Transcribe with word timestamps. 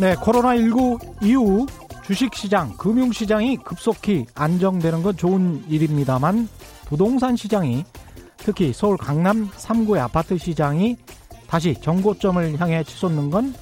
네, 0.00 0.14
코로나19 0.14 1.22
이후 1.22 1.66
주식시장, 2.06 2.78
금융시장이 2.78 3.58
급속히 3.58 4.24
안정되는 4.34 5.02
건 5.02 5.14
좋은 5.14 5.62
일입니다만 5.68 6.48
부동산 6.86 7.36
시장이 7.36 7.84
특히 8.38 8.72
서울 8.72 8.96
강남 8.96 9.50
3구의 9.50 9.98
아파트 9.98 10.38
시장이 10.38 10.96
다시 11.46 11.74
정고점을 11.82 12.58
향해 12.58 12.82
치솟는 12.82 13.28
건 13.28 13.52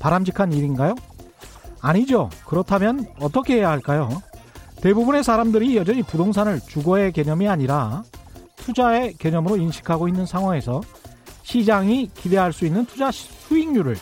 바람직한 0.00 0.52
일인가요? 0.52 0.96
아니죠. 1.80 2.30
그렇다면 2.46 3.06
어떻게 3.20 3.58
해야 3.58 3.70
할까요? 3.70 4.08
대부분의 4.82 5.22
사람들이 5.22 5.76
여전히 5.76 6.02
부동산을 6.02 6.62
주거의 6.66 7.12
개념이 7.12 7.46
아니라 7.46 8.02
투자의 8.56 9.14
개념으로 9.18 9.56
인식하고 9.56 10.08
있는 10.08 10.26
상황에서 10.26 10.80
시장이 11.44 12.10
기대할 12.12 12.52
수 12.52 12.66
있는 12.66 12.84
투자 12.86 13.12
수익률을 13.12 13.96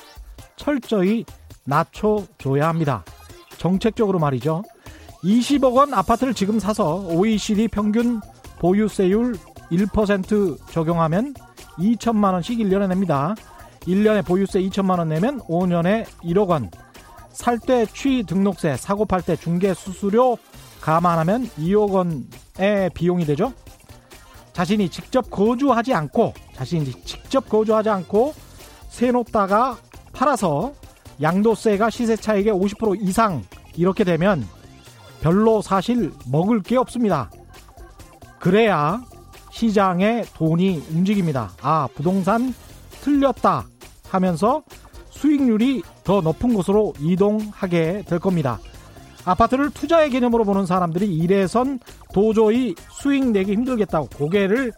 철저히 0.56 1.26
낮춰줘야 1.64 2.68
합니다. 2.68 3.04
정책적으로 3.58 4.18
말이죠. 4.18 4.62
20억 5.22 5.74
원 5.74 5.94
아파트를 5.94 6.34
지금 6.34 6.58
사서 6.58 6.96
OECD 7.08 7.68
평균 7.68 8.20
보유세율 8.58 9.36
1% 9.70 10.58
적용하면 10.70 11.34
2천만 11.78 12.32
원씩 12.34 12.58
1년에 12.58 12.88
냅니다. 12.88 13.34
1년에 13.80 14.24
보유세 14.26 14.60
2천만 14.60 14.98
원 14.98 15.08
내면 15.08 15.40
5년에 15.40 16.04
1억 16.22 16.48
원. 16.48 16.70
살 17.30 17.58
때 17.58 17.84
취 17.92 18.22
등록세, 18.22 18.76
사고 18.76 19.04
팔 19.04 19.20
때 19.22 19.34
중개 19.34 19.74
수수료 19.74 20.38
감안하면 20.80 21.48
2억 21.58 21.90
원의 21.90 22.90
비용이 22.94 23.24
되죠. 23.24 23.52
자신이 24.52 24.88
직접 24.88 25.28
거주하지 25.30 25.92
않고 25.94 26.32
자신이 26.54 26.84
직접 27.04 27.48
거주하지 27.48 27.88
않고 27.88 28.34
세 28.88 29.10
놓다가 29.10 29.76
팔아서 30.12 30.72
양도세가 31.20 31.90
시세 31.90 32.16
차익의 32.16 32.52
50% 32.52 32.98
이상 33.00 33.42
이렇게 33.76 34.04
되면 34.04 34.46
별로 35.20 35.62
사실 35.62 36.12
먹을 36.30 36.62
게 36.62 36.76
없습니다. 36.76 37.30
그래야 38.38 39.02
시장에 39.50 40.24
돈이 40.34 40.84
움직입니다. 40.90 41.52
아, 41.62 41.88
부동산 41.94 42.52
틀렸다 43.00 43.66
하면서 44.08 44.62
수익률이 45.10 45.82
더 46.02 46.20
높은 46.20 46.52
곳으로 46.52 46.92
이동하게 47.00 48.04
될 48.06 48.18
겁니다. 48.18 48.58
아파트를 49.24 49.70
투자의 49.70 50.10
개념으로 50.10 50.44
보는 50.44 50.66
사람들이 50.66 51.06
이래선 51.06 51.78
도저히 52.12 52.74
수익 52.90 53.30
내기 53.30 53.52
힘들겠다고 53.52 54.08
고개를 54.14 54.72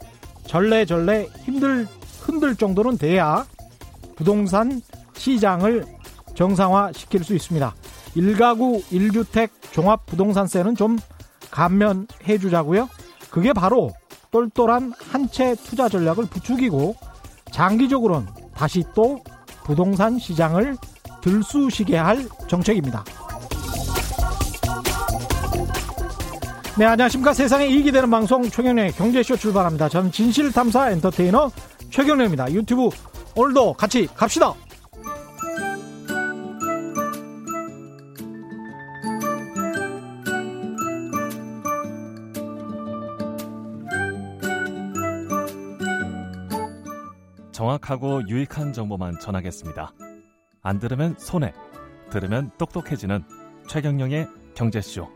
절레절레 0.47 1.29
힘들 1.45 1.89
흔들 2.21 2.55
정도는 2.55 2.99
돼야 2.99 3.45
부동산 4.15 4.81
시장을 5.15 5.85
정상화 6.37 6.93
시킬 6.95 7.25
수 7.25 7.35
있습니다. 7.35 7.75
1가구 8.17 8.83
1주택 8.85 9.51
종합부동산세는 9.73 10.77
좀 10.77 10.99
감면해 11.51 12.39
주자고요. 12.41 12.89
그게 13.31 13.53
바로 13.53 13.93
똘똘한 14.31 14.93
한 15.11 15.29
채 15.31 15.55
투자 15.65 15.89
전략을 15.89 16.27
부추기고 16.27 16.95
장기적으로는 17.53 18.29
다시 18.55 18.85
또 18.95 19.21
부동산 19.65 20.19
시장을 20.19 20.77
들쑤시게 21.23 21.97
할 21.97 22.29
정책입니다. 22.47 23.05
네, 26.79 26.85
안녕하십니까. 26.85 27.33
세상에 27.33 27.67
이익이 27.67 27.91
되는 27.91 28.11
방송 28.11 28.43
최경련의 28.43 28.93
경제쇼 28.93 29.37
출발합니다. 29.37 29.89
저는 29.89 30.13
진실탐사 30.13 30.91
엔터테이너 30.91 31.51
최경련입니다. 31.91 32.53
유튜브 32.53 32.91
오늘도 33.35 33.73
같이 33.75 34.07
갑시다. 34.15 34.53
정확하고 47.57 48.29
유익한 48.29 48.75
정보만 48.75 49.19
전하겠습니다. 49.19 49.91
안 50.61 50.79
들으면 50.79 51.15
손해, 51.17 51.55
들으면 52.11 52.51
똑똑해지는 52.59 53.25
최경영의 53.67 54.27
경제쇼. 54.55 55.09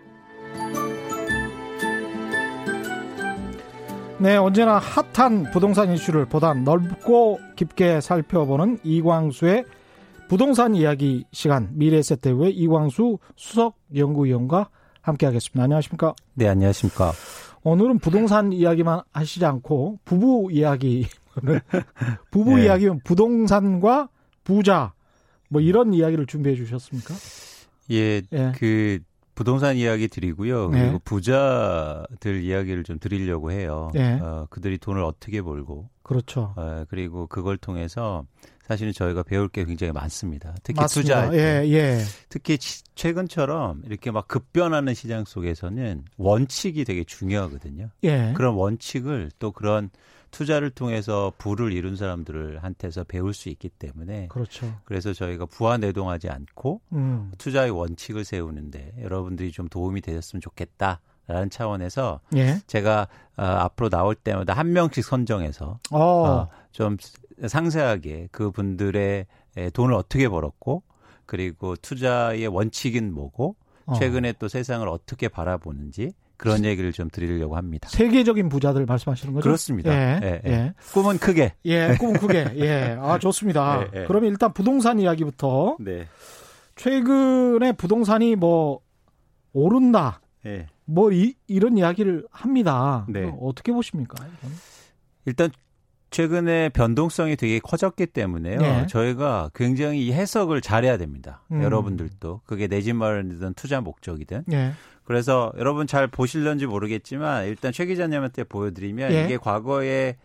네, 4.19 4.37
언제나 4.37 4.79
핫한 4.79 5.51
부동산 5.51 5.93
이슈를 5.93 6.25
보다 6.25 6.55
넓고 6.55 7.41
깊게 7.57 8.01
살펴보는 8.01 8.79
이광수의 8.85 9.67
부동산 10.31 10.75
이야기 10.75 11.27
시간 11.33 11.69
미래세대의 11.75 12.53
이광수 12.53 13.19
수석 13.37 13.77
연구위원과 13.95 14.71
함께하겠습니다. 15.03 15.63
안녕하십니까? 15.63 16.15
네, 16.33 16.49
안녕하십니까? 16.49 17.13
오늘은 17.65 17.99
부동산 17.99 18.55
이야기만 18.55 19.03
하시지 19.13 19.45
않고 19.45 19.99
부부 20.07 20.49
이야기 20.53 21.07
부부 22.31 22.57
네. 22.57 22.65
이야기는 22.65 23.01
부동산과 23.05 24.09
부자 24.45 24.93
뭐 25.49 25.61
이런 25.61 25.93
이야기를 25.93 26.27
준비해 26.27 26.57
주셨습니까? 26.57 27.15
예, 27.91 28.23
예. 28.33 28.53
그 28.57 29.01
부동산 29.35 29.77
이야기 29.77 30.07
드리고요. 30.07 30.69
네. 30.71 30.83
그리고 30.83 30.99
부자들 31.05 32.43
이야기를 32.43 32.85
좀 32.85 32.99
드리려고 32.99 33.51
해요. 33.51 33.91
네. 33.95 34.19
어, 34.21 34.47
그들이 34.51 34.79
돈을 34.79 35.03
어떻게 35.03 35.41
벌고. 35.43 35.89
그렇죠. 36.03 36.53
어, 36.57 36.85
그리고 36.89 37.27
그걸 37.27 37.57
통해서 37.57 38.25
사실은 38.67 38.93
저희가 38.93 39.23
배울 39.23 39.49
게 39.49 39.65
굉장히 39.65 39.93
많습니다. 39.93 40.55
특히 40.63 40.81
맞습니다. 40.81 41.23
투자할 41.23 41.31
때. 41.33 41.65
예, 41.65 41.73
예. 41.73 41.99
특히 42.29 42.59
최근처럼 42.95 43.83
이렇게 43.87 44.11
막 44.11 44.29
급변하는 44.29 44.95
시장 44.95 45.25
속에서는 45.25 46.05
원칙이 46.19 46.85
되게 46.85 47.03
중요하거든요. 47.03 47.89
예. 48.05 48.33
그런 48.37 48.55
원칙을 48.55 49.31
또 49.39 49.51
그런 49.53 49.91
투자를 50.31 50.71
통해서 50.71 51.33
부를 51.39 51.73
이룬 51.73 51.97
사람들을 51.97 52.63
한테서 52.63 53.05
배울 53.05 53.35
수 53.35 53.49
있기 53.49 53.69
때문에 53.69 54.29
그렇죠. 54.29 54.73
그래서 54.85 55.13
저희가 55.13 55.47
부와 55.47 55.79
내동하지 55.79 56.29
않고 56.29 56.81
음. 56.93 57.33
투자의 57.39 57.71
원칙을 57.71 58.25
세우는데 58.25 58.95
여러분들이 59.03 59.53
좀 59.53 59.69
도움이 59.69 60.01
되셨으면 60.01 60.41
좋겠다. 60.41 61.01
라는 61.27 61.49
차원에서 61.49 62.19
예. 62.35 62.59
제가 62.67 63.07
어, 63.37 63.43
앞으로 63.45 63.89
나올 63.89 64.17
때마다 64.17 64.53
한 64.53 64.73
명씩 64.73 65.05
선정해서 65.05 65.79
어. 65.93 65.99
어, 66.01 66.49
좀 66.73 66.97
상세하게 67.47 68.31
그 68.33 68.51
분들의 68.51 69.27
돈을 69.73 69.95
어떻게 69.95 70.29
벌었고 70.29 70.83
그리고 71.27 71.77
투자의 71.77 72.49
원칙인 72.49 73.15
뭐고 73.15 73.55
어. 73.87 73.95
최근에 73.95 74.35
또 74.41 74.49
세상을 74.49 74.87
어떻게 74.89 75.29
바라보는지 75.29 76.13
그런 76.41 76.65
얘기를 76.65 76.91
좀 76.91 77.11
드리려고 77.11 77.55
합니다. 77.55 77.87
세계적인 77.91 78.49
부자들 78.49 78.87
말씀하시는 78.87 79.35
거죠? 79.35 79.43
그렇습니다. 79.43 79.93
예, 79.93 80.21
예, 80.23 80.41
예. 80.47 80.51
예. 80.51 80.75
꿈은 80.95 81.19
크게. 81.19 81.53
예, 81.67 81.97
꿈은 82.01 82.15
크게. 82.19 82.53
예. 82.57 82.97
아, 82.99 83.19
좋습니다. 83.19 83.83
예, 83.83 84.01
예. 84.01 84.05
그러면 84.07 84.31
일단 84.31 84.51
부동산 84.55 84.99
이야기부터. 84.99 85.77
네. 85.81 86.09
최근에 86.77 87.73
부동산이 87.73 88.37
뭐 88.37 88.81
오른다. 89.53 90.23
예. 90.47 90.67
뭐 90.87 91.13
이, 91.13 91.35
이런 91.47 91.77
이야기를 91.77 92.27
합니다. 92.31 93.05
네. 93.11 93.31
어떻게 93.39 93.71
보십니까? 93.71 94.17
이건? 94.25 94.51
일단 95.27 95.51
최근에 96.11 96.71
변동성이 96.71 97.37
되게 97.37 97.59
커졌기 97.61 98.07
때문에요. 98.07 98.59
네. 98.59 98.87
저희가 98.89 99.51
굉장히 99.55 100.13
해석을 100.13 100.61
잘해야 100.61 100.97
됩니다. 100.99 101.43
음. 101.53 101.63
여러분들도 101.63 102.41
그게 102.45 102.67
내 102.67 102.81
집 102.83 102.95
마련이든 102.97 103.55
투자 103.55 103.81
목적이든. 103.81 104.45
네. 104.47 104.73
그래서 105.05 105.53
여러분 105.59 105.87
잘 105.87 106.07
보실런지 106.09 106.67
모르겠지만 106.67 107.47
일단 107.47 107.73
최 107.73 107.87
기자님한테 107.87 108.45
보여드리면 108.45 109.13
예. 109.13 109.25
이게 109.25 109.37
과거에 109.37 110.17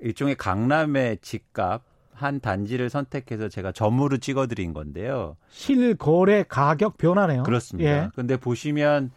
일종의 0.00 0.36
강남의 0.36 1.18
집값 1.22 1.82
한 2.14 2.40
단지를 2.40 2.88
선택해서 2.90 3.48
제가 3.48 3.72
점으로 3.72 4.18
찍어드린 4.18 4.74
건데요. 4.74 5.36
실거래 5.50 6.44
가격 6.48 6.98
변화네요. 6.98 7.42
그렇습니다. 7.42 7.90
예. 7.90 8.08
근데 8.14 8.36
보시면 8.36 9.10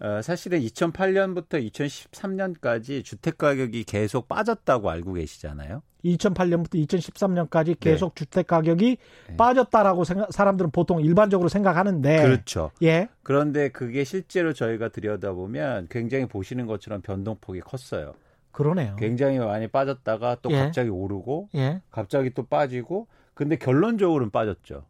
어, 0.00 0.20
사실은 0.22 0.60
2008년부터 0.60 1.70
2013년까지 1.70 3.04
주택 3.04 3.38
가격이 3.38 3.84
계속 3.84 4.28
빠졌다고 4.28 4.90
알고 4.90 5.14
계시잖아요. 5.14 5.82
2008년부터 6.04 6.74
2013년까지 6.86 7.78
계속 7.80 8.14
네. 8.14 8.24
주택 8.24 8.46
가격이 8.46 8.96
네. 9.28 9.36
빠졌다라고 9.36 10.04
생각, 10.04 10.32
사람들은 10.32 10.70
보통 10.70 11.00
일반적으로 11.00 11.48
생각하는데 11.48 12.22
그렇죠. 12.22 12.70
예. 12.82 13.08
그런데 13.22 13.70
그게 13.70 14.04
실제로 14.04 14.52
저희가 14.52 14.88
들여다보면 14.88 15.88
굉장히 15.90 16.26
보시는 16.26 16.66
것처럼 16.66 17.00
변동폭이 17.00 17.60
컸어요. 17.60 18.14
그러네요. 18.52 18.96
굉장히 18.96 19.38
많이 19.38 19.66
빠졌다가 19.66 20.36
또 20.42 20.50
예. 20.52 20.56
갑자기 20.56 20.90
오르고 20.90 21.48
예. 21.54 21.80
갑자기 21.90 22.30
또 22.30 22.44
빠지고 22.44 23.08
근데 23.34 23.56
결론적으로는 23.56 24.30
빠졌죠. 24.30 24.84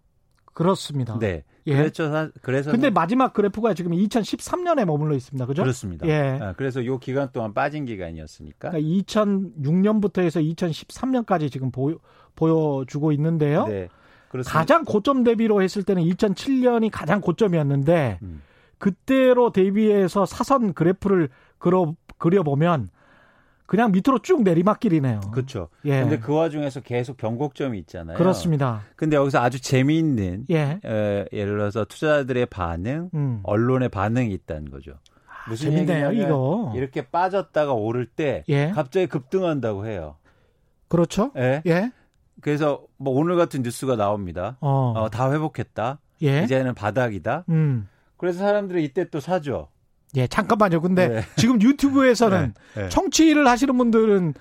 그렇습니다. 0.55 1.19
네. 1.19 1.45
예. 1.67 1.77
그렇죠. 1.77 2.31
그래서 2.43 2.71
근데 2.71 2.91
마지막 2.91 3.33
그래프가 3.33 3.75
지금 3.75 3.93
2013년에 3.93 4.85
머물러 4.85 5.15
있습니다. 5.15 5.47
그죠? 5.47 5.63
그렇습니다. 5.63 6.07
예. 6.07 6.39
아, 6.41 6.53
그래서 6.55 6.85
요 6.85 6.99
기간 6.99 7.31
동안 7.33 7.53
빠진 7.53 7.85
기간이었으니까. 7.85 8.71
그러니까 8.71 9.03
2006년부터 9.05 10.23
해서 10.23 10.41
2013년까지 10.41 11.51
지금 11.51 11.71
보여 11.71 11.99
보여주고 12.37 13.13
있는데요. 13.13 13.67
네. 13.67 13.89
그렇습니다. 14.29 14.59
가장 14.59 14.85
고점 14.85 15.25
대비로 15.25 15.63
했을 15.63 15.83
때는 15.83 16.03
2007년이 16.05 16.91
가장 16.93 17.21
고점이었는데 17.21 18.19
음. 18.23 18.43
그때로 18.79 19.53
대비해서 19.53 20.27
사선 20.27 20.75
그래프를 20.75 21.29
그려 21.59 21.95
그려보면 22.19 22.91
그냥 23.67 23.93
밑으로 23.93 24.19
쭉 24.21 24.43
내리막길이네요. 24.43 25.21
그렇죠. 25.33 25.69
예. 25.87 26.01
근데 26.01 26.19
그 26.19 26.35
와중에서 26.35 26.81
계속 26.81 27.17
변곡점이 27.17 27.79
있잖아요. 27.81 28.17
그렇습니다. 28.19 28.83
근데 28.97 29.17
여기서 29.17 29.41
아주 29.41 29.61
재미있는 29.61 30.45
예. 30.51 30.79
에, 30.85 31.25
예를 31.33 31.57
들어서 31.57 31.85
투자자들의 31.85 32.47
반응, 32.47 33.11
음. 33.15 33.41
언론의 33.43 33.89
반응이 33.89 34.33
있다는 34.33 34.71
거죠. 34.71 34.93
아, 35.27 35.49
무슨 35.49 35.71
재밌네요, 35.71 36.13
이거. 36.13 36.73
이렇게 36.77 37.07
빠졌다가 37.09 37.73
오를 37.73 38.05
때 38.07 38.45
예. 38.49 38.71
갑자기 38.75 39.07
급등한다고 39.07 39.87
해요. 39.87 40.17
그렇죠. 40.89 41.33
예. 41.37 41.63
예. 41.67 41.91
그래서 42.43 42.83
뭐 42.99 43.15
오늘 43.19 43.37
같은 43.37 43.63
뉴스가 43.63 43.97
나옵니다. 43.97 44.59
어. 44.61 44.93
어 44.97 45.09
다 45.09 45.33
회복했다. 45.33 45.99
예. 46.23 46.43
이제는 46.43 46.75
바닥이다. 46.75 47.45
음. 47.49 47.89
그래서 48.19 48.41
사람들이 48.41 48.85
이때 48.85 49.09
또 49.09 49.21
사죠. 49.21 49.69
예, 50.17 50.27
잠깐만요. 50.27 50.81
근데 50.81 51.09
네. 51.09 51.23
지금 51.37 51.61
유튜브에서는 51.61 52.55
네. 52.75 52.83
네. 52.83 52.89
청취를 52.89 53.47
하시는 53.47 53.77
분들은 53.77 54.35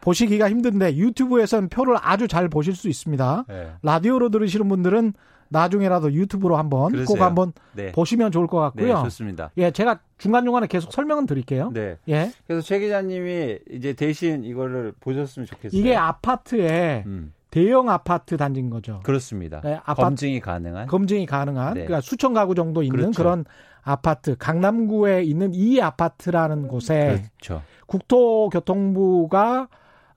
보시기가 0.00 0.48
힘든데 0.48 0.96
유튜브에서는 0.96 1.68
표를 1.68 1.96
아주 2.00 2.28
잘 2.28 2.48
보실 2.48 2.74
수 2.74 2.88
있습니다. 2.88 3.44
네. 3.48 3.72
라디오로 3.82 4.28
들으시는 4.30 4.68
분들은 4.68 5.14
나중에라도 5.48 6.12
유튜브로 6.12 6.56
한번 6.56 6.92
그러세요. 6.92 7.06
꼭 7.06 7.24
한번 7.24 7.52
네. 7.72 7.92
보시면 7.92 8.32
좋을 8.32 8.46
것 8.46 8.58
같고요. 8.58 8.96
네, 8.96 9.02
좋습니다. 9.04 9.50
예, 9.58 9.70
제가 9.70 10.00
중간 10.18 10.44
중간에 10.44 10.66
계속 10.66 10.92
설명은 10.92 11.26
드릴게요. 11.26 11.70
네. 11.72 11.96
예. 12.08 12.32
그래서 12.46 12.62
최 12.62 12.78
기자님이 12.78 13.58
이제 13.70 13.92
대신 13.92 14.44
이거를 14.44 14.92
보셨으면 15.00 15.46
좋겠어요. 15.46 15.78
이게 15.78 15.94
아파트에 15.94 17.04
음. 17.06 17.32
대형 17.56 17.88
아파트 17.88 18.36
단지인 18.36 18.68
거죠. 18.68 19.00
그렇습니다. 19.02 19.62
네, 19.64 19.80
아파트, 19.84 20.02
검증이 20.02 20.40
가능한. 20.40 20.88
검증이 20.88 21.24
가능한. 21.24 21.72
네. 21.72 21.84
그러니까 21.86 22.02
수천 22.02 22.34
가구 22.34 22.54
정도 22.54 22.82
있는 22.82 22.98
그렇죠. 22.98 23.22
그런 23.22 23.44
아파트 23.82 24.36
강남구에 24.36 25.22
있는 25.22 25.54
이 25.54 25.80
아파트라는 25.80 26.68
곳에 26.68 27.22
그렇죠. 27.40 27.62
국토교통부가 27.86 29.68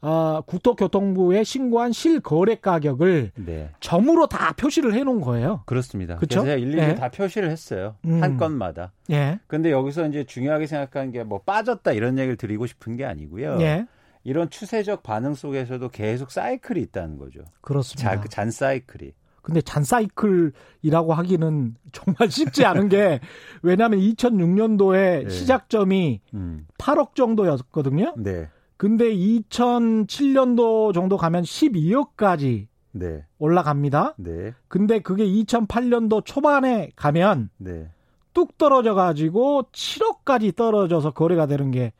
어, 0.01 0.41
국토교통부에 0.45 1.43
신고한 1.43 1.91
실거래 1.93 2.55
가격을 2.55 3.31
네. 3.35 3.69
점으로 3.79 4.27
다 4.27 4.53
표시를 4.53 4.93
해놓은 4.93 5.21
거예요. 5.21 5.63
그렇습니다. 5.65 6.15
그렇죠? 6.17 6.41
그래서 6.41 6.57
일일이 6.57 6.77
네. 6.77 6.95
다 6.95 7.09
표시를 7.09 7.49
했어요. 7.51 7.95
음. 8.05 8.21
한 8.23 8.35
건마다. 8.37 8.91
예. 9.11 9.39
근데 9.47 9.71
여기서 9.71 10.07
이제 10.07 10.23
중요하게 10.25 10.67
생각하는 10.67 11.11
게 11.11 11.23
뭐 11.23 11.39
빠졌다 11.39 11.89
이런 11.93 12.17
얘기를 12.17 12.35
드리고 12.37 12.65
싶은 12.65 12.95
게 12.97 13.05
아니고요. 13.05 13.57
예. 13.61 13.85
이런 14.23 14.49
추세적 14.49 15.03
반응 15.03 15.33
속에서도 15.33 15.89
계속 15.89 16.31
사이클이 16.31 16.81
있다는 16.81 17.17
거죠. 17.17 17.41
그렇습니다. 17.61 18.21
자, 18.21 18.23
잔 18.29 18.51
사이클이. 18.51 19.13
근데 19.41 19.61
잔 19.61 19.83
사이클이라고 19.83 21.13
하기는 21.13 21.75
정말 21.91 22.29
쉽지 22.29 22.65
않은 22.65 22.89
게 22.89 23.19
왜냐하면 23.61 23.99
2006년도에 23.99 25.23
네. 25.23 25.29
시작점이 25.29 26.21
음. 26.33 26.67
8억 26.77 27.15
정도였거든요. 27.15 28.13
네. 28.17 28.49
근데 28.77 29.05
2007년도 29.13 30.93
정도 30.93 31.17
가면 31.17 31.43
12억까지 31.43 32.67
네. 32.91 33.25
올라갑니다. 33.37 34.15
네. 34.17 34.53
근데 34.67 34.99
그게 34.99 35.25
2008년도 35.25 36.23
초반에 36.25 36.91
가면 36.95 37.49
네. 37.57 37.89
뚝 38.33 38.57
떨어져 38.57 38.93
가지고 38.93 39.63
7억까지 39.71 40.55
떨어져서 40.55 41.11
거래가 41.11 41.45
되는 41.47 41.71
게 41.71 41.91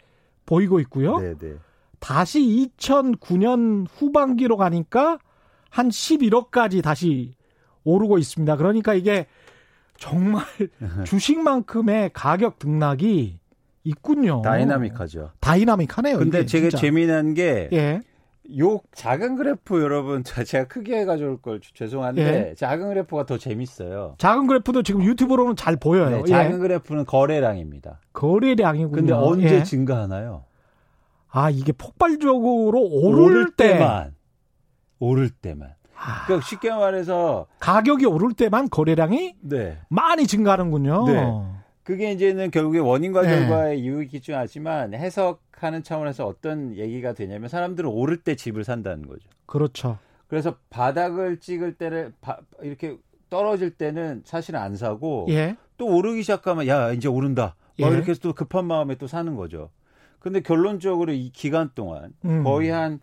보이고 0.46 0.80
있고요. 0.80 1.18
네, 1.20 1.36
네. 1.38 1.56
다시 2.00 2.70
2009년 2.78 3.88
후반기로 3.92 4.58
가니까 4.58 5.20
한 5.70 5.90
11억까지 5.90 6.82
다시 6.82 7.36
오르고 7.84 8.18
있습니다. 8.18 8.56
그러니까 8.58 8.94
이게 8.94 9.28
정말 9.98 10.44
주식만큼의 11.06 12.12
가격 12.14 12.60
등락이 12.60 13.40
있군요. 13.84 14.42
다이나믹하죠. 14.42 15.32
다이나믹하네요. 15.40 16.18
근데 16.18 16.46
되게 16.46 16.70
재미난 16.70 17.34
게 17.34 17.70
예. 17.74 18.02
요 18.60 18.82
작은 18.94 19.36
그래프 19.36 19.82
여러분 19.82 20.24
제가 20.46 20.68
크게 20.68 21.00
해가지고 21.02 21.38
걸 21.38 21.60
죄송한데 21.62 22.50
예. 22.50 22.56
작은 22.56 22.88
그래프가 22.90 23.26
더 23.26 23.38
재밌어요. 23.38 24.16
작은 24.18 24.48
그래프도 24.48 24.84
지금 24.84 25.04
유튜브로는 25.04 25.56
잘 25.56 25.76
보여요. 25.76 26.22
네, 26.22 26.24
작은 26.26 26.54
예. 26.56 26.58
그래프는 26.58 27.06
거래량입니다. 27.06 28.00
거래량이군요. 28.14 28.92
근데 28.96 29.14
언제 29.14 29.56
예. 29.58 29.64
증가하나요? 29.64 30.46
아 31.32 31.50
이게 31.50 31.72
폭발적으로 31.72 32.82
오를, 32.82 33.22
오를 33.22 33.52
때. 33.52 33.74
때만 33.74 34.16
오를 35.00 35.30
때만. 35.30 35.74
아. 35.96 36.26
그러니까 36.26 36.48
쉽게 36.48 36.70
말해서 36.72 37.48
가격이 37.60 38.06
오를 38.06 38.34
때만 38.34 38.70
거래량이 38.70 39.36
네. 39.42 39.80
많이 39.90 40.28
증가하는군요. 40.28 41.08
네. 41.08 41.44
그게 41.84 42.12
이제는 42.12 42.52
결국에 42.52 42.80
원인과 42.80 43.24
네. 43.24 43.28
결과의 43.30 43.78
네. 43.78 43.84
이유에 43.84 44.06
기준하지만 44.06 44.94
해석하는 44.94 45.84
차원에서 45.84 46.26
어떤 46.26 46.76
얘기가 46.78 47.14
되냐면 47.14 47.50
사람들은 47.50 47.90
오를 47.90 48.18
때 48.18 48.36
집을 48.36 48.64
산다는 48.64 49.08
거죠. 49.08 49.28
그렇죠. 49.46 49.98
그래서 50.28 50.56
바닥을 50.70 51.40
찍을 51.40 51.74
때를 51.74 52.14
바, 52.22 52.38
이렇게 52.62 52.98
떨어질 53.30 53.72
때는 53.72 54.22
사실 54.26 54.56
안 54.56 54.76
사고 54.76 55.26
예. 55.30 55.58
또 55.78 55.88
오르기 55.88 56.22
시작하면 56.22 56.68
야 56.68 56.92
이제 56.92 57.08
오른다. 57.08 57.56
예. 57.80 57.88
이렇게 57.88 58.12
해서 58.12 58.20
또 58.22 58.34
급한 58.34 58.66
마음에 58.66 58.96
또 58.96 59.08
사는 59.08 59.36
거죠. 59.36 59.70
근데 60.20 60.42
결론적으로 60.42 61.12
이 61.14 61.30
기간 61.32 61.72
동안 61.74 62.14
음. 62.26 62.44
거의 62.44 62.70
한 62.70 63.00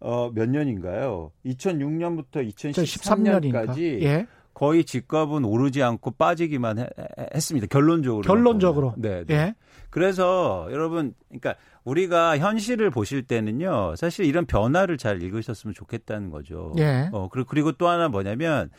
어, 0.00 0.30
몇 0.34 0.48
년인가요? 0.48 1.32
2006년부터 1.44 2.48
2013년까지 2.48 4.02
예. 4.02 4.26
거의 4.54 4.84
집값은 4.84 5.44
오르지 5.44 5.82
않고 5.82 6.12
빠지기만 6.12 6.78
해, 6.78 6.88
했습니다. 7.34 7.66
결론적으로. 7.66 8.22
결론적으로. 8.22 8.94
네, 8.96 9.24
네. 9.24 9.34
예. 9.34 9.54
그래서 9.90 10.68
여러분, 10.70 11.14
그러니까 11.28 11.56
우리가 11.84 12.38
현실을 12.38 12.90
보실 12.90 13.22
때는요, 13.22 13.96
사실 13.96 14.24
이런 14.24 14.46
변화를 14.46 14.98
잘 14.98 15.22
읽으셨으면 15.22 15.74
좋겠다는 15.74 16.30
거죠. 16.30 16.72
예. 16.78 17.08
어, 17.12 17.28
그리고, 17.30 17.48
그리고 17.48 17.72
또 17.72 17.88
하나 17.88 18.08
뭐냐면, 18.08 18.70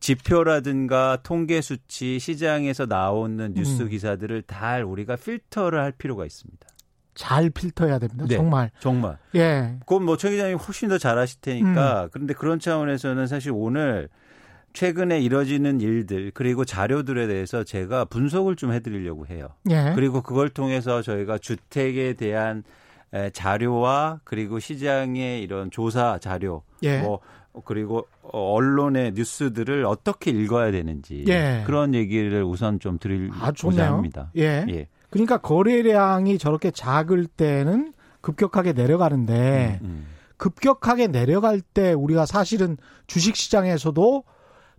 지표라든가 0.00 1.18
통계 1.22 1.60
수치, 1.60 2.18
시장에서 2.18 2.86
나오는 2.86 3.54
뉴스 3.54 3.82
음. 3.82 3.88
기사들을 3.88 4.42
다 4.42 4.78
우리가 4.78 5.16
필터를 5.16 5.78
할 5.78 5.92
필요가 5.92 6.26
있습니다. 6.26 6.66
잘 7.14 7.50
필터해야 7.50 7.98
됩니다. 7.98 8.24
네, 8.28 8.36
정말. 8.36 8.70
정말. 8.80 9.18
예. 9.34 9.76
그건 9.80 10.04
뭐 10.04 10.16
최 10.16 10.30
기자님 10.30 10.56
훨씬 10.56 10.88
더 10.88 10.98
잘하실 10.98 11.40
테니까. 11.40 12.04
음. 12.04 12.08
그런데 12.12 12.34
그런 12.34 12.58
차원에서는 12.58 13.26
사실 13.26 13.52
오늘 13.54 14.08
최근에 14.72 15.20
이뤄지는 15.20 15.80
일들 15.82 16.30
그리고 16.32 16.64
자료들에 16.64 17.26
대해서 17.26 17.62
제가 17.64 18.06
분석을 18.06 18.56
좀 18.56 18.72
해드리려고 18.72 19.26
해요. 19.26 19.48
예. 19.70 19.92
그리고 19.94 20.22
그걸 20.22 20.48
통해서 20.48 21.02
저희가 21.02 21.36
주택에 21.38 22.14
대한 22.14 22.64
자료와 23.34 24.20
그리고 24.24 24.58
시장의 24.58 25.42
이런 25.42 25.70
조사 25.70 26.18
자료, 26.18 26.62
예. 26.82 27.00
뭐 27.00 27.20
그리고 27.66 28.06
언론의 28.22 29.12
뉴스들을 29.12 29.84
어떻게 29.84 30.30
읽어야 30.30 30.70
되는지 30.70 31.26
예. 31.28 31.62
그런 31.66 31.92
얘기를 31.94 32.42
우선 32.42 32.80
좀 32.80 32.98
드리고자 32.98 33.84
아, 33.84 33.92
합니다. 33.92 34.30
예. 34.36 34.64
예. 35.12 35.18
그러니까 35.18 35.38
거래량이 35.38 36.38
저렇게 36.38 36.70
작을 36.70 37.26
때는 37.26 37.92
급격하게 38.20 38.72
내려가는데 38.72 39.80
음, 39.82 39.86
음. 39.86 40.06
급격하게 40.36 41.08
내려갈 41.08 41.60
때 41.60 41.92
우리가 41.92 42.26
사실은 42.26 42.76
주식 43.06 43.36
시장에서도 43.36 44.24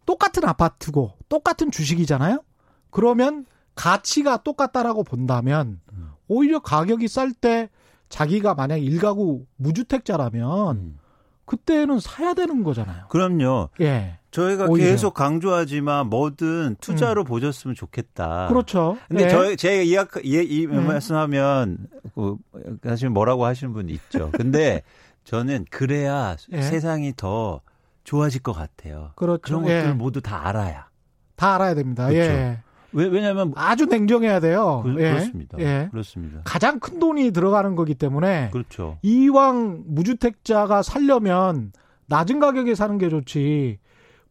똑같은 0.05 0.45
아파트고 0.45 1.13
똑같은 1.29 1.71
주식이잖아요. 1.71 2.43
그러면 2.89 3.45
가치가 3.75 4.37
똑같다라고 4.37 5.03
본다면 5.03 5.79
음. 5.93 6.11
오히려 6.27 6.59
가격이 6.59 7.07
쌀 7.07 7.31
때 7.31 7.69
자기가 8.09 8.53
만약 8.55 8.77
일가구 8.77 9.45
무주택자라면 9.55 10.77
음. 10.77 10.99
그때는 11.45 11.99
사야 11.99 12.33
되는 12.33 12.63
거잖아요. 12.63 13.07
그럼요. 13.09 13.69
예. 13.81 14.19
저희가 14.33 14.65
오히려. 14.65 14.89
계속 14.89 15.13
강조하지만 15.13 16.07
뭐든 16.07 16.77
투자로 16.81 17.21
음. 17.21 17.25
보셨으면 17.25 17.75
좋겠다. 17.75 18.47
그렇죠. 18.49 18.97
근데 19.07 19.25
예. 19.25 19.29
저희 19.29 19.55
제가 19.55 19.83
이약 19.83 20.09
이, 20.23 20.29
이 20.31 20.65
음. 20.65 20.87
말씀하면 20.87 21.87
그 22.15 22.37
사실 22.83 23.09
뭐라고 23.09 23.45
하시는 23.45 23.71
분 23.73 23.89
있죠. 23.89 24.31
근데 24.31 24.81
저는 25.23 25.65
그래야 25.69 26.35
예. 26.51 26.61
세상이 26.61 27.13
더 27.15 27.61
좋아질 28.03 28.41
것 28.41 28.53
같아요. 28.53 29.11
그렇죠. 29.15 29.41
그런 29.41 29.61
것들 29.61 29.89
예. 29.89 29.93
모두 29.93 30.19
다 30.19 30.47
알아야. 30.47 30.87
다 31.35 31.55
알아야 31.55 31.75
됩니다. 31.75 32.07
그렇죠. 32.07 32.31
예. 32.31 32.59
왜, 32.91 33.05
왜냐하면 33.05 33.53
아주 33.55 33.85
냉정해야 33.85 34.39
돼요. 34.39 34.81
그, 34.83 34.99
예. 34.99 35.13
렇습니다 35.13 35.57
예. 35.59 35.89
그렇습니다. 35.91 36.41
가장 36.43 36.79
큰 36.79 36.99
돈이 36.99 37.31
들어가는 37.31 37.75
거기 37.75 37.93
때문에 37.93 38.49
그렇죠. 38.51 38.97
이왕 39.03 39.83
무주택자가 39.85 40.81
살려면 40.81 41.71
낮은 42.07 42.39
가격에 42.39 42.73
사는 42.73 42.97
게 42.97 43.09
좋지. 43.09 43.79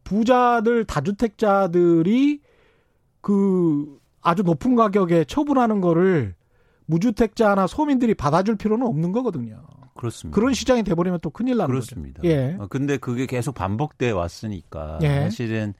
부자들 0.03 0.85
다주택자들이 0.85 2.41
그 3.21 3.99
아주 4.21 4.43
높은 4.43 4.75
가격에 4.75 5.25
처분하는 5.25 5.81
거를 5.81 6.35
무주택자나 6.85 7.67
소민들이 7.67 8.13
받아줄 8.13 8.55
필요는 8.57 8.85
없는 8.85 9.11
거거든요. 9.11 9.63
그렇습니다. 9.95 10.35
그런 10.35 10.53
시장이 10.53 10.83
돼버리면 10.83 11.19
또 11.21 11.29
큰일 11.29 11.57
나는 11.57 11.67
그렇습니다. 11.71 12.21
거죠. 12.21 12.33
예. 12.33 12.57
어, 12.59 12.67
근데 12.67 12.97
그게 12.97 13.25
계속 13.25 13.53
반복돼 13.55 14.11
왔으니까 14.11 14.99
예. 15.03 15.21
사실은 15.21 15.73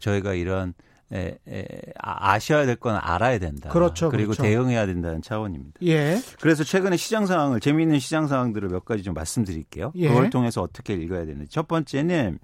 저희가 0.00 0.34
이런 0.34 0.74
에, 1.12 1.38
에, 1.46 1.66
아, 2.02 2.32
아셔야 2.32 2.64
될 2.66 2.76
건 2.76 2.96
알아야 3.00 3.38
된다. 3.38 3.68
그렇죠. 3.70 4.08
그리고 4.10 4.32
그렇죠. 4.32 4.42
대응해야 4.42 4.86
된다는 4.86 5.20
차원입니다. 5.22 5.80
예. 5.84 6.18
그래서 6.40 6.64
최근에 6.64 6.96
시장 6.96 7.26
상황을 7.26 7.60
재미있는 7.60 7.98
시장 7.98 8.26
상황들을 8.26 8.68
몇 8.70 8.84
가지 8.84 9.02
좀 9.02 9.14
말씀드릴게요. 9.14 9.92
예. 9.96 10.08
그걸 10.08 10.30
통해서 10.30 10.62
어떻게 10.62 10.94
읽어야 10.94 11.24
되는지. 11.26 11.50
첫 11.50 11.68
번째는 11.68 12.38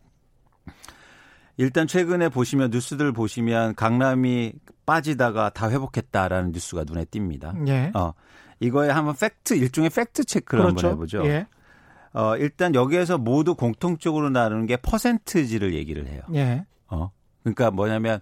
일단 1.59 1.87
최근에 1.87 2.29
보시면 2.29 2.71
뉴스들 2.71 3.13
보시면 3.13 3.75
강남이 3.75 4.53
빠지다가 4.87 5.51
다 5.51 5.69
회복했다라는 5.69 6.53
뉴스가 6.53 6.85
눈에 6.85 7.05
띕니다. 7.05 7.69
예. 7.69 7.91
어, 7.95 8.15
이거에 8.61 8.89
한번 8.89 9.15
팩트 9.17 9.55
일종의 9.55 9.91
팩트 9.91 10.25
체크를 10.25 10.65
그렇죠. 10.65 10.87
한번 10.87 10.93
해보죠. 10.93 11.27
예. 11.27 11.47
어, 12.13 12.37
일단 12.37 12.75
여기에서 12.75 13.19
모두 13.19 13.55
공통적으로 13.55 14.31
나누는 14.31 14.67
게 14.67 14.77
퍼센티지를 14.77 15.75
얘기를 15.75 16.07
해요. 16.07 16.23
예. 16.35 16.65
어, 16.87 17.11
그러니까 17.43 17.73
뭐냐면 17.73 18.21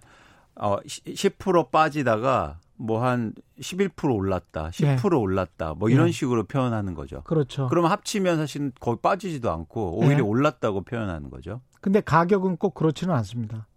어 0.55 0.79
10% 0.81 1.71
빠지다가 1.71 2.59
뭐 2.77 3.03
한 3.03 3.33
11% 3.59 4.15
올랐다, 4.15 4.69
10% 4.69 5.13
예. 5.13 5.15
올랐다, 5.15 5.73
뭐 5.73 5.89
이런 5.89 6.07
예. 6.07 6.11
식으로 6.11 6.43
표현하는 6.43 6.93
거죠. 6.93 7.23
그렇죠. 7.23 7.67
그러면 7.69 7.91
합치면 7.91 8.37
사실 8.37 8.71
거의 8.79 8.97
빠지지도 9.01 9.51
않고 9.51 9.99
오히려 9.99 10.17
예. 10.17 10.21
올랐다고 10.21 10.81
표현하는 10.81 11.29
거죠. 11.29 11.61
근데 11.81 12.01
가격은 12.01 12.57
꼭 12.57 12.73
그렇지는 12.73 13.13
않습니다. 13.15 13.67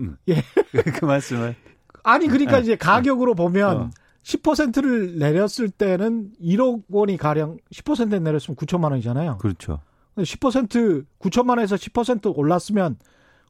음. 0.00 0.16
예. 0.28 0.42
그 1.00 1.04
말씀을. 1.04 1.54
아니 2.02 2.26
그러니까 2.26 2.58
예. 2.58 2.62
이제 2.62 2.76
가격으로 2.76 3.34
보면 3.34 3.76
어. 3.76 3.90
10%를 4.22 5.18
내렸을 5.18 5.70
때는 5.70 6.32
1억 6.42 6.84
원이 6.88 7.16
가량 7.16 7.58
10% 7.72 8.22
내렸으면 8.22 8.56
9천만 8.56 8.90
원이잖아요. 8.90 9.38
그렇죠. 9.38 9.80
10% 10.16 11.04
9천만 11.20 11.50
원에서 11.50 11.76
10% 11.76 12.36
올랐으면 12.36 12.96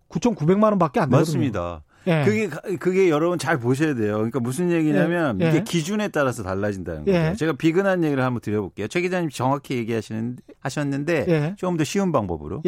9,900만 0.09 0.64
원밖에 0.64 1.00
안 1.00 1.09
되거든요. 1.09 1.18
맞습니다. 1.18 1.83
예. 2.06 2.25
그게 2.25 2.48
그게 2.76 3.10
여러분 3.10 3.38
잘 3.38 3.58
보셔야 3.58 3.94
돼요. 3.94 4.16
그러니까 4.16 4.40
무슨 4.40 4.70
얘기냐면 4.70 5.40
예. 5.40 5.48
이게 5.48 5.56
예. 5.58 5.62
기준에 5.62 6.08
따라서 6.08 6.42
달라진다는. 6.42 7.08
예. 7.08 7.34
제가 7.36 7.52
비근한 7.54 8.04
얘기를 8.04 8.22
한번 8.22 8.40
드려볼게요. 8.40 8.88
최 8.88 9.00
기자님 9.00 9.30
정확히 9.30 9.76
얘기하시는 9.76 10.36
하셨는데 10.60 11.25
예. 11.28 11.54
조금 11.56 11.76
더 11.76 11.84
쉬운 11.84 12.12
방법으로. 12.12 12.62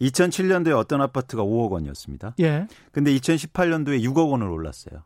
2007년도에 0.00 0.76
어떤 0.76 1.00
아파트가 1.00 1.42
5억 1.42 1.70
원이었습니다. 1.70 2.34
예. 2.40 2.66
근데 2.92 3.12
2018년도에 3.16 4.02
6억 4.02 4.30
원을 4.30 4.48
올랐어요. 4.48 5.02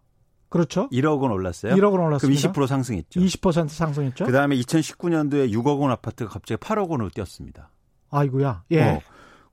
그렇죠. 0.49 0.89
1억 0.91 1.21
원 1.21 1.31
올랐어요. 1.31 1.75
1억 1.75 1.93
원 1.93 2.01
올랐습니다. 2.01 2.51
그럼 2.53 2.67
20% 2.67 2.67
상승했죠. 2.67 3.21
20% 3.21 3.69
상승했죠. 3.69 4.25
그다음에 4.25 4.57
2019년도에 4.57 5.53
6억 5.53 5.79
원 5.79 5.93
아파트가 5.93 6.29
갑자기 6.29 6.61
8억 6.61 6.89
원으로 6.89 7.09
뛰었습니다. 7.11 7.71
아이고야. 8.11 8.65
예. 8.73 8.83
어. 8.83 9.01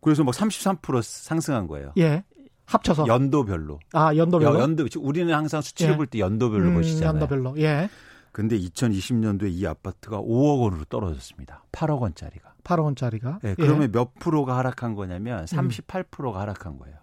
그래서 0.02 0.24
뭐33% 0.24 1.02
상승한 1.04 1.68
거예요. 1.68 1.92
예. 1.98 2.24
합쳐서 2.68 3.08
연도별로. 3.08 3.80
아, 3.94 4.16
연도별로. 4.16 4.60
연도 4.60 4.86
우리는 5.00 5.34
항상 5.34 5.62
수치를 5.62 5.94
예. 5.94 5.98
볼때 5.98 6.20
연도별로 6.20 6.70
음, 6.70 6.74
보시잖아요. 6.76 7.08
연도별로. 7.14 7.56
예. 7.60 7.90
근데 8.32 8.60
2020년도에 8.60 9.50
이 9.52 9.66
아파트가 9.66 10.20
5억 10.20 10.62
원으로 10.62 10.84
떨어졌습니다. 10.86 11.64
8억 11.72 12.02
원짜리가. 12.02 12.54
8억 12.64 12.84
원짜리가. 12.84 13.40
예. 13.46 13.56
그러면 13.56 13.84
예. 13.84 13.88
몇 13.88 14.14
프로가 14.20 14.58
하락한 14.58 14.96
거냐면 14.96 15.46
38%가 15.46 16.40
하락한 16.42 16.78
거예요. 16.78 16.98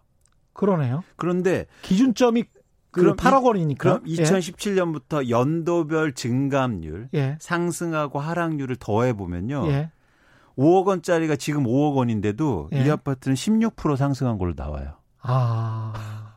그러네요. 0.53 1.03
그런데 1.17 1.67
기준점이 1.83 2.45
그 2.91 3.01
그럼 3.01 3.17
8억 3.17 3.45
원이니까. 3.45 4.01
그럼 4.01 4.05
2017년부터 4.05 5.25
예. 5.25 5.31
연도별 5.31 6.13
증감률, 6.13 7.09
예. 7.15 7.37
상승하고 7.41 8.21
하락률을 8.21 8.77
더해 8.77 9.15
보면요. 9.15 9.67
예. 9.69 9.91
5억 10.57 10.87
원짜리가 10.87 11.37
지금 11.37 11.65
5억 11.65 11.97
원인데도 11.97 12.69
이 12.73 12.77
예. 12.77 12.91
아파트는 12.91 13.35
16% 13.35 13.97
상승한 13.97 14.39
걸로 14.39 14.53
나와요. 14.55 14.99
아. 15.25 16.35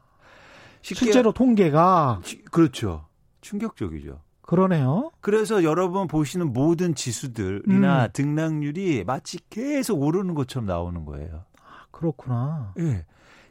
실제로 0.82 1.32
통계가 1.32 2.22
그렇죠. 2.52 3.06
충격적이죠. 3.42 4.22
그러네요. 4.42 5.12
그래서 5.20 5.64
여러분 5.64 6.08
보시는 6.08 6.54
모든 6.54 6.96
지수들이나 6.96 8.06
음. 8.06 8.10
등락률이 8.14 9.04
마치 9.06 9.40
계속 9.50 10.02
오르는 10.02 10.34
것처럼 10.36 10.66
나오는 10.66 11.04
거예요. 11.04 11.44
아, 11.62 11.86
그렇구나. 11.92 12.74
예. 12.78 12.84
네. 12.84 13.06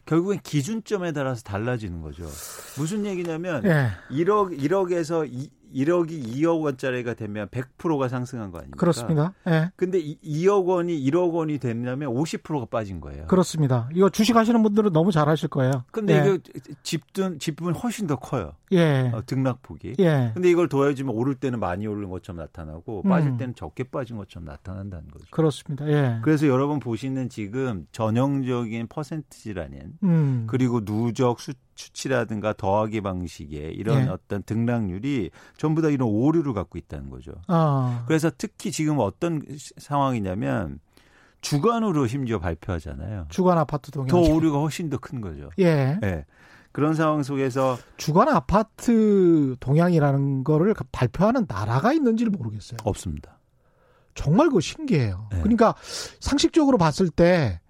결국엔 0.06 0.40
기준점에 0.42 1.12
따라서 1.12 1.42
달라지는 1.42 2.00
거죠. 2.00 2.24
무슨 2.78 3.04
얘기냐면 3.04 3.62
네. 3.62 3.90
1억 4.10 4.58
1억에서 4.58 5.28
2, 5.72 5.84
1억이 5.84 6.24
2억 6.36 6.62
원짜리가 6.62 7.14
되면 7.14 7.48
100%가 7.48 8.08
상승한 8.08 8.50
거 8.50 8.58
아닙니까? 8.58 8.78
그렇습니다. 8.78 9.32
예. 9.46 9.70
근데 9.76 10.00
2억 10.00 10.66
원이 10.66 10.98
1억 11.04 11.32
원이 11.32 11.58
되냐면 11.58 12.12
50%가 12.12 12.66
빠진 12.66 13.00
거예요. 13.00 13.26
그렇습니다. 13.26 13.88
이거 13.94 14.08
주식 14.10 14.36
하시는 14.36 14.62
분들은 14.62 14.92
너무 14.92 15.12
잘 15.12 15.28
하실 15.28 15.48
거예요. 15.48 15.84
근데 15.90 16.14
예. 16.14 16.24
이거 16.24 16.38
집든 16.82 17.38
집은 17.38 17.74
훨씬 17.74 18.06
더 18.06 18.16
커요. 18.16 18.52
예. 18.72 19.10
어, 19.14 19.22
등락폭이. 19.24 19.94
예. 19.98 20.32
근데 20.34 20.50
이걸 20.50 20.68
더해주면 20.68 21.14
오를 21.14 21.34
때는 21.34 21.60
많이 21.60 21.86
오른 21.86 22.08
것처럼 22.10 22.38
나타나고 22.38 23.02
빠질 23.02 23.30
음. 23.32 23.36
때는 23.36 23.54
적게 23.54 23.84
빠진 23.84 24.16
것처럼 24.16 24.46
나타난다는 24.46 25.08
거죠. 25.10 25.24
그렇습니다. 25.30 25.88
예. 25.88 26.18
그래서 26.22 26.46
여러분 26.46 26.80
보시는 26.80 27.28
지금 27.28 27.86
전형적인 27.92 28.88
퍼센트지라는 28.88 29.92
음. 30.02 30.46
그리고 30.48 30.84
누적 30.84 31.40
수 31.40 31.52
추치라든가 31.76 32.52
더하기 32.54 33.00
방식의 33.02 33.74
이런 33.74 34.06
예. 34.06 34.08
어떤 34.08 34.42
등락률이 34.42 35.30
전부 35.56 35.82
다 35.82 35.88
이런 35.88 36.08
오류를 36.08 36.52
갖고 36.52 36.78
있다는 36.78 37.10
거죠. 37.10 37.32
아. 37.46 38.02
그래서 38.08 38.30
특히 38.36 38.72
지금 38.72 38.98
어떤 38.98 39.42
상황이냐면 39.76 40.80
주간으로 41.42 42.06
심지어 42.08 42.40
발표하잖아요. 42.40 43.26
주간 43.28 43.58
아파트 43.58 43.90
동향. 43.92 44.08
더 44.08 44.18
오류가 44.18 44.58
훨씬 44.58 44.90
더 44.90 44.98
큰 44.98 45.20
거죠. 45.20 45.50
예. 45.60 45.98
예. 46.02 46.24
그런 46.72 46.94
상황 46.94 47.22
속에서 47.22 47.78
주간 47.96 48.28
아파트 48.28 49.54
동향이라는 49.60 50.44
거를 50.44 50.74
발표하는 50.92 51.46
나라가 51.48 51.92
있는지를 51.92 52.30
모르겠어요. 52.32 52.78
없습니다. 52.84 53.38
정말 54.14 54.48
그 54.50 54.60
신기해요. 54.60 55.28
예. 55.34 55.38
그러니까 55.38 55.74
상식적으로 56.20 56.78
봤을 56.78 57.08
때 57.10 57.60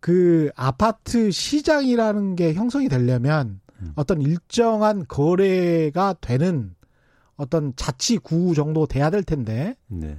그 0.00 0.50
아파트 0.56 1.30
시장이라는 1.30 2.36
게 2.36 2.54
형성이 2.54 2.88
되려면 2.88 3.60
음. 3.80 3.92
어떤 3.96 4.20
일정한 4.20 5.04
거래가 5.06 6.14
되는 6.20 6.74
어떤 7.36 7.74
자치구 7.76 8.54
정도 8.54 8.86
돼야 8.86 9.10
될 9.10 9.22
텐데 9.22 9.76
네. 9.86 10.18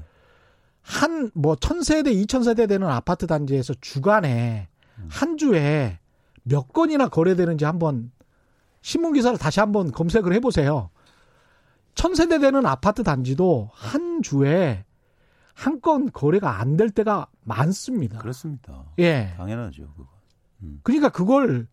한뭐 0.81 1.57
천세대 1.57 2.11
이천세대 2.11 2.67
되는 2.67 2.87
아파트 2.87 3.27
단지에서 3.27 3.73
주간에 3.81 4.67
음. 4.97 5.07
한 5.09 5.37
주에 5.37 5.99
몇 6.43 6.73
건이나 6.73 7.07
거래되는지 7.07 7.65
한번 7.65 8.11
신문 8.81 9.13
기사를 9.13 9.37
다시 9.37 9.59
한번 9.59 9.91
검색을 9.91 10.33
해보세요. 10.33 10.89
천세대 11.93 12.39
되는 12.39 12.65
아파트 12.65 13.03
단지도 13.03 13.69
한 13.73 14.21
주에 14.23 14.85
한 15.61 15.79
건 15.81 16.09
거래가 16.11 16.59
안 16.59 16.77
될 16.77 16.89
때가 16.89 17.27
많습니다. 17.43 18.19
그렇습니다. 18.19 18.85
예. 18.99 19.33
당연하죠. 19.37 19.87
그거. 19.95 20.07
음. 20.63 20.79
그러니까 20.83 21.09
그걸 21.09 21.67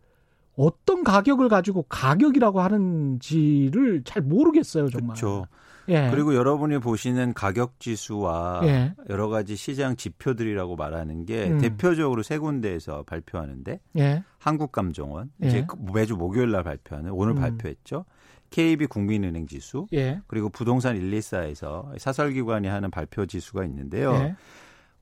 어떤 0.57 1.05
가격을 1.05 1.49
가지고 1.49 1.83
가격이라고 1.89 2.61
하는지를 2.61 4.03
잘 4.05 4.23
모르겠어요, 4.23 4.89
정말. 4.91 5.17
그렇죠. 5.17 5.47
예. 5.89 6.11
그리고 6.11 6.35
여러분이 6.35 6.79
보시는 6.81 7.33
가격 7.33 7.81
지수와 7.81 8.61
예. 8.65 8.95
여러 9.09 9.29
가지 9.29 9.57
시장 9.57 9.97
지표들이라고 9.97 10.77
말하는 10.77 11.25
게 11.25 11.49
음. 11.51 11.59
대표적으로 11.59 12.23
세 12.23 12.37
군데에서 12.39 13.05
발표하는데 13.05 13.81
예. 13.99 14.23
한국감정원 14.39 15.31
이제 15.43 15.59
예. 15.59 15.67
매주 15.95 16.17
목요일 16.17 16.51
날 16.51 16.63
발표하는 16.65 17.11
오늘 17.13 17.35
음. 17.35 17.41
발표했죠. 17.41 18.05
KB 18.51 18.87
국민은행 18.87 19.47
지수 19.47 19.87
예. 19.93 20.21
그리고 20.27 20.49
부동산 20.49 20.99
124에서 20.99 21.99
사설기관이 21.99 22.69
하는 22.69 22.91
발표 22.91 23.27
지수가 23.27 23.65
있는데요. 23.65 24.15
예. 24.15 24.37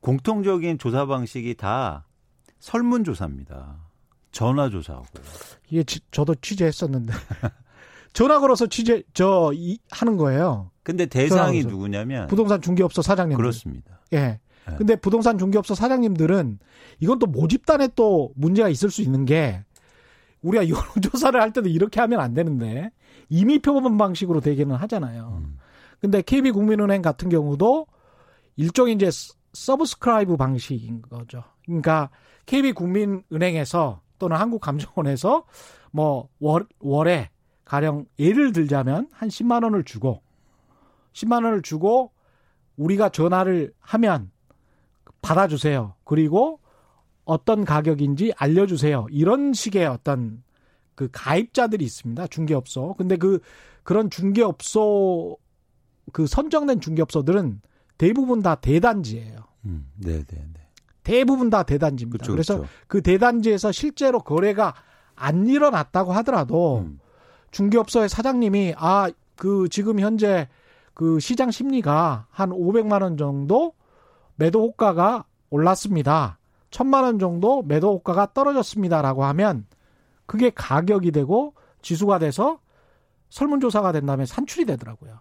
공통적인 0.01 0.77
조사 0.77 1.05
방식이 1.05 1.55
다 1.55 2.05
설문조사입니다. 2.59 3.77
전화조사하고. 4.31 5.07
이게 5.69 5.83
지, 5.83 5.99
저도 6.11 6.35
취재했었는데 6.35 7.13
전화 8.13 8.39
걸어서 8.39 8.67
취재 8.67 9.03
저 9.13 9.51
이, 9.53 9.79
하는 9.89 10.17
거예요. 10.17 10.71
근데 10.83 11.05
대상이 11.05 11.63
누구냐면 11.63 12.27
부동산 12.27 12.61
중개업소 12.61 13.01
사장님 13.01 13.37
그렇습니다. 13.37 14.01
예. 14.13 14.17
네. 14.67 14.75
근데 14.77 14.95
부동산 14.95 15.37
중개업소 15.37 15.75
사장님들은 15.75 16.59
이건 16.99 17.19
또 17.19 17.25
모집단에 17.25 17.89
또 17.95 18.31
문제가 18.35 18.69
있을 18.69 18.89
수 18.91 19.01
있는 19.01 19.25
게 19.25 19.63
우리가 20.41 20.67
여론조사를 20.69 21.39
할 21.39 21.53
때도 21.53 21.69
이렇게 21.69 21.99
하면 21.99 22.19
안 22.19 22.33
되는데 22.33 22.91
이미 23.29 23.59
표본 23.59 23.97
방식으로 23.97 24.41
되기는 24.41 24.75
하잖아요. 24.75 25.41
음. 25.43 25.57
근데 25.99 26.21
KB국민은행 26.21 27.01
같은 27.01 27.29
경우도 27.29 27.87
일종의 28.55 28.95
이제 28.95 29.09
서브스크라이브 29.53 30.37
방식인 30.37 31.01
거죠. 31.01 31.43
그러니까 31.65 32.09
KB국민은행에서 32.45 34.01
또는 34.19 34.37
한국감정원에서 34.37 35.45
뭐 35.91 36.29
월, 36.39 36.65
월에 36.79 37.29
가령 37.65 38.05
예를 38.19 38.53
들자면 38.53 39.09
한 39.11 39.29
10만 39.29 39.63
원을 39.63 39.83
주고 39.83 40.21
10만 41.13 41.43
원을 41.43 41.61
주고 41.61 42.11
우리가 42.77 43.09
전화를 43.09 43.73
하면 43.79 44.31
받아주세요. 45.21 45.95
그리고 46.03 46.59
어떤 47.27 47.65
가격인지 47.65 48.33
알려주세요. 48.37 49.07
이런 49.11 49.53
식의 49.53 49.85
어떤 49.85 50.43
그 50.95 51.09
가입자들이 51.11 51.85
있습니다. 51.85 52.27
중개업소. 52.27 52.95
근데 52.97 53.17
그 53.17 53.39
그런 53.83 54.09
중개업소 54.09 55.37
그 56.11 56.25
선정된 56.25 56.79
중개업소들은 56.81 57.61
대부분 57.97 58.41
다 58.41 58.55
대단지예요. 58.55 59.37
음, 59.65 59.87
네, 59.97 60.23
네, 60.23 60.37
네. 60.53 60.61
대부분 61.03 61.49
다 61.49 61.63
대단지입니다. 61.63 62.23
그쵸, 62.23 62.31
그래서 62.31 62.57
그쵸. 62.61 62.69
그 62.87 63.01
대단지에서 63.01 63.71
실제로 63.71 64.19
거래가 64.19 64.73
안 65.15 65.47
일어났다고 65.47 66.13
하더라도 66.13 66.79
음. 66.79 66.99
중개업소의 67.51 68.09
사장님이 68.09 68.73
아 68.77 69.09
그 69.37 69.69
지금 69.69 69.99
현재 70.01 70.49
그 70.93 71.19
시장 71.19 71.51
심리가 71.51 72.25
한 72.29 72.49
500만 72.49 73.03
원 73.03 73.15
정도 73.15 73.73
매도 74.35 74.63
호가가 74.63 75.25
올랐습니다. 75.49 76.36
1000만 76.71 77.03
원 77.03 77.19
정도 77.19 77.61
매도 77.63 77.93
호가가 77.95 78.33
떨어졌습니다라고 78.33 79.25
하면 79.25 79.65
그게 80.25 80.49
가격이 80.49 81.11
되고 81.11 81.53
지수가 81.81 82.19
돼서 82.19 82.59
설문조사가 83.29 83.91
된 83.91 84.05
다음에 84.05 84.25
산출이 84.25 84.65
되더라고요. 84.65 85.19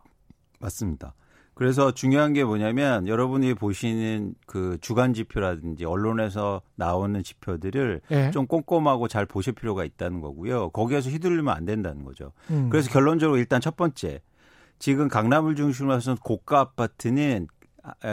맞습니다. 0.58 1.14
그래서 1.54 1.92
중요한 1.92 2.34
게 2.34 2.44
뭐냐면 2.44 3.08
여러분이 3.08 3.54
보시는 3.54 4.34
그 4.46 4.76
주간 4.82 5.14
지표라든지 5.14 5.86
언론에서 5.86 6.60
나오는 6.74 7.22
지표들을 7.22 8.02
네. 8.08 8.30
좀 8.30 8.46
꼼꼼하고 8.46 9.08
잘 9.08 9.24
보실 9.24 9.54
필요가 9.54 9.84
있다는 9.84 10.20
거고요. 10.20 10.68
거기에서 10.70 11.08
휘둘리면 11.08 11.48
안 11.48 11.64
된다는 11.64 12.04
거죠. 12.04 12.32
음. 12.50 12.68
그래서 12.68 12.90
결론적으로 12.90 13.38
일단 13.38 13.62
첫 13.62 13.74
번째 13.74 14.20
지금 14.78 15.08
강남을 15.08 15.56
중심으로 15.56 15.94
해서 15.94 16.14
고가 16.22 16.60
아파트는 16.60 17.48
아, 17.50 17.55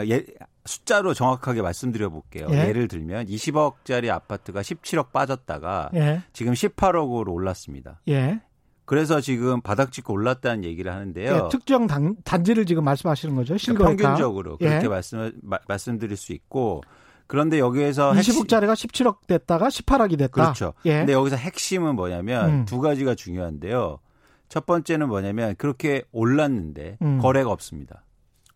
예, 0.08 0.24
숫자로 0.64 1.14
정확하게 1.14 1.62
말씀드려 1.62 2.10
볼게요. 2.10 2.48
예. 2.50 2.72
를 2.72 2.88
들면 2.88 3.26
20억짜리 3.26 4.10
아파트가 4.10 4.62
17억 4.62 5.12
빠졌다가 5.12 5.90
예. 5.94 6.22
지금 6.32 6.52
18억으로 6.52 7.32
올랐습니다. 7.32 8.00
예. 8.08 8.40
그래서 8.86 9.20
지금 9.20 9.60
바닥 9.62 9.92
찍고 9.92 10.12
올랐다는 10.12 10.64
얘기를 10.64 10.92
하는데요. 10.92 11.34
예, 11.34 11.48
특정 11.50 11.86
단, 11.86 12.16
단지를 12.24 12.66
지금 12.66 12.84
말씀하시는 12.84 13.34
거죠? 13.34 13.56
실거래가. 13.56 13.96
평균적으로 13.96 14.58
그렇게 14.58 14.84
예. 14.84 14.88
말씀 14.88 15.32
마, 15.42 15.58
말씀드릴 15.66 16.16
수 16.16 16.32
있고 16.32 16.82
그런데 17.26 17.58
여기에서 17.58 18.12
20억짜리가 18.12 18.74
17억 18.74 19.26
됐다가 19.26 19.68
18억이 19.68 20.18
됐다. 20.18 20.32
그렇죠. 20.32 20.74
예. 20.84 20.98
근데 20.98 21.14
여기서 21.14 21.36
핵심은 21.36 21.96
뭐냐면 21.96 22.50
음. 22.50 22.64
두 22.66 22.80
가지가 22.80 23.14
중요한데요. 23.14 24.00
첫 24.48 24.66
번째는 24.66 25.08
뭐냐면 25.08 25.56
그렇게 25.56 26.04
올랐는데 26.12 26.98
음. 27.00 27.18
거래가 27.18 27.50
없습니다. 27.50 28.04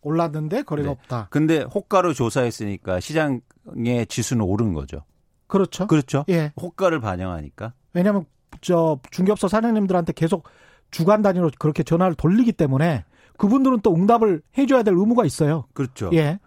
올랐는데 0.01 0.63
거래가 0.63 0.87
네. 0.87 0.91
없다. 0.91 1.27
근데 1.29 1.61
호가로 1.61 2.13
조사했으니까 2.13 2.99
시장의 2.99 4.07
지수는 4.07 4.43
오른 4.43 4.73
거죠. 4.73 5.03
그렇죠. 5.47 5.87
그렇죠. 5.87 6.25
예. 6.29 6.53
호가를 6.61 6.99
반영하니까. 6.99 7.73
왜냐하면 7.93 8.25
저 8.61 8.99
중개업소 9.11 9.47
사장님들한테 9.47 10.13
계속 10.13 10.47
주간 10.91 11.21
단위로 11.21 11.51
그렇게 11.59 11.83
전화를 11.83 12.15
돌리기 12.15 12.53
때문에 12.53 13.03
그분들은 13.37 13.81
또 13.81 13.95
응답을 13.95 14.41
해줘야 14.57 14.83
될 14.83 14.93
의무가 14.93 15.25
있어요. 15.25 15.65
그렇죠. 15.73 16.09
예. 16.13 16.39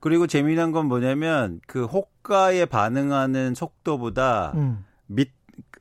그리고 0.00 0.26
재미난 0.26 0.72
건 0.72 0.86
뭐냐면 0.86 1.60
그 1.66 1.84
호가에 1.84 2.66
반응하는 2.66 3.54
속도보다 3.54 4.52
음. 4.54 4.84
밑 5.06 5.30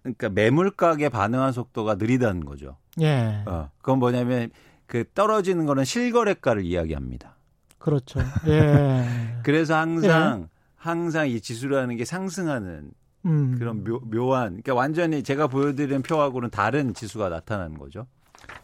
그러니까 0.02 0.30
매물가에 0.30 1.10
반응하는 1.10 1.52
속도가 1.52 1.96
느리다는 1.96 2.46
거죠. 2.46 2.78
예. 3.02 3.44
어, 3.46 3.70
그건 3.80 4.00
뭐냐면 4.00 4.50
그 4.88 5.04
떨어지는 5.14 5.66
거는 5.66 5.84
실거래가를 5.86 6.64
이야기합니다. 6.64 7.36
그렇죠. 7.80 8.20
예. 8.48 9.06
그래서 9.44 9.76
항상 9.76 10.42
예. 10.44 10.48
항상 10.76 11.28
이 11.30 11.42
지수라는 11.42 11.98
게 11.98 12.06
상승하는 12.06 12.92
음. 13.26 13.56
그런 13.58 13.84
묘, 13.84 14.00
묘한 14.02 14.48
그러니까 14.50 14.76
완전히 14.76 15.24
제가 15.24 15.48
보여드린 15.48 16.02
표하고는 16.02 16.50
다른 16.52 16.94
지수가 16.94 17.30
나타나는 17.30 17.78
거죠. 17.78 18.08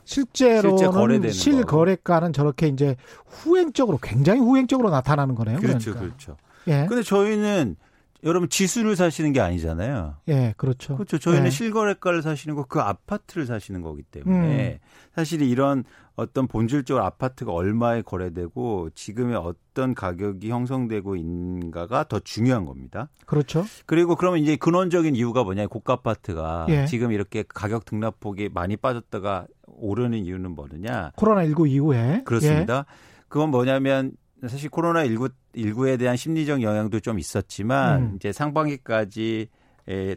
실제로는 0.03 1.31
실거래가는 1.31 2.33
저렇게 2.33 2.67
이제 2.67 2.95
후행적으로 3.25 3.97
굉장히 4.01 4.39
후행적으로 4.39 4.89
나타나는 4.89 5.35
거네요. 5.35 5.59
그렇죠, 5.59 5.93
그러니까. 5.93 5.99
그렇죠. 5.99 6.37
예. 6.67 6.85
근데 6.87 7.01
저희는 7.01 7.75
여러분 8.23 8.49
지수를 8.49 8.95
사시는 8.95 9.33
게 9.33 9.39
아니잖아요. 9.39 10.17
예, 10.27 10.53
그렇죠. 10.57 10.95
그렇죠. 10.95 11.17
저희는 11.17 11.47
예. 11.47 11.49
실거래가를 11.49 12.21
사시는 12.21 12.55
거 12.55 12.61
그 12.71 12.79
아파트를 12.79 13.45
사시는 13.45 13.81
거기 13.81 14.01
때문에 14.03 14.79
음. 14.81 14.87
사실 15.13 15.41
이런 15.41 15.83
어떤 16.15 16.47
본질적으로 16.47 17.03
아파트가 17.03 17.51
얼마에 17.51 18.01
거래되고 18.01 18.91
지금의 18.93 19.35
어떤 19.35 19.93
가격이 19.95 20.49
형성되고 20.49 21.15
있는가가 21.15 22.05
더 22.07 22.19
중요한 22.19 22.65
겁니다. 22.65 23.09
그렇죠. 23.25 23.65
그리고 23.85 24.15
그러면 24.15 24.39
이제 24.39 24.55
근원적인 24.55 25.15
이유가 25.15 25.43
뭐냐? 25.43 25.67
고가 25.67 25.93
아파트가 25.93 26.67
예. 26.69 26.85
지금 26.85 27.11
이렇게 27.11 27.43
가격 27.47 27.83
등락폭이 27.85 28.49
많이 28.53 28.77
빠졌다가 28.77 29.47
오르는 29.67 30.19
이유는 30.25 30.51
뭐느냐? 30.51 31.11
코로나 31.15 31.43
19 31.45 31.67
이후에 31.67 32.21
그렇습니다. 32.23 32.85
예. 32.87 33.21
그건 33.27 33.49
뭐냐면 33.49 34.11
사실 34.47 34.69
코로나 34.69 35.05
19 35.05 35.29
19에 35.55 35.99
대한 35.99 36.15
심리적 36.15 36.61
영향도 36.61 36.99
좀 36.99 37.19
있었지만 37.19 38.01
음. 38.01 38.13
이제 38.15 38.31
상반기까지 38.31 39.49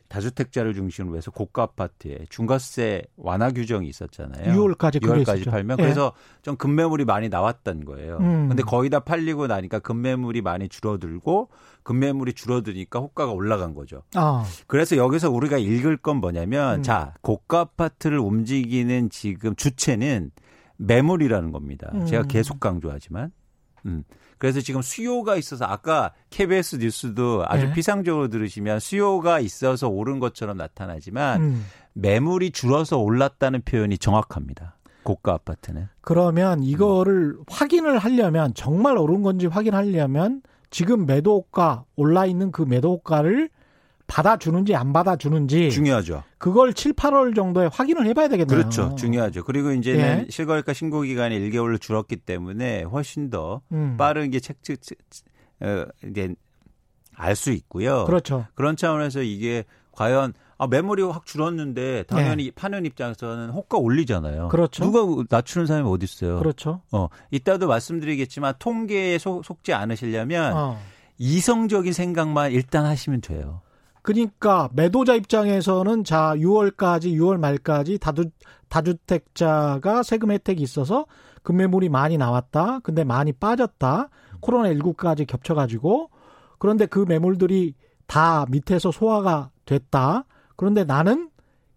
다주택자를 0.09 0.75
중심으로 0.75 1.17
해서 1.17 1.31
고가 1.31 1.63
아파트에 1.63 2.27
중과세 2.29 3.03
완화 3.17 3.51
규정이 3.51 3.89
있었잖아요. 3.89 4.55
6월까지 4.55 5.03
6월까지 5.03 5.51
팔면 5.51 5.79
예. 5.81 5.83
그래서 5.83 6.13
좀 6.43 6.57
급매물이 6.57 7.05
많이 7.05 7.29
나왔던 7.29 7.85
거예요. 7.85 8.19
음. 8.19 8.49
근데 8.49 8.63
거의 8.63 8.91
다 8.91 9.01
팔리고 9.01 9.47
나니까 9.47 9.81
급매물이 9.81 10.43
많이 10.43 10.69
줄어들고 10.69 11.49
급매물이 11.83 12.35
줄어드니까 12.35 13.01
호가가 13.01 13.33
올라간 13.33 13.75
거죠. 13.75 14.03
아. 14.15 14.45
그래서 14.67 14.97
여기서 14.97 15.31
우리가 15.31 15.59
읽을 15.59 15.97
건 15.97 16.19
뭐냐면 16.19 16.81
음. 16.81 16.83
자, 16.83 17.15
고가 17.23 17.61
아파트를 17.61 18.19
움직이는 18.19 19.11
지금 19.11 19.57
주체는 19.57 20.31
매물이라는 20.77 21.51
겁니다. 21.51 21.91
음. 21.95 22.07
제가 22.07 22.25
계속 22.25 22.61
강조하지만 22.61 23.33
음. 23.87 24.05
그래서 24.39 24.61
지금 24.61 24.83
수요가 24.83 25.37
있어서 25.37 25.65
아까 25.65 26.13
KBS 26.31 26.77
뉴스도 26.77 27.45
아주 27.47 27.67
네. 27.67 27.73
피상적으로 27.73 28.29
들으시면 28.29 28.81
수요가 28.81 29.41
있어서 29.41 29.89
오른 29.89 30.19
것처럼 30.19 30.57
나타나지만 30.57 31.41
음. 31.41 31.67
매물이 31.95 32.51
줄어서 32.51 32.99
올랐다는 32.99 33.63
표현이 33.63 33.99
정확합니다. 33.99 34.77
고가 35.05 35.35
아파트는. 35.35 35.89
그러면 36.01 36.63
이거를 36.63 37.37
음. 37.39 37.45
확인을 37.49 37.99
하려면 37.99 38.53
정말 38.55 38.99
오른 38.99 39.23
건지 39.23 39.47
확인하려면 39.47 40.43
지금 40.71 41.07
매도가 41.07 41.85
올라 41.95 42.27
있는 42.27 42.51
그 42.51 42.63
매도가를 42.63 43.49
받아주는지 44.07 44.75
안 44.75 44.93
받아주는지 44.93 45.71
중요하죠. 45.71 46.25
그걸 46.39 46.75
7, 46.75 46.93
8월 46.93 47.35
정도에 47.35 47.69
확인을 47.73 48.07
해봐야 48.07 48.29
되겠네요. 48.29 48.47
그렇죠. 48.59 48.95
중요하죠. 48.97 49.45
그리고 49.45 49.73
이제는 49.73 50.27
예. 50.27 50.31
실거래가 50.31 50.73
신고 50.73 51.03
기간이 51.03 51.39
1개월로 51.39 51.81
줄었기 51.81 52.17
때문에 52.17 52.83
훨씬 52.83 53.31
더 53.31 53.63
음. 53.73 53.97
빠르게 53.97 54.41
책측 54.41 54.81
어, 55.61 55.87
이제 56.09 56.35
알 57.17 57.37
수 57.37 57.51
있고요. 57.53 58.05
그렇죠. 58.05 58.47
그런 58.55 58.77
차원에서 58.77 59.23
이게 59.23 59.65
과연 59.93 60.35
아, 60.59 60.67
매물이 60.67 61.03
확 61.03 61.27
줄었는데 61.27 62.05
당연히 62.05 62.45
네. 62.45 62.51
파는 62.51 62.87
입장에서는 62.87 63.51
호가 63.51 63.79
올리잖아요. 63.79 64.49
그렇죠. 64.49 64.85
누가 64.85 65.25
낮추는 65.29 65.67
사람이 65.67 65.89
어디 65.89 66.05
있어요? 66.05 66.39
그렇죠. 66.39 66.83
어, 66.93 67.09
이따도 67.31 67.67
말씀드리겠지만 67.69 68.55
통계에 68.59 69.19
속, 69.19 69.45
속지 69.45 69.73
않으시려면 69.73 70.53
어. 70.57 70.79
이성적인 71.19 71.93
생각만 71.93 72.53
일단 72.53 72.85
하시면 72.87 73.21
돼요. 73.21 73.63
그러니까 74.05 74.69
매도자 74.75 75.15
입장에서는 75.15 76.05
자 76.05 76.35
6월까지 76.37 77.05
6월 77.19 77.39
말까지 77.39 77.97
다주 77.99 78.27
다주택자가 78.69 80.03
세금 80.03 80.31
혜택이 80.31 80.63
있어서 80.63 81.07
급매물이 81.43 81.89
많이 81.89 82.19
나왔다. 82.19 82.81
근데 82.81 83.03
많이 83.03 83.33
빠졌다. 83.33 84.11
코로나 84.41 84.69
19까지 84.75 85.27
겹쳐 85.27 85.55
가지고 85.55 86.11
그런데 86.59 86.85
그 86.85 86.99
매물들이 87.09 87.75
다 88.07 88.45
밑에서 88.51 88.91
소화가 88.93 89.51
됐다. 89.65 90.27
그런데 90.57 90.85
나는 90.85 91.31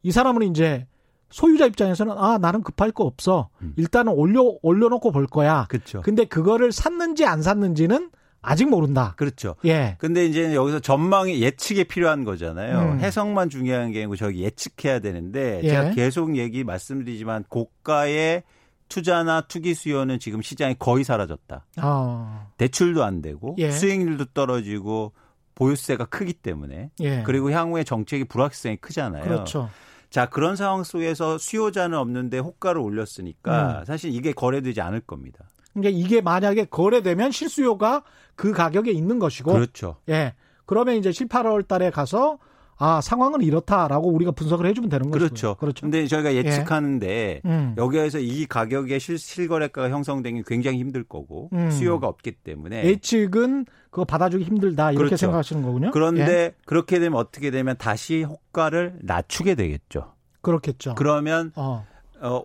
이 0.04 0.12
사람은 0.12 0.44
이제 0.52 0.86
소유자 1.30 1.66
입장에서는 1.66 2.14
아 2.18 2.38
나는 2.40 2.62
급할 2.62 2.92
거 2.92 3.06
없어. 3.06 3.48
음. 3.62 3.74
일단은 3.78 4.12
올려 4.12 4.44
올려놓고 4.62 5.14
볼 5.14 5.28
거야. 5.28 5.66
그렇죠. 5.70 6.02
근데 6.02 6.26
그거를 6.26 6.74
샀는지 6.74 7.26
안 7.26 7.42
샀는지는 7.42 8.10
아직 8.50 8.70
모른다. 8.70 9.14
그렇죠. 9.18 9.56
예. 9.66 9.98
근데 10.00 10.26
이제 10.26 10.56
여기서 10.56 10.80
전망이 10.80 11.42
예측이 11.42 11.84
필요한 11.84 12.24
거잖아요. 12.24 12.94
음. 12.94 13.00
해석만 13.02 13.50
중요한 13.50 13.92
게 13.92 14.00
아니고 14.00 14.16
저기 14.16 14.42
예측해야 14.44 15.00
되는데 15.00 15.60
예. 15.64 15.68
제가 15.68 15.92
계속 15.92 16.38
얘기 16.38 16.64
말씀드리지만 16.64 17.44
고가의 17.50 18.44
투자나 18.88 19.42
투기 19.42 19.74
수요는 19.74 20.20
지금 20.20 20.42
시장이 20.42 20.76
거의 20.80 21.04
사라졌다. 21.04 21.66
어. 21.82 22.48
대출도 22.58 23.04
안 23.04 23.22
되고 23.22 23.54
예. 23.58 23.70
수익률도 23.70 24.28
떨어지고 24.34 25.12
보유세가 25.56 26.06
크기 26.06 26.32
때문에 26.32 26.92
예. 27.02 27.24
그리고 27.24 27.52
향후에 27.52 27.84
정책이 27.84 28.26
불확실성이 28.26 28.78
크잖아요. 28.78 29.24
그렇죠. 29.24 29.70
자 30.10 30.26
그런 30.28 30.56
상황 30.56 30.86
속에서 30.86 31.38
수요자는 31.38 31.98
없는데 31.98 32.40
호가를 32.40 32.80
올렸으니까 32.80 33.80
음. 33.80 33.86
사실 33.86 34.14
이게 34.14 34.32
거래되지 34.32 34.80
않을 34.80 35.02
겁니다. 35.02 35.50
그러니까 35.74 36.00
이게 36.00 36.22
만약에 36.22 36.66
거래되면 36.66 37.32
실수요가 37.32 38.04
그 38.38 38.54
가격에 38.54 38.92
있는 38.92 39.20
것이고. 39.20 39.52
그렇죠. 39.52 39.98
예. 40.08 40.34
그러면 40.66 40.96
이제 40.96 41.12
7, 41.12 41.28
8월 41.28 41.68
달에 41.68 41.90
가서 41.90 42.38
아 42.80 43.02
상황은 43.02 43.42
이렇다라고 43.42 44.12
우리가 44.14 44.32
분석을 44.32 44.68
해주면 44.68 44.90
되는 44.90 45.10
거죠. 45.10 45.26
그렇죠. 45.26 45.56
그렇죠. 45.56 45.82
근데 45.82 46.06
저희가 46.06 46.36
예측하는데 46.36 47.08
예. 47.08 47.42
음. 47.44 47.74
여기에서 47.76 48.20
이 48.20 48.46
가격의 48.46 49.00
실, 49.00 49.18
실거래가가 49.18 49.90
형성되기 49.90 50.44
굉장히 50.46 50.78
힘들 50.78 51.04
거고 51.04 51.50
음. 51.54 51.72
수요가 51.72 52.08
없기 52.08 52.34
때문에 52.44 52.86
예측은 52.86 53.66
그거 53.90 54.06
받아주기 54.06 54.44
힘들다 54.44 54.92
이렇게 54.92 55.06
그렇죠. 55.06 55.18
생각하시는 55.18 55.64
거군요. 55.64 55.90
그런데 55.92 56.32
예. 56.32 56.54
그렇게 56.66 57.00
되면 57.00 57.18
어떻게 57.18 57.50
되면 57.50 57.76
다시 57.78 58.22
호가를 58.22 59.00
낮추게 59.02 59.56
되겠죠. 59.56 60.14
그렇겠죠. 60.42 60.94
그러면 60.94 61.52
어, 61.56 61.84
어 62.22 62.44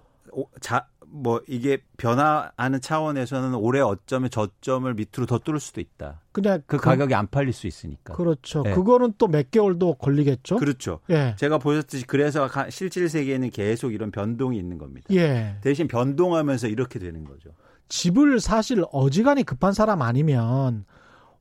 자, 0.60 0.86
뭐 1.14 1.42
이게 1.46 1.78
변화하는 1.98 2.80
차원에서는 2.80 3.54
올해 3.54 3.80
어쩌면 3.80 4.30
저점을 4.30 4.92
밑으로 4.94 5.26
더 5.26 5.38
뚫을 5.38 5.60
수도 5.60 5.80
있다. 5.82 6.20
그냥 6.32 6.62
그, 6.66 6.78
그 6.78 6.82
가격이 6.82 7.14
안 7.14 7.26
팔릴 7.28 7.52
수 7.52 7.66
있으니까. 7.66 8.14
그렇죠. 8.14 8.62
네. 8.62 8.74
그거는 8.74 9.12
또 9.18 9.28
몇 9.28 9.50
개월도 9.50 9.94
걸리겠죠. 9.94 10.56
그렇죠. 10.56 11.00
예. 11.10 11.34
제가 11.38 11.58
보셨듯이 11.58 12.06
그래서 12.06 12.48
실질 12.70 13.08
세계에는 13.10 13.50
계속 13.50 13.92
이런 13.92 14.10
변동이 14.10 14.56
있는 14.58 14.78
겁니다. 14.78 15.06
예. 15.12 15.56
대신 15.60 15.86
변동하면서 15.86 16.68
이렇게 16.68 16.98
되는 16.98 17.24
거죠. 17.24 17.50
집을 17.88 18.40
사실 18.40 18.82
어지간히 18.90 19.42
급한 19.42 19.74
사람 19.74 20.00
아니면 20.00 20.86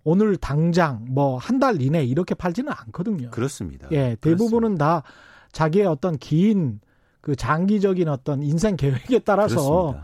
오늘 0.04 0.36
당장 0.36 1.06
뭐 1.10 1.38
한 1.38 1.60
달 1.60 1.82
이내 1.82 2.04
이렇게 2.04 2.36
팔지는 2.36 2.74
않거든요. 2.76 3.30
그렇습니다. 3.30 3.88
예, 3.92 4.18
대부분은 4.20 4.76
그렇습니다. 4.76 5.02
다 5.02 5.04
자기의 5.54 5.86
어떤 5.86 6.18
긴 6.18 6.82
그 7.22 7.36
장기적인 7.36 8.08
어떤 8.10 8.42
인생 8.44 8.76
계획에 8.76 9.20
따라서 9.20 9.96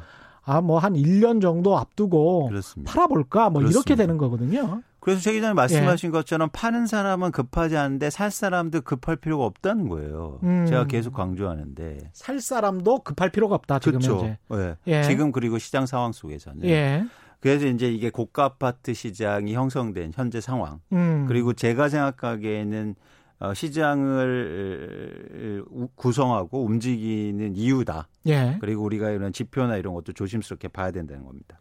아 0.46 0.62
뭐 0.62 0.78
한 0.80 0.94
1년 0.94 1.42
정도 1.42 1.78
앞두고 1.78 2.48
그렇습니다. 2.48 2.92
팔아볼까 2.94 3.50
뭐 3.50 3.60
그렇습니다. 3.60 3.78
이렇게 3.80 3.96
되는 3.96 4.18
거거든요. 4.18 4.82
그래서 5.02 5.22
최 5.22 5.34
기자님 5.34 5.56
말씀하신 5.56 6.08
예. 6.08 6.12
것처럼 6.12 6.50
파는 6.54 6.86
사람은 6.88 7.32
급하지 7.32 7.76
않은데 7.78 8.10
살 8.10 8.32
사람도 8.32 8.82
급할 8.82 9.16
필요가 9.18 9.46
없다는 9.46 9.90
거예요. 9.90 10.40
음. 10.44 10.66
제가 10.68 10.86
계속 10.88 11.14
강조하는데 11.14 12.12
살 12.14 12.40
사람도 12.40 13.00
급할 13.04 13.30
필요가 13.30 13.56
없다 13.56 13.80
지금 13.80 14.00
그렇죠. 14.00 14.38
현재. 14.50 14.76
예. 14.88 15.00
예. 15.00 15.04
지금 15.04 15.32
그리고 15.34 15.58
시장 15.60 15.86
상황 15.86 16.12
속에서는. 16.14 16.64
예. 16.66 17.06
그래서 17.40 17.68
이제 17.68 17.90
이게 17.92 18.10
고가 18.10 18.46
아파트 18.46 18.94
시장이 18.94 19.54
형성된 19.54 20.12
현재 20.16 20.40
상황. 20.42 20.80
음. 20.94 21.26
그리고 21.28 21.54
제가 21.54 21.88
생각하기에는 21.90 22.96
어, 23.00 23.04
시장을 23.54 25.16
구성하고 25.96 26.64
움직이는 26.66 27.56
이유다. 27.56 28.08
예. 28.28 28.58
그리고 28.60 28.84
우리가 28.84 29.12
이런 29.12 29.32
지표나 29.32 29.78
이런 29.78 29.94
것도 29.94 30.14
조심스럽게 30.14 30.70
봐야 30.70 30.92
된다는 30.92 31.24
겁니다. 31.26 31.60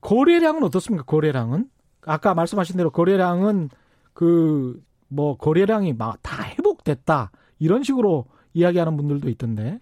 거래량은 0.00 0.62
어떻습니까? 0.62 1.04
거래량은 1.04 1.68
아까 2.02 2.34
말씀하신 2.34 2.76
대로 2.76 2.90
거래량은 2.90 3.70
그 4.12 4.80
뭐 5.08 5.36
거래량이 5.36 5.94
막 5.94 6.18
다 6.22 6.44
회복됐다 6.44 7.30
이런 7.58 7.82
식으로 7.82 8.26
이야기하는 8.52 8.96
분들도 8.96 9.28
있던데. 9.30 9.80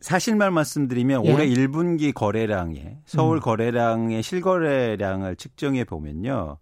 사실만 0.00 0.52
말씀드리면 0.54 1.24
예. 1.26 1.32
올해 1.32 1.46
1분기 1.48 2.14
거래량에 2.14 2.98
서울 3.04 3.38
음. 3.38 3.40
거래량의 3.40 4.22
실거래량을 4.22 5.36
측정해 5.36 5.84
보면요. 5.84 6.58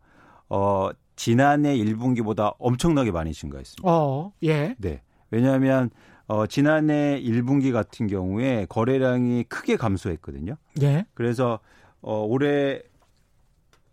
어 0.49 0.89
지난해 1.17 1.77
1분기보다 1.77 2.55
엄청나게 2.59 3.11
많이 3.11 3.33
증가했습니다. 3.33 3.91
어, 3.91 4.33
예. 4.43 4.75
네. 4.79 5.03
왜냐하면 5.31 5.91
어, 6.29 6.47
지난해 6.47 7.21
1분기 7.23 7.73
같은 7.73 8.07
경우에 8.07 8.67
거래량이 8.69 9.45
크게 9.45 9.77
감소했거든요. 9.77 10.57
예. 10.83 11.07
그래서 11.15 11.59
어, 12.03 12.25
올해 12.25 12.83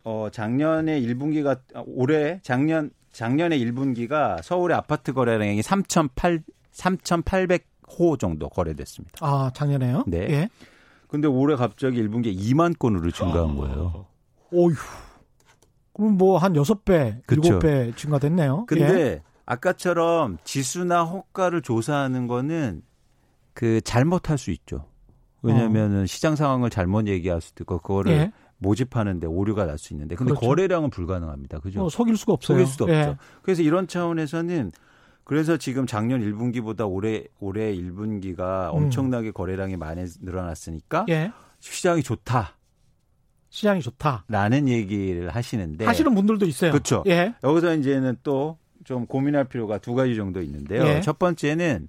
어, 0.03 0.27
작년에 0.31 0.99
1분기가 1.01 1.59
올해 1.85 2.39
작년 2.43 2.91
작년에 3.11 3.57
1분기가 3.57 4.41
서울의 4.43 4.75
아파트 4.75 5.13
거래량이 5.13 5.61
3,800 5.61 6.43
3,800호 6.73 8.19
정도 8.19 8.49
거래됐습니다. 8.49 9.19
아, 9.21 9.51
작년에요? 9.53 10.03
네. 10.07 10.17
예. 10.29 10.49
근데 11.07 11.27
올해 11.27 11.55
갑자기 11.55 12.01
1분기에 12.03 12.35
2만 12.35 12.77
건으로 12.77 13.11
증가한 13.11 13.55
거예요. 13.55 14.07
어휴. 14.51 14.73
그럼 15.93 16.17
뭐한 16.17 16.55
여섯 16.55 16.85
배, 16.85 17.21
일곱 17.29 17.59
배 17.59 17.91
증가됐네요. 17.95 18.65
근데 18.67 18.83
예. 18.83 19.21
아까처럼 19.45 20.37
지수나 20.43 21.03
호가를 21.03 21.61
조사하는 21.61 22.27
거는 22.27 22.81
그 23.53 23.81
잘못할 23.81 24.37
수 24.37 24.51
있죠. 24.51 24.85
왜냐면은 25.41 26.03
어. 26.03 26.05
시장 26.05 26.35
상황을 26.35 26.69
잘못 26.69 27.07
얘기할 27.07 27.41
수도 27.41 27.63
있고 27.63 27.79
그거를 27.79 28.11
예. 28.11 28.31
모집하는데 28.57 29.27
오류가 29.27 29.65
날 29.65 29.77
수 29.77 29.93
있는데 29.93 30.15
근데 30.15 30.31
그렇죠. 30.31 30.47
거래량은 30.47 30.89
불가능합니다. 30.89 31.59
그죠? 31.59 31.85
어, 31.85 31.89
속일 31.89 32.15
수가 32.15 32.33
없어요. 32.33 32.57
속일 32.57 32.67
수도 32.67 32.89
예. 32.89 33.01
없죠. 33.01 33.17
그래서 33.41 33.61
이런 33.61 33.87
차원에서는 33.87 34.71
그래서 35.25 35.57
지금 35.57 35.85
작년 35.85 36.21
1분기보다 36.21 36.89
올해 36.89 37.25
올해 37.39 37.75
1분기가 37.75 38.69
음. 38.73 38.83
엄청나게 38.83 39.31
거래량이 39.31 39.75
많이 39.77 40.05
늘어났으니까 40.21 41.05
예. 41.09 41.31
시장이 41.59 42.03
좋다. 42.03 42.55
시장이 43.53 43.81
좋다. 43.81 44.25
라는 44.29 44.67
얘기를 44.67 45.29
하시는데. 45.29 45.85
하시는 45.85 46.15
분들도 46.15 46.47
있어요. 46.47 46.71
그렇죠. 46.71 47.03
예. 47.05 47.35
여기서 47.43 47.75
이제는 47.75 48.17
또 48.23 48.57
좀 48.83 49.05
고민할 49.05 49.45
필요가 49.45 49.77
두 49.77 49.93
가지 49.93 50.15
정도 50.15 50.41
있는데요. 50.41 50.85
예. 50.85 51.01
첫 51.01 51.17
번째는 51.19 51.87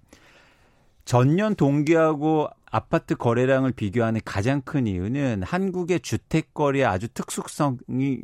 전년 1.04 1.54
동기하고 1.54 2.48
아파트 2.70 3.14
거래량을 3.14 3.72
비교하는 3.72 4.20
가장 4.24 4.62
큰 4.62 4.86
이유는 4.86 5.42
한국의 5.44 6.00
주택 6.00 6.54
거래의 6.54 6.86
아주 6.86 7.08
특수성이 7.08 8.22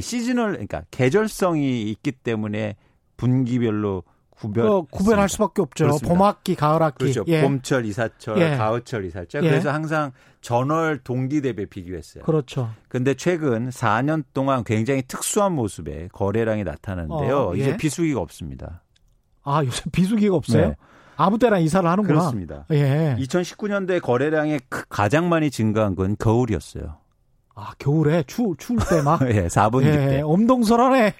시즈널 0.00 0.52
그러니까 0.52 0.82
계절성이 0.90 1.82
있기 1.90 2.12
때문에 2.12 2.76
분기별로 3.16 4.04
구별 4.30 4.66
어, 4.66 4.82
구별할 4.82 5.28
수밖에 5.28 5.62
없죠. 5.62 5.84
그렇습니다. 5.86 6.14
봄 6.14 6.22
학기, 6.24 6.54
가을 6.54 6.80
학기. 6.82 7.04
그렇죠. 7.04 7.24
예. 7.26 7.42
봄철, 7.42 7.86
이사철, 7.86 8.38
예. 8.40 8.56
가을철, 8.56 9.04
이사철. 9.06 9.42
예. 9.42 9.48
그래서 9.48 9.72
항상 9.72 10.12
전월 10.48 11.00
동기 11.04 11.42
대비 11.42 11.66
비교했어요. 11.66 12.24
그렇죠. 12.24 12.70
근데 12.88 13.12
최근 13.12 13.68
4년 13.68 14.24
동안 14.32 14.64
굉장히 14.64 15.02
특수한 15.02 15.52
모습의 15.52 16.08
거래량이 16.10 16.64
나타나는데요. 16.64 17.36
어, 17.36 17.52
예. 17.54 17.60
이제 17.60 17.76
비수기가 17.76 18.18
없습니다. 18.20 18.82
아, 19.44 19.62
요새 19.62 19.82
비수기가 19.92 20.34
없어요? 20.34 20.68
네. 20.68 20.76
아무 21.16 21.38
때나 21.38 21.58
이사를 21.58 21.86
하는구나. 21.86 22.20
그렇습니다. 22.20 22.64
예. 22.70 23.14
2019년도에 23.18 24.00
거래량이 24.00 24.60
가장 24.88 25.28
많이 25.28 25.50
증가한 25.50 25.94
건 25.94 26.16
겨울이었어요. 26.18 26.96
아, 27.54 27.72
겨울에 27.78 28.24
추, 28.26 28.54
추울 28.56 28.78
때 28.88 29.02
막? 29.02 29.20
예, 29.28 29.48
4분기 29.48 29.84
예, 29.84 29.92
때. 29.92 30.20
엄동설안에 30.22 31.12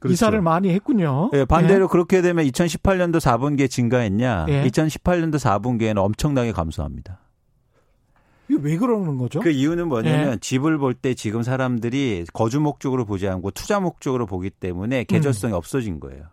그렇죠. 0.00 0.12
이사를 0.12 0.38
많이 0.42 0.68
했군요. 0.74 1.30
예, 1.32 1.46
반대로 1.46 1.84
예. 1.84 1.88
그렇게 1.90 2.20
되면 2.20 2.44
2018년도 2.44 3.20
4분기에 3.20 3.70
증가했냐? 3.70 4.46
예. 4.50 4.64
2018년도 4.64 5.36
4분기에는 5.36 5.96
엄청나게 5.96 6.52
감소합니다. 6.52 7.20
이게 8.48 8.58
왜 8.62 8.76
그러는 8.76 9.18
거죠? 9.18 9.40
그 9.40 9.50
이유는 9.50 9.88
뭐냐면 9.88 10.32
예. 10.34 10.36
집을 10.38 10.78
볼 10.78 10.94
때 10.94 11.14
지금 11.14 11.42
사람들이 11.42 12.24
거주 12.32 12.60
목적으로 12.60 13.04
보지 13.04 13.28
않고 13.28 13.50
투자 13.50 13.80
목적으로 13.80 14.26
보기 14.26 14.50
때문에 14.50 15.04
계절성이 15.04 15.52
음. 15.52 15.56
없어진 15.56 16.00
거예요. 16.00 16.24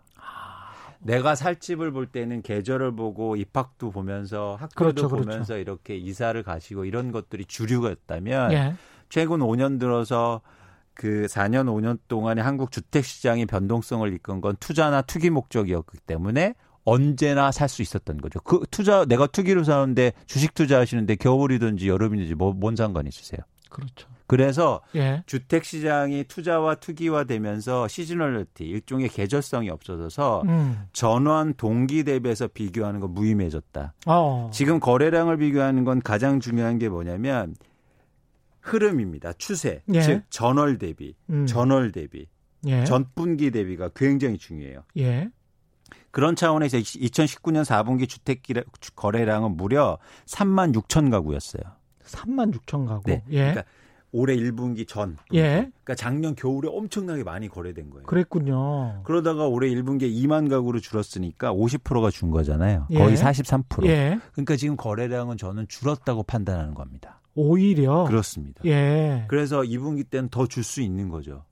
내가 0.99 1.35
살 1.35 1.57
집을 1.59 1.91
볼 1.91 2.07
때는 2.07 2.41
계절을 2.41 2.95
보고 2.95 3.35
입학도 3.35 3.91
보면서 3.91 4.55
학교도 4.59 4.75
그렇죠, 4.75 5.09
그렇죠. 5.09 5.29
보면서. 5.29 5.57
이렇게 5.57 5.97
이사를 5.97 6.41
가시고 6.43 6.85
이런 6.85 7.11
것들이 7.11 7.45
주류였다면 7.45 8.53
예. 8.53 8.75
최근 9.09 9.39
5년 9.39 9.79
들어서 9.79 10.41
그 10.93 11.25
4년 11.27 11.65
5년 11.65 11.99
동안에 12.07 12.41
한국 12.41 12.71
주택 12.71 13.03
시장이 13.03 13.45
변동성을 13.47 14.13
이끈 14.13 14.39
건 14.39 14.55
투자나 14.59 15.01
투기 15.01 15.29
목적이었기 15.29 15.97
때문에 16.07 16.55
언제나 16.85 17.51
살 17.51 17.69
수 17.69 17.81
있었던 17.81 18.17
거죠. 18.17 18.39
그 18.41 18.61
투자 18.69 19.05
내가 19.05 19.25
투기로 19.27 19.63
사는데 19.63 20.13
주식 20.27 20.53
투자하시는데 20.53 21.15
겨울이든지 21.15 21.87
여름이든지 21.87 22.35
뭐, 22.35 22.53
뭔 22.53 22.75
상관이 22.75 23.09
있으세요? 23.09 23.39
그렇죠. 23.69 24.07
그래서 24.27 24.81
예. 24.95 25.23
주택 25.25 25.65
시장이 25.65 26.23
투자와 26.25 26.75
투기화 26.75 27.25
되면서 27.25 27.87
시즈널리티 27.87 28.63
일종의 28.63 29.09
계절성이 29.09 29.69
없어져서 29.69 30.43
음. 30.45 30.85
전원 30.93 31.53
동기 31.55 32.03
대비해서 32.03 32.47
비교하는 32.47 32.99
거 32.99 33.07
무의미해졌다. 33.07 33.93
어. 34.07 34.49
지금 34.53 34.79
거래량을 34.79 35.37
비교하는 35.37 35.83
건 35.83 36.01
가장 36.01 36.39
중요한 36.39 36.79
게 36.79 36.89
뭐냐면 36.89 37.55
흐름입니다. 38.61 39.33
추세. 39.33 39.83
예. 39.93 40.01
즉 40.01 40.23
전월 40.29 40.77
대비, 40.77 41.15
음. 41.29 41.45
전월 41.45 41.91
대비, 41.91 42.27
예. 42.65 42.85
전분기 42.85 43.51
대비가 43.51 43.89
굉장히 43.93 44.37
중요해요. 44.37 44.83
예. 46.13 46.15
그런 46.15 46.35
차원에서 46.35 46.77
2019년 46.77 47.63
4분기 47.65 48.07
주택 48.07 48.43
거래량은 48.95 49.57
무려 49.57 49.97
3만 50.27 50.73
6천 50.75 51.09
가구였어요. 51.09 51.63
3만 52.05 52.53
6천 52.53 52.87
가구. 52.87 53.03
네. 53.09 53.23
예. 53.31 53.37
그러니까 53.39 53.63
올해 54.11 54.35
1분기 54.35 54.87
전. 54.87 55.17
예. 55.33 55.71
그러니까 55.83 55.95
작년 55.95 56.35
겨울에 56.35 56.69
엄청나게 56.71 57.23
많이 57.23 57.49
거래된 57.49 57.89
거예요. 57.89 58.05
그랬군요. 58.05 59.01
그러다가 59.05 59.47
올해 59.47 59.69
1분기에 59.69 60.03
2만 60.03 60.49
가구로 60.51 60.79
줄었으니까 60.79 61.51
50%가 61.51 62.11
준 62.11 62.29
거잖아요. 62.29 62.85
거의 62.93 63.13
예. 63.13 63.15
43%. 63.15 63.85
예. 63.87 64.19
그러니까 64.33 64.55
지금 64.55 64.75
거래량은 64.77 65.37
저는 65.37 65.67
줄었다고 65.67 66.23
판단하는 66.23 66.75
겁니다. 66.75 67.21
오히려 67.33 68.03
그렇습니다. 68.03 68.61
예. 68.65 69.25
그래서 69.27 69.61
2분기 69.61 70.07
때는 70.07 70.29
더 70.29 70.45
줄 70.45 70.63
수 70.63 70.81
있는 70.81 71.09
거죠. 71.09 71.43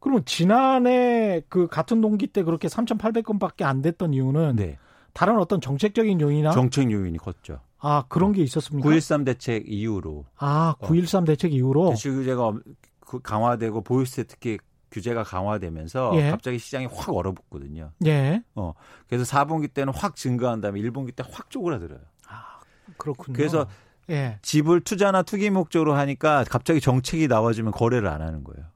그럼 0.00 0.22
지난해 0.24 1.42
그 1.48 1.66
같은 1.66 2.00
동기 2.00 2.28
때 2.28 2.42
그렇게 2.42 2.68
3,800건밖에 2.68 3.62
안 3.62 3.82
됐던 3.82 4.14
이유는 4.14 4.56
네. 4.56 4.78
다른 5.12 5.38
어떤 5.38 5.60
정책적인 5.60 6.20
요인이나 6.20 6.52
정책 6.52 6.90
요인이 6.90 7.18
컸죠. 7.18 7.60
아 7.80 8.04
그런 8.08 8.32
게 8.32 8.42
있었습니까? 8.42 8.88
9.13 8.88 9.24
대책 9.24 9.64
이후로. 9.66 10.24
아9.13 10.38 11.22
어. 11.22 11.24
대책 11.24 11.52
이후로 11.52 11.90
대출 11.90 12.14
규제가 12.14 12.52
그 13.00 13.20
강화되고 13.20 13.82
보유세 13.82 14.24
특히 14.24 14.58
규제가 14.90 15.22
강화되면서 15.22 16.12
예. 16.14 16.30
갑자기 16.30 16.58
시장이 16.58 16.86
확 16.86 17.14
얼어붙거든요. 17.14 17.90
예. 18.06 18.42
어 18.54 18.72
그래서 19.08 19.24
4분기 19.24 19.72
때는 19.72 19.92
확 19.94 20.16
증가한 20.16 20.60
다음에 20.60 20.80
1분기 20.80 21.14
때 21.14 21.22
확 21.30 21.50
쪼그라들어요. 21.50 22.00
아 22.28 22.60
그렇군요. 22.96 23.36
그래서 23.36 23.66
예. 24.10 24.38
집을 24.42 24.80
투자나 24.80 25.22
투기 25.22 25.50
목적으로 25.50 25.94
하니까 25.94 26.44
갑자기 26.48 26.80
정책이 26.80 27.28
나와지면 27.28 27.72
거래를 27.72 28.08
안 28.08 28.22
하는 28.22 28.44
거예요. 28.44 28.66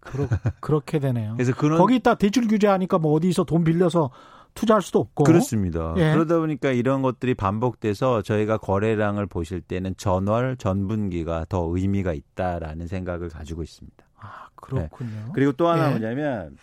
그러, 0.00 0.28
그렇게 0.60 0.98
되네요. 0.98 1.34
그래서 1.34 1.54
그런 1.54 1.78
거기다 1.78 2.14
대출 2.14 2.46
규제하니까 2.48 2.98
뭐 2.98 3.12
어디서 3.12 3.44
돈 3.44 3.64
빌려서 3.64 4.10
투자할 4.54 4.82
수도 4.82 4.98
없고 5.00 5.24
그렇습니다. 5.24 5.94
예. 5.98 6.12
그러다 6.12 6.38
보니까 6.38 6.72
이런 6.72 7.02
것들이 7.02 7.34
반복돼서 7.34 8.22
저희가 8.22 8.58
거래량을 8.58 9.26
보실 9.26 9.60
때는 9.60 9.94
전월 9.96 10.56
전분기가 10.56 11.46
더 11.48 11.68
의미가 11.70 12.12
있다라는 12.12 12.86
생각을 12.86 13.28
가지고 13.28 13.62
있습니다. 13.62 13.96
아 14.20 14.48
그렇군요. 14.56 15.10
네. 15.10 15.32
그리고 15.32 15.52
또 15.52 15.68
하나 15.68 15.86
예. 15.86 15.90
뭐냐면 15.90 16.56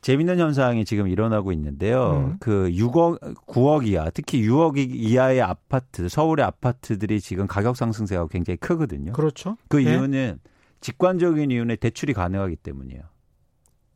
재밌는 0.00 0.38
현상이 0.38 0.84
지금 0.84 1.08
일어나고 1.08 1.52
있는데요. 1.52 2.12
음. 2.12 2.36
그 2.38 2.70
6억, 2.70 3.36
9억 3.46 3.86
이하, 3.86 4.10
특히 4.10 4.42
6억 4.42 4.76
이하의 4.76 5.42
아파트, 5.42 6.08
서울의 6.08 6.46
아파트들이 6.46 7.20
지금 7.20 7.48
가격 7.48 7.76
상승세가 7.76 8.28
굉장히 8.28 8.56
크거든요. 8.58 9.12
그렇죠. 9.12 9.56
그 9.68 9.78
네. 9.78 9.90
이유는 9.90 10.38
직관적인 10.80 11.50
이유는 11.50 11.76
대출이 11.78 12.12
가능하기 12.12 12.56
때문이에요. 12.56 13.02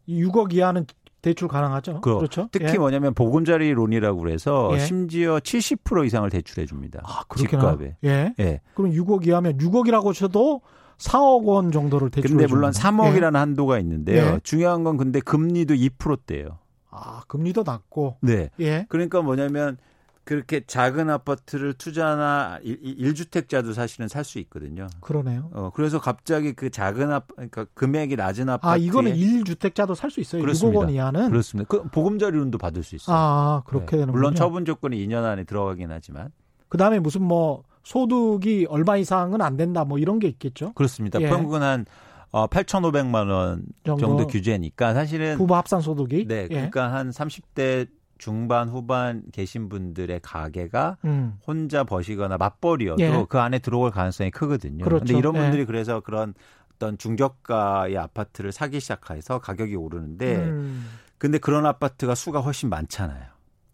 6억 0.08 0.52
이하는 0.52 0.86
대출 1.22 1.46
가능하죠. 1.46 2.00
그, 2.00 2.10
렇죠 2.10 2.48
특히 2.50 2.74
예. 2.74 2.78
뭐냐면 2.78 3.14
보금자리 3.14 3.72
론이라고 3.72 4.18
그래서 4.18 4.70
예. 4.72 4.80
심지어 4.80 5.38
70% 5.38 6.04
이상을 6.06 6.28
대출해 6.30 6.66
줍니다. 6.66 7.00
아, 7.04 7.22
집값에. 7.36 7.96
예. 8.04 8.34
예. 8.40 8.60
그럼 8.74 8.90
6억 8.90 9.26
이하면 9.26 9.56
6억이라고 9.56 10.12
쳐도 10.12 10.62
4억 10.98 11.44
원 11.44 11.70
정도를 11.70 12.10
대출해 12.10 12.34
근데 12.34 12.46
물론 12.46 12.72
3억이라는 12.72 13.34
예. 13.34 13.38
한도가 13.38 13.78
있는데요. 13.78 14.34
예. 14.34 14.40
중요한 14.42 14.82
건 14.82 14.96
근데 14.96 15.20
금리도 15.20 15.74
2%대예요. 15.74 16.58
아, 16.90 17.22
금리도 17.28 17.62
낮고. 17.64 18.18
네. 18.20 18.50
예. 18.60 18.86
그러니까 18.88 19.22
뭐냐면 19.22 19.78
그렇게 20.24 20.60
작은 20.64 21.10
아파트를 21.10 21.74
투자나 21.74 22.60
일, 22.62 23.14
주택자도 23.14 23.72
사실은 23.72 24.06
살 24.08 24.22
수 24.24 24.38
있거든요. 24.40 24.86
그러네요. 25.00 25.50
어, 25.52 25.70
그래서 25.74 26.00
갑자기 26.00 26.52
그 26.52 26.70
작은 26.70 27.10
아 27.10 27.20
그러니까 27.20 27.66
금액이 27.74 28.14
낮은 28.14 28.48
아파트 28.48 28.66
아, 28.66 28.76
이거는 28.76 29.14
1주택자도 29.14 29.96
살 29.96 30.10
수 30.10 30.20
있어요. 30.20 30.42
그렇습니다. 30.42 30.78
6억 30.78 30.80
원 30.80 30.90
이하는. 30.90 31.30
그렇습니다. 31.30 31.68
그 31.68 31.82
보금자리론도 31.88 32.58
받을 32.58 32.84
수 32.84 32.94
있어요. 32.94 33.16
아, 33.16 33.62
그렇게 33.66 33.96
네. 33.96 34.02
되는 34.02 34.12
물론 34.12 34.34
처분 34.34 34.64
조건이 34.64 34.96
2년 35.06 35.24
안에 35.24 35.44
들어가긴 35.44 35.90
하지만. 35.90 36.30
그 36.68 36.78
다음에 36.78 37.00
무슨 37.00 37.22
뭐 37.22 37.64
소득이 37.82 38.66
얼마 38.70 38.96
이상은 38.96 39.40
안 39.42 39.56
된다 39.56 39.84
뭐 39.84 39.98
이런 39.98 40.18
게 40.20 40.28
있겠죠. 40.28 40.72
그렇습니다. 40.74 41.20
예. 41.20 41.28
평균 41.28 41.62
한 41.62 41.84
어, 42.30 42.46
8,500만 42.46 43.28
원 43.28 43.64
정도, 43.84 44.00
정도, 44.00 44.26
규제니까 44.26 44.94
사실은 44.94 45.36
부부 45.36 45.54
합산 45.54 45.80
소득이 45.82 46.26
네, 46.26 46.44
예. 46.44 46.48
그러니까 46.48 46.84
예. 46.86 46.90
한 46.90 47.10
30대 47.10 47.88
중반 48.22 48.68
후반 48.68 49.24
계신 49.32 49.68
분들의 49.68 50.20
가게가 50.22 50.96
음. 51.04 51.40
혼자 51.44 51.82
버시거나 51.82 52.36
맞벌이여도 52.36 53.02
예. 53.02 53.26
그 53.28 53.40
안에 53.40 53.58
들어올 53.58 53.90
가능성이 53.90 54.30
크거든요. 54.30 54.84
그런데 54.84 55.06
그렇죠. 55.06 55.18
이런 55.18 55.32
분들이 55.32 55.62
예. 55.62 55.64
그래서 55.64 55.98
그런 55.98 56.32
어떤 56.72 56.98
중저가의 56.98 57.98
아파트를 57.98 58.52
사기 58.52 58.78
시작해서 58.78 59.40
가격이 59.40 59.74
오르는데 59.74 60.36
음. 60.36 60.86
근데 61.18 61.38
그런 61.38 61.66
아파트가 61.66 62.14
수가 62.14 62.38
훨씬 62.38 62.68
많잖아요. 62.68 63.24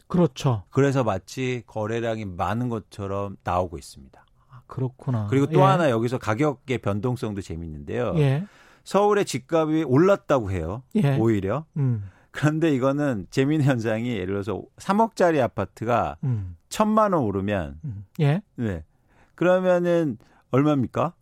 그렇죠. 0.06 0.62
그래서 0.70 1.04
마치 1.04 1.62
거래량이 1.66 2.24
많은 2.24 2.70
것처럼 2.70 3.36
나오고 3.44 3.76
있습니다. 3.76 4.24
아, 4.48 4.62
그렇구나. 4.66 5.26
그리고 5.28 5.44
또 5.48 5.60
예. 5.60 5.64
하나 5.64 5.90
여기서 5.90 6.16
가격의 6.16 6.78
변동성도 6.78 7.42
재밌는데요. 7.42 8.14
예. 8.16 8.46
서울의 8.84 9.26
집값이 9.26 9.84
올랐다고 9.86 10.50
해요. 10.50 10.84
예. 10.96 11.18
오히려. 11.18 11.66
음. 11.76 12.08
그런데 12.38 12.72
이거는 12.72 13.26
재미있는 13.30 13.66
현상이 13.66 14.10
예를 14.10 14.26
들어서 14.26 14.62
3억짜리 14.76 15.40
아파트가 15.40 16.18
음. 16.22 16.56
1천만 16.68 17.12
원 17.12 17.24
오르면 17.24 17.80
음. 17.82 18.04
예. 18.20 18.42
네. 18.54 18.84
그러면은 19.34 20.18
얼마입니까? 20.52 21.14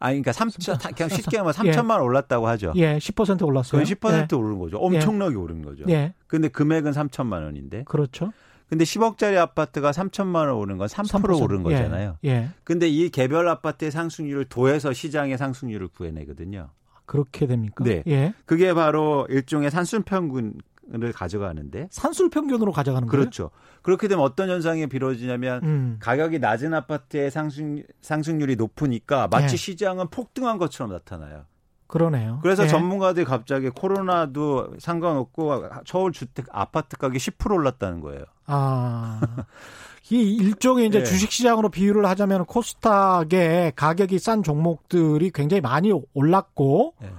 아, 0.00 0.08
그러니까 0.08 0.32
3천, 0.32 0.96
그냥 0.96 1.08
쉽게 1.08 1.38
하면 1.38 1.52
3천만 1.54 1.90
원 1.90 2.02
올랐다고 2.02 2.48
하죠. 2.48 2.72
예, 2.74 2.98
10% 2.98 3.46
올랐어요. 3.46 3.80
그건 3.80 3.84
10% 3.84 4.32
예. 4.32 4.36
오른 4.36 4.58
거죠. 4.58 4.78
엄청나게 4.78 5.34
예. 5.34 5.38
오른 5.38 5.62
거죠. 5.62 5.84
예. 5.88 6.12
근데 6.26 6.48
금액은 6.48 6.90
3천만 6.90 7.44
원인데. 7.44 7.84
그렇죠. 7.84 8.32
근데 8.68 8.84
10억짜리 8.84 9.36
아파트가 9.36 9.92
3천만 9.92 10.48
원 10.48 10.50
오른 10.54 10.76
건 10.76 10.88
3%, 10.88 11.04
3% 11.04 11.40
오른 11.40 11.62
거잖아요. 11.62 12.18
예. 12.24 12.28
예. 12.28 12.48
근데 12.64 12.88
이 12.88 13.10
개별 13.10 13.46
아파트의 13.48 13.92
상승률을 13.92 14.46
도해서 14.46 14.92
시장의 14.92 15.38
상승률을 15.38 15.86
구해내거든요. 15.86 16.70
그렇게 17.06 17.46
됩니까? 17.46 17.84
네. 17.84 18.02
예. 18.06 18.34
그게 18.46 18.72
바로 18.74 19.26
일종의 19.28 19.70
산술평균 19.70 20.54
을 20.92 21.12
가져가는데 21.14 21.88
산술 21.90 22.28
평균으로 22.28 22.70
가져가는 22.70 23.08
거예요. 23.08 23.22
그렇죠. 23.22 23.50
그렇게 23.80 24.06
되면 24.06 24.22
어떤 24.22 24.50
현상이 24.50 24.86
벌어지냐면 24.86 25.62
음. 25.62 25.96
가격이 25.98 26.40
낮은 26.40 26.74
아파트의 26.74 27.30
상승 27.30 27.82
상승률이 28.02 28.56
높으니까 28.56 29.26
마치 29.28 29.54
예. 29.54 29.56
시장은 29.56 30.08
폭등한 30.08 30.58
것처럼 30.58 30.92
나타나요. 30.92 31.46
그러네요. 31.86 32.40
그래서 32.42 32.64
예. 32.64 32.68
전문가들이 32.68 33.24
갑자기 33.24 33.70
코로나도 33.70 34.74
상관없고 34.78 35.70
서울 35.86 36.12
주택 36.12 36.46
아파트 36.50 36.98
가격이 36.98 37.18
10% 37.18 37.54
올랐다는 37.54 38.00
거예요. 38.00 38.24
아. 38.46 39.20
이 40.10 40.36
일종의 40.36 40.86
이제 40.86 41.00
예. 41.00 41.04
주식 41.04 41.32
시장으로 41.32 41.70
비유를 41.70 42.04
하자면 42.06 42.44
코스닥의 42.44 43.72
가격이 43.74 44.18
싼 44.18 44.42
종목들이 44.42 45.30
굉장히 45.30 45.60
많이 45.60 45.92
올랐고 46.12 46.94
예. 47.02 47.10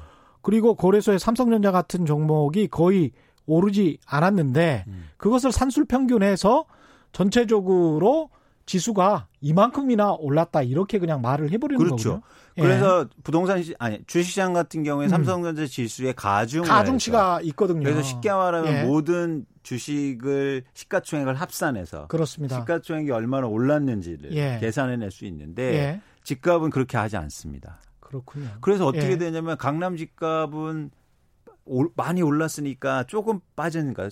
그리고 0.42 0.76
거래소의 0.76 1.18
삼성전자 1.18 1.72
같은 1.72 2.06
종목이 2.06 2.68
거의 2.68 3.12
오르지 3.48 3.98
않았는데 4.06 4.86
음. 4.88 5.10
그것을 5.18 5.52
산술 5.52 5.86
평균해서 5.86 6.66
전체적으로 7.12 8.30
지수가 8.66 9.28
이만큼이나 9.42 10.14
올랐다 10.14 10.64
이렇게 10.64 10.98
그냥 10.98 11.22
말을 11.22 11.52
해버리는 11.52 11.78
그렇죠. 11.78 11.96
거죠. 11.96 12.22
예. 12.58 12.62
그래서 12.62 13.08
부동산 13.24 13.62
시, 13.62 13.76
아니 13.78 14.00
주식시장 14.08 14.54
같은 14.54 14.84
경우에 14.84 15.06
음. 15.06 15.10
삼성전자 15.10 15.68
지수의 15.68 16.14
가중 16.14 16.64
가중치가 16.64 17.42
있거든요. 17.44 17.84
그래서 17.84 18.02
쉽게 18.02 18.32
말하면 18.32 18.74
예. 18.74 18.84
모든 18.84 19.46
주식을 19.64 20.64
시가총액을 20.74 21.36
합산해서 21.36 22.08
그렇습니다. 22.08 22.60
시가총액이 22.60 23.12
얼마나 23.12 23.48
올랐는지를 23.48 24.34
예. 24.34 24.58
계산해낼 24.60 25.12
수 25.12 25.26
있는데 25.26 25.74
예. 25.74 26.02
집값은 26.24 26.72
그렇게 26.72 26.98
하지 26.98 27.18
않습니다. 27.18 27.80
그렇군요. 28.00 28.48
그래서 28.62 28.88
어떻게 28.88 29.12
예. 29.12 29.18
되냐면 29.18 29.58
강남 29.58 29.96
집값은 29.98 30.90
많이 31.96 32.22
올랐으니까 32.22 33.06
조금 33.06 33.40
빠지니까 33.56 34.10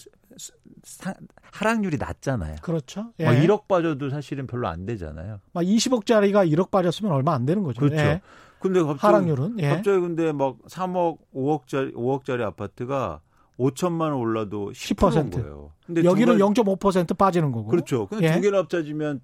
하락률이 1.51 1.97
낮잖아요. 1.97 2.57
그렇죠. 2.61 3.13
예. 3.19 3.25
막 3.25 3.33
1억 3.33 3.67
빠져도 3.67 4.09
사실은 4.09 4.47
별로 4.47 4.67
안 4.67 4.85
되잖아요. 4.85 5.39
막 5.53 5.63
20억짜리가 5.63 6.51
1억 6.51 6.71
빠졌으면 6.71 7.11
얼마 7.11 7.33
안 7.33 7.45
되는 7.45 7.63
거죠. 7.63 7.79
그렇죠. 7.79 7.97
예. 7.97 8.21
근데 8.59 8.81
갑자기 8.81 9.05
하락률은 9.05 9.59
예. 9.59 9.69
갑자기 9.69 9.99
근데 9.99 10.31
막 10.31 10.57
3억, 10.67 11.17
5억짜리 11.35 11.93
5억짜리 11.93 12.41
아파트가 12.41 13.21
5천만 13.59 14.01
원 14.01 14.13
올라도 14.13 14.71
10%인 14.71 15.29
10%. 15.29 15.31
거예요. 15.31 15.71
근데 15.85 16.03
여기는 16.03 16.37
개... 16.37 16.43
0.5% 16.43 17.17
빠지는 17.17 17.51
거고. 17.51 17.67
그렇죠. 17.69 18.07
근데 18.07 18.27
예. 18.29 18.33
두 18.33 18.41
개를 18.41 18.57
합쳐지면 18.59 19.21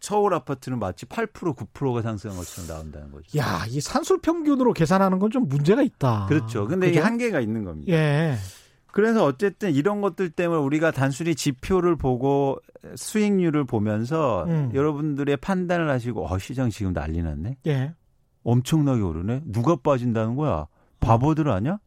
서울 0.00 0.34
아파트는 0.34 0.78
마치 0.78 1.06
8% 1.06 1.56
9%가 1.56 2.02
상승한 2.02 2.36
것처럼 2.36 2.68
나온다는 2.68 3.10
거죠. 3.10 3.36
야, 3.38 3.64
이 3.68 3.80
산술 3.80 4.20
평균으로 4.20 4.72
계산하는 4.72 5.18
건 5.18 5.30
좀 5.30 5.48
문제가 5.48 5.82
있다. 5.82 6.26
그렇죠. 6.28 6.68
근데 6.68 6.86
그죠? 6.86 6.98
이게 6.98 7.04
한계가 7.04 7.40
있는 7.40 7.64
겁니다. 7.64 7.92
예. 7.92 8.36
그래서 8.92 9.24
어쨌든 9.24 9.72
이런 9.72 10.00
것들 10.00 10.30
때문에 10.30 10.60
우리가 10.60 10.92
단순히 10.92 11.34
지표를 11.34 11.96
보고 11.96 12.58
수익률을 12.94 13.64
보면서 13.64 14.44
음. 14.44 14.70
여러분들의 14.72 15.36
판단을 15.38 15.90
하시고 15.90 16.24
어 16.26 16.38
시장 16.38 16.70
지금 16.70 16.92
난리 16.92 17.22
났네. 17.22 17.56
예. 17.66 17.94
엄청나게 18.44 19.00
오르네. 19.02 19.42
누가 19.46 19.74
빠진다는 19.74 20.36
거야? 20.36 20.68
바보들 21.00 21.48
아니야? 21.48 21.78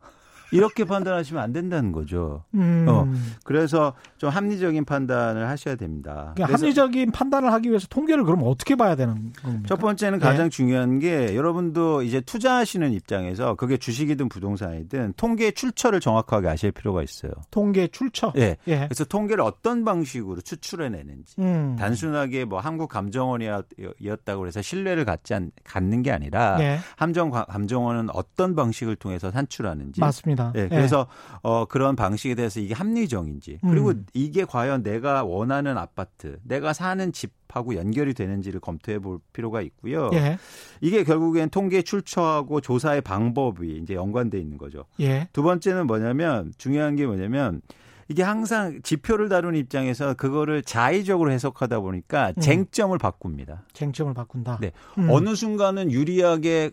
이렇게 0.51 0.83
판단하시면 0.83 1.41
안 1.41 1.53
된다는 1.53 1.91
거죠. 1.91 2.43
음. 2.53 2.85
어, 2.87 3.07
그래서 3.43 3.93
좀 4.17 4.29
합리적인 4.29 4.85
판단을 4.85 5.47
하셔야 5.47 5.75
됩니다. 5.75 6.33
그러니까 6.35 6.57
합리적인 6.57 7.11
판단을 7.11 7.51
하기 7.53 7.69
위해서 7.69 7.87
통계를 7.89 8.23
그럼 8.23 8.41
어떻게 8.43 8.75
봐야 8.75 8.95
되는 8.95 9.13
겁니까? 9.13 9.49
첫 9.67 9.77
번째는 9.77 10.19
가장 10.19 10.45
네. 10.45 10.49
중요한 10.49 10.99
게 10.99 11.35
여러분도 11.35 12.03
이제 12.03 12.21
투자하시는 12.21 12.93
입장에서 12.93 13.55
그게 13.55 13.77
주식이든 13.77 14.29
부동산이든 14.29 15.13
통계 15.17 15.51
출처를 15.51 15.99
정확하게 15.99 16.47
아실 16.47 16.71
필요가 16.71 17.03
있어요. 17.03 17.31
통계 17.51 17.87
출처? 17.87 18.31
예. 18.37 18.57
예. 18.67 18.77
그래서 18.85 19.05
통계를 19.05 19.43
어떤 19.43 19.83
방식으로 19.83 20.41
추출해내는지 20.41 21.35
음. 21.39 21.75
단순하게 21.77 22.45
뭐 22.45 22.59
한국 22.59 22.89
감정원이었다고 22.89 24.47
해서 24.47 24.61
신뢰를 24.61 25.05
갖지 25.05 25.33
않, 25.33 25.51
갖는 25.63 26.01
게 26.03 26.11
아니라 26.11 26.57
예. 26.59 26.79
함정 26.95 27.31
감정원은 27.31 28.09
어떤 28.13 28.55
방식을 28.55 28.95
통해서 28.95 29.31
산출하는지 29.31 29.99
맞습니다. 29.99 30.36
예. 30.55 30.67
그래서 30.67 31.07
예. 31.09 31.37
어, 31.43 31.65
그런 31.65 31.95
방식에 31.95 32.35
대해서 32.35 32.59
이게 32.59 32.73
합리적인지 32.73 33.59
그리고 33.61 33.89
음. 33.89 34.05
이게 34.13 34.45
과연 34.45 34.83
내가 34.83 35.23
원하는 35.23 35.77
아파트, 35.77 36.39
내가 36.43 36.73
사는 36.73 37.11
집하고 37.11 37.75
연결이 37.75 38.13
되는지를 38.13 38.59
검토해 38.59 38.99
볼 38.99 39.19
필요가 39.33 39.61
있고요. 39.61 40.09
예. 40.13 40.37
이게 40.81 41.03
결국엔 41.03 41.49
통계 41.49 41.81
출처하고 41.81 42.61
조사의 42.61 43.01
방법이 43.01 43.79
이제 43.83 43.93
연관돼 43.95 44.39
있는 44.39 44.57
거죠. 44.57 44.85
예. 44.99 45.27
두 45.33 45.43
번째는 45.43 45.87
뭐냐면 45.87 46.53
중요한 46.57 46.95
게 46.95 47.05
뭐냐면 47.05 47.61
이게 48.09 48.23
항상 48.23 48.81
지표를 48.83 49.27
다루는 49.29 49.59
입장에서 49.59 50.13
그거를 50.13 50.63
자의적으로 50.63 51.31
해석하다 51.31 51.81
보니까 51.81 52.33
음. 52.37 52.41
쟁점을 52.41 52.97
바꿉니다. 52.97 53.63
쟁점을 53.73 54.13
바꾼다. 54.13 54.59
네. 54.61 54.71
음. 54.97 55.09
어느 55.09 55.35
순간은 55.35 55.91
유리하게 55.91 56.71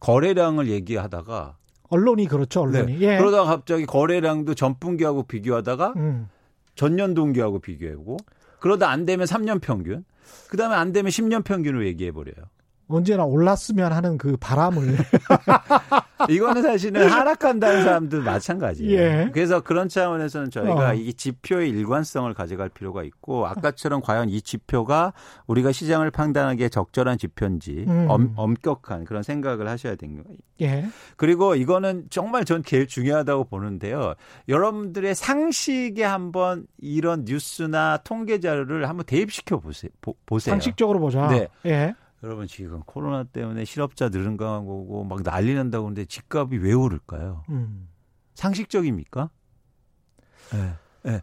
거래량을 0.00 0.68
얘기하다가 0.68 1.56
언론이 1.88 2.26
그렇죠, 2.26 2.62
언론이. 2.62 2.98
네. 2.98 3.00
예. 3.00 3.18
그러다가 3.18 3.44
갑자기 3.44 3.86
거래량도 3.86 4.54
전분기하고 4.54 5.24
비교하다가 5.24 5.94
음. 5.96 6.28
전년 6.74 7.14
동기하고 7.14 7.60
비교하고 7.60 8.18
그러다 8.60 8.90
안 8.90 9.06
되면 9.06 9.26
3년 9.26 9.60
평균, 9.60 10.04
그 10.48 10.56
다음에 10.56 10.74
안 10.74 10.92
되면 10.92 11.10
10년 11.10 11.44
평균으로 11.44 11.86
얘기해 11.86 12.12
버려요. 12.12 12.46
언제나 12.88 13.24
올랐으면 13.24 13.92
하는 13.92 14.18
그 14.18 14.36
바람을. 14.38 14.96
이거는 16.28 16.62
사실은 16.62 17.08
하락한다는 17.08 17.84
사람들 17.84 18.22
마찬가지예요. 18.22 18.92
예. 18.92 19.30
그래서 19.32 19.60
그런 19.60 19.88
차원에서는 19.88 20.50
저희가 20.50 20.90
어. 20.90 20.94
이 20.94 21.14
지표의 21.14 21.70
일관성을 21.70 22.32
가져갈 22.34 22.68
필요가 22.68 23.04
있고 23.04 23.46
아까처럼 23.46 24.00
과연 24.00 24.28
이 24.28 24.42
지표가 24.42 25.12
우리가 25.46 25.70
시장을 25.70 26.10
판단하기에 26.10 26.70
적절한 26.70 27.18
지표인지 27.18 27.84
음. 27.86 28.06
엄, 28.08 28.32
엄격한 28.36 29.04
그런 29.04 29.22
생각을 29.22 29.68
하셔야 29.68 29.94
되는 29.94 30.24
거예요. 30.24 30.38
예. 30.60 30.88
그리고 31.16 31.54
이거는 31.54 32.06
정말 32.10 32.44
전 32.44 32.64
제일 32.64 32.88
중요하다고 32.88 33.44
보는데요. 33.44 34.14
여러분들의 34.48 35.14
상식에 35.14 36.02
한번 36.02 36.66
이런 36.78 37.24
뉴스나 37.24 37.98
통계 38.02 38.40
자료를 38.40 38.88
한번 38.88 39.06
대입시켜 39.06 39.60
보세요. 39.60 39.90
보 40.00 40.38
세요. 40.38 40.54
상식적으로 40.54 40.98
보자. 40.98 41.28
네. 41.28 41.48
예. 41.66 41.94
여러분 42.22 42.46
지금 42.46 42.80
코로나 42.80 43.24
때문에 43.24 43.64
실업자 43.64 44.08
늘어간 44.08 44.66
거고 44.66 45.04
막 45.04 45.22
난리 45.22 45.54
난다고 45.54 45.86
하는데 45.86 46.04
집값이 46.04 46.56
왜 46.56 46.72
오를까요? 46.72 47.44
음. 47.48 47.88
상식적입니까? 48.34 49.30
네. 50.52 50.72
네. 51.04 51.20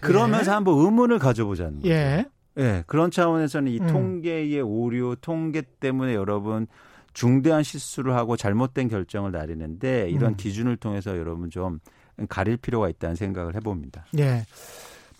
그러면서 0.00 0.50
예. 0.50 0.54
한번 0.54 0.78
의문을 0.78 1.18
가져보자는 1.18 1.80
거죠. 1.80 1.88
예. 1.88 2.26
네, 2.54 2.82
그런 2.86 3.10
차원에서는 3.10 3.70
이 3.70 3.78
음. 3.80 3.86
통계의 3.86 4.60
오류, 4.62 5.16
통계 5.20 5.62
때문에 5.62 6.14
여러분 6.14 6.66
중대한 7.12 7.62
실수를 7.62 8.14
하고 8.14 8.36
잘못된 8.36 8.88
결정을 8.88 9.32
내리는데 9.32 10.10
이런 10.10 10.32
음. 10.32 10.36
기준을 10.36 10.76
통해서 10.76 11.16
여러분 11.18 11.50
좀 11.50 11.80
가릴 12.28 12.56
필요가 12.56 12.88
있다는 12.88 13.16
생각을 13.16 13.54
해봅니다. 13.54 14.06
예. 14.18 14.44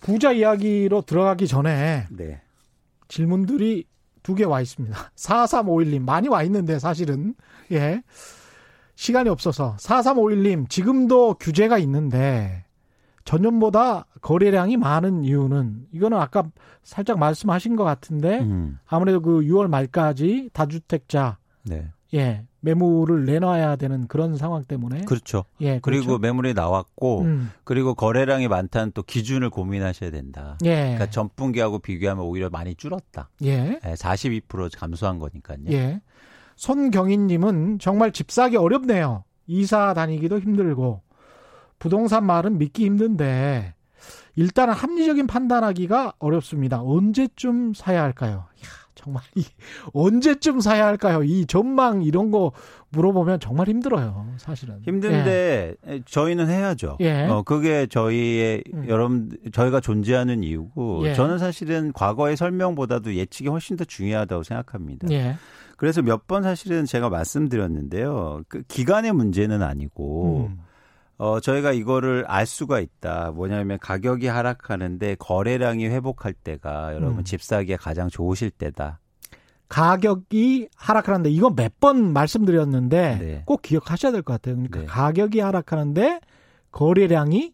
부자 0.01 0.31
이야기로 0.31 1.01
들어가기 1.01 1.47
전에 1.47 2.07
네. 2.11 2.41
질문들이 3.07 3.85
두 4.27 4.35
개 4.35 4.43
와 4.45 4.59
있습니다. 4.61 4.95
4351님, 5.15 6.01
많이 6.01 6.27
와 6.27 6.43
있는데 6.43 6.79
사실은. 6.79 7.33
예. 7.71 8.01
시간이 8.95 9.29
없어서. 9.29 9.75
4351님, 9.79 10.69
지금도 10.69 11.35
규제가 11.35 11.77
있는데, 11.79 12.65
전년보다 13.25 14.05
거래량이 14.21 14.75
많은 14.77 15.23
이유는, 15.23 15.87
이거는 15.91 16.17
아까 16.17 16.43
살짝 16.83 17.19
말씀하신 17.19 17.75
것 17.75 17.83
같은데, 17.83 18.39
음. 18.39 18.79
아무래도 18.87 19.21
그 19.21 19.41
6월 19.41 19.67
말까지 19.67 20.49
다주택자. 20.53 21.37
네. 21.63 21.87
예. 22.13 22.45
매물을 22.61 23.25
내놔야 23.25 23.77
되는 23.77 24.07
그런 24.07 24.35
상황 24.35 24.63
때문에 24.63 25.05
그렇죠. 25.05 25.45
예, 25.61 25.79
그렇죠. 25.79 25.81
그리고 25.81 26.17
매물이 26.17 26.53
나왔고 26.53 27.21
음. 27.21 27.51
그리고 27.63 27.93
거래량이 27.93 28.47
많다는 28.47 28.91
또 28.93 29.03
기준을 29.03 29.49
고민하셔야 29.49 30.11
된다. 30.11 30.57
예. 30.65 30.75
그러니까 30.75 31.09
전분기하고 31.09 31.79
비교하면 31.79 32.25
오히려 32.25 32.49
많이 32.49 32.75
줄었다. 32.75 33.29
예. 33.43 33.79
예 33.85 33.93
42% 33.93 34.77
감소한 34.77 35.19
거니까요. 35.19 35.59
예. 35.71 36.01
손경희님은 36.55 37.79
정말 37.79 38.11
집 38.11 38.31
사기 38.31 38.57
어렵네요. 38.57 39.23
이사 39.45 39.93
다니기도 39.93 40.39
힘들고 40.39 41.01
부동산 41.79 42.25
말은 42.25 42.57
믿기 42.57 42.85
힘든데 42.85 43.75
일단은 44.35 44.73
합리적인 44.73 45.27
판단하기가 45.27 46.13
어렵습니다. 46.19 46.81
언제쯤 46.81 47.73
사야 47.73 48.03
할까요? 48.03 48.45
이야. 48.57 48.67
정말 49.07 49.23
이 49.35 49.43
언제쯤 49.93 50.59
사야 50.59 50.85
할까요? 50.85 51.23
이 51.23 51.45
전망 51.45 52.01
이런 52.03 52.29
거 52.29 52.51
물어보면 52.89 53.39
정말 53.39 53.67
힘들어요, 53.69 54.33
사실은. 54.37 54.79
힘든데 54.83 55.75
예. 55.87 56.01
저희는 56.05 56.49
해야죠. 56.49 56.97
예. 56.99 57.25
어 57.27 57.41
그게 57.43 57.87
저희의 57.87 58.63
음. 58.73 58.85
여러분 58.89 59.29
저희가 59.53 59.79
존재하는 59.79 60.43
이유고 60.43 61.07
예. 61.07 61.13
저는 61.13 61.37
사실은 61.37 61.93
과거의 61.93 62.35
설명보다도 62.35 63.15
예측이 63.15 63.47
훨씬 63.49 63.77
더 63.77 63.85
중요하다고 63.85 64.43
생각합니다. 64.43 65.07
예. 65.11 65.35
그래서 65.77 66.01
몇 66.01 66.27
번 66.27 66.43
사실은 66.43 66.85
제가 66.85 67.07
말씀드렸는데요. 67.09 68.41
그 68.49 68.63
기간의 68.67 69.13
문제는 69.13 69.61
아니고 69.61 70.47
음. 70.49 70.59
어, 71.17 71.39
저희가 71.39 71.71
이거를 71.71 72.25
알 72.27 72.45
수가 72.45 72.79
있다. 72.79 73.31
뭐냐면 73.31 73.79
가격이 73.79 74.27
하락하는데 74.27 75.15
거래량이 75.15 75.87
회복할 75.87 76.33
때가 76.33 76.93
여러분 76.93 77.19
음. 77.19 77.23
집 77.23 77.41
사기에 77.41 77.75
가장 77.75 78.07
좋으실 78.09 78.51
때다. 78.51 78.99
가격이 79.67 80.69
하락하는데 80.75 81.29
이건 81.29 81.55
몇 81.55 81.73
번 81.79 82.13
말씀드렸는데 82.13 83.17
네. 83.19 83.43
꼭 83.45 83.61
기억하셔야 83.61 84.11
될 84.11 84.21
것 84.23 84.33
같아요. 84.33 84.55
그러니까 84.55 84.79
네. 84.79 84.85
가격이 84.85 85.39
하락하는데 85.39 86.21
거래량이 86.71 87.53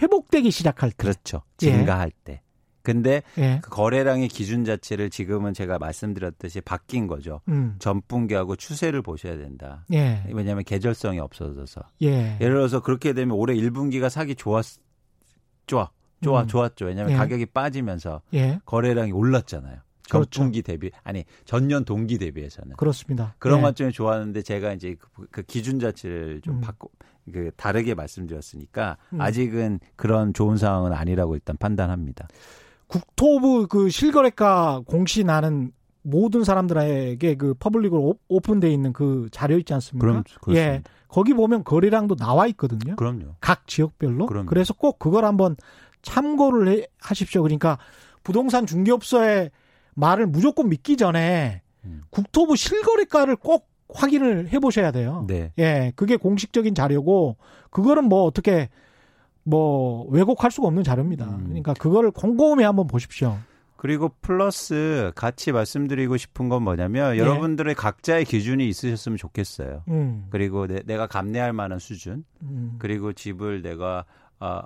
회복되기 0.00 0.50
시작할 0.50 0.90
때. 0.90 0.96
그렇죠. 0.98 1.42
증가할 1.56 2.10
예. 2.12 2.24
때. 2.24 2.42
근데 2.86 3.24
예. 3.36 3.58
그 3.64 3.70
거래량의 3.70 4.28
기준 4.28 4.64
자체를 4.64 5.10
지금은 5.10 5.54
제가 5.54 5.76
말씀드렸듯이 5.76 6.60
바뀐 6.60 7.08
거죠. 7.08 7.40
음. 7.48 7.74
전분기하고 7.80 8.54
추세를 8.54 9.02
보셔야 9.02 9.36
된다. 9.36 9.84
예. 9.92 10.22
왜냐하면 10.30 10.62
계절성이 10.62 11.18
없어져서. 11.18 11.80
예. 12.02 12.38
예를 12.40 12.54
들어서 12.54 12.78
그렇게 12.78 13.12
되면 13.12 13.36
올해 13.36 13.56
1분기가 13.56 14.08
사기 14.08 14.36
좋았 14.36 14.78
좋아. 15.66 15.90
좋아 16.20 16.42
음. 16.42 16.46
좋았죠. 16.46 16.84
왜냐하면 16.84 17.14
예. 17.14 17.16
가격이 17.16 17.46
빠지면서 17.46 18.22
예. 18.34 18.60
거래량이 18.64 19.10
올랐잖아요. 19.10 19.80
전분기 20.04 20.62
그렇죠. 20.62 20.78
대비 20.78 20.90
아니 21.02 21.24
전년 21.44 21.84
동기 21.84 22.18
대비해서는 22.18 22.76
그렇습니다. 22.76 23.34
그런 23.40 23.58
예. 23.58 23.62
관점이 23.62 23.90
좋았는데 23.90 24.42
제가 24.42 24.74
이제 24.74 24.94
그, 24.96 25.26
그 25.32 25.42
기준 25.42 25.80
자체를 25.80 26.40
좀 26.40 26.54
음. 26.54 26.60
바꿔 26.60 26.88
그 27.32 27.50
다르게 27.56 27.94
말씀드렸으니까 27.94 28.96
음. 29.12 29.20
아직은 29.20 29.80
그런 29.96 30.32
좋은 30.32 30.56
상황은 30.56 30.92
아니라고 30.92 31.34
일단 31.34 31.56
판단합니다. 31.56 32.28
국토부 32.88 33.66
그 33.68 33.90
실거래가 33.90 34.82
공시나는 34.86 35.72
모든 36.02 36.44
사람들에게 36.44 37.34
그 37.34 37.54
public으로 37.54 38.14
오픈돼 38.28 38.70
있는 38.70 38.92
그 38.92 39.28
자료 39.32 39.58
있지 39.58 39.74
않습니까? 39.74 40.06
그럼, 40.06 40.22
그렇습니다. 40.40 40.74
예. 40.74 40.82
거기 41.08 41.34
보면 41.34 41.64
거래량도 41.64 42.14
나와 42.14 42.46
있거든요. 42.48 42.94
그럼요. 42.96 43.34
각 43.40 43.66
지역별로. 43.66 44.26
그럼요. 44.26 44.46
그래서 44.46 44.72
꼭 44.72 44.98
그걸 44.98 45.24
한번 45.24 45.56
참고를 46.02 46.68
해, 46.68 46.86
하십시오. 47.00 47.42
그러니까 47.42 47.78
부동산 48.22 48.66
중개업소의 48.66 49.50
말을 49.94 50.26
무조건 50.26 50.68
믿기 50.68 50.96
전에 50.96 51.62
음. 51.84 52.02
국토부 52.10 52.54
실거래가를 52.54 53.36
꼭 53.36 53.68
확인을 53.88 54.48
해 54.52 54.58
보셔야 54.58 54.92
돼요. 54.92 55.24
네. 55.26 55.52
예. 55.58 55.92
그게 55.96 56.16
공식적인 56.16 56.74
자료고 56.74 57.36
그거는 57.70 58.04
뭐 58.04 58.22
어떻게 58.24 58.68
뭐 59.46 60.06
왜곡할 60.10 60.50
수가 60.50 60.66
없는 60.66 60.82
자료입니다. 60.82 61.24
음. 61.24 61.44
그러니까 61.44 61.72
그거를 61.74 62.10
곰곰이 62.10 62.64
한번 62.64 62.88
보십시오. 62.88 63.38
그리고 63.76 64.10
플러스 64.20 65.12
같이 65.14 65.52
말씀드리고 65.52 66.16
싶은 66.16 66.48
건 66.48 66.62
뭐냐면 66.64 67.12
네. 67.12 67.18
여러분들의 67.18 67.74
각자의 67.76 68.24
기준이 68.24 68.66
있으셨으면 68.68 69.16
좋겠어요. 69.16 69.84
음. 69.88 70.26
그리고 70.30 70.66
내, 70.66 70.96
가 70.96 71.06
감내할 71.06 71.52
만한 71.52 71.78
수준, 71.78 72.24
음. 72.42 72.76
그리고 72.80 73.12
집을 73.12 73.62
내가 73.62 74.04
아, 74.40 74.64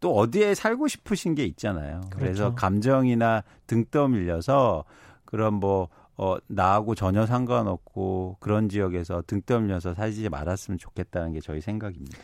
또 0.00 0.14
어디에 0.14 0.54
살고 0.54 0.88
싶으신 0.88 1.34
게 1.34 1.44
있잖아요. 1.44 2.00
그렇죠. 2.10 2.18
그래서 2.18 2.54
감정이나 2.54 3.44
등 3.66 3.86
떠밀려서 3.90 4.84
그런 5.24 5.54
뭐 5.54 5.88
어, 6.18 6.36
나하고 6.48 6.94
전혀 6.94 7.24
상관없고 7.24 8.36
그런 8.40 8.68
지역에서 8.68 9.22
등 9.26 9.40
떠밀려서 9.40 9.94
사지 9.94 10.28
말았으면 10.28 10.76
좋겠다는 10.76 11.32
게 11.32 11.40
저희 11.40 11.62
생각입니다. 11.62 12.18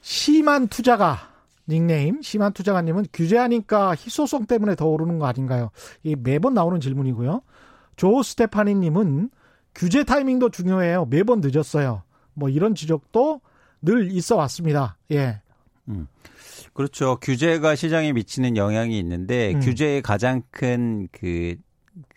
심한 0.00 0.68
투자가 0.68 1.31
닉네임 1.68 2.22
심한 2.22 2.52
투자가님은 2.52 3.06
규제하니까 3.12 3.92
희소성 3.92 4.46
때문에 4.46 4.74
더 4.74 4.86
오르는 4.86 5.18
거 5.18 5.26
아닌가요? 5.26 5.70
이 6.02 6.16
매번 6.16 6.54
나오는 6.54 6.80
질문이고요. 6.80 7.42
조 7.96 8.22
스테파니님은 8.22 9.30
규제 9.74 10.04
타이밍도 10.04 10.50
중요해요. 10.50 11.06
매번 11.06 11.40
늦었어요. 11.42 12.02
뭐 12.34 12.48
이런 12.48 12.74
지적도 12.74 13.40
늘 13.80 14.10
있어 14.12 14.36
왔습니다. 14.36 14.96
예. 15.10 15.40
음. 15.88 16.06
그렇죠. 16.72 17.16
규제가 17.20 17.74
시장에 17.74 18.12
미치는 18.12 18.56
영향이 18.56 18.98
있는데 18.98 19.54
음. 19.54 19.60
규제의 19.60 20.02
가장 20.02 20.42
큰 20.50 21.08
그, 21.12 21.56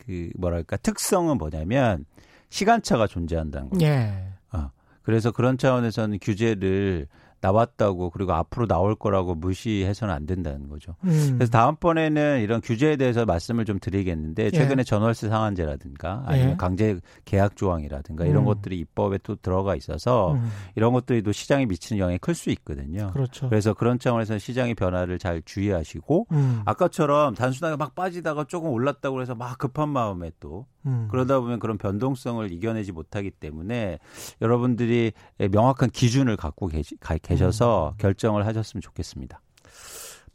그 0.05 0.29
뭐랄까 0.37 0.77
특성은 0.77 1.37
뭐냐면 1.37 2.05
시간차가 2.49 3.07
존재한다는 3.07 3.69
거죠. 3.69 3.85
예. 3.85 4.13
어. 4.53 4.71
그래서 5.01 5.31
그런 5.31 5.57
차원에서는 5.57 6.19
규제를 6.21 7.07
나왔다고 7.45 8.09
그리고 8.09 8.33
앞으로 8.33 8.65
나올 8.67 8.95
거라고 8.95 9.35
무시해서는 9.35 10.13
안 10.13 10.25
된다는 10.25 10.67
거죠. 10.67 10.95
음. 11.03 11.35
그래서 11.35 11.51
다음번에는 11.51 12.41
이런 12.41 12.61
규제에 12.61 12.95
대해서 12.95 13.25
말씀을 13.25 13.65
좀 13.65 13.79
드리겠는데 13.79 14.45
예. 14.45 14.51
최근에 14.51 14.79
예. 14.79 14.83
전월세 14.83 15.29
상한제라든가 15.29 16.23
아니면 16.25 16.51
예. 16.51 16.55
강제 16.57 16.99
계약 17.25 17.55
조항이라든가 17.55 18.25
이런 18.25 18.43
음. 18.43 18.45
것들이 18.45 18.79
입법에 18.79 19.19
또 19.23 19.35
들어가 19.35 19.75
있어서 19.75 20.33
음. 20.33 20.49
이런 20.75 20.93
것들이 20.93 21.21
또 21.21 21.31
시장에 21.31 21.65
미치는 21.65 21.99
영향이 21.99 22.17
클 22.19 22.35
수 22.35 22.49
있거든요. 22.49 23.11
그렇죠. 23.13 23.47
그래서 23.47 23.73
그런 23.73 23.97
차원에서 23.97 24.37
시장의 24.37 24.75
변화를 24.75 25.19
잘 25.19 25.41
주의하시고 25.45 26.27
음. 26.33 26.61
아까처럼 26.65 27.33
단순하게 27.33 27.77
막 27.77 27.95
빠지다가 27.95 28.43
조금 28.43 28.71
올랐다고 28.71 29.21
해서 29.21 29.35
막 29.35 29.57
급한 29.57 29.87
마음에 29.87 30.31
또 30.41 30.65
음. 30.85 31.07
그러다 31.09 31.39
보면 31.39 31.59
그런 31.59 31.77
변동성을 31.77 32.51
이겨내지 32.51 32.91
못하기 32.91 33.31
때문에 33.31 33.99
여러분들이 34.41 35.13
명확한 35.37 35.91
기준을 35.91 36.35
갖고 36.35 36.67
계시, 36.67 36.97
계 37.23 37.34
셔서 37.37 37.93
음. 37.95 37.97
결정을 37.97 38.45
하셨으면 38.45 38.81
좋겠습니다. 38.81 39.41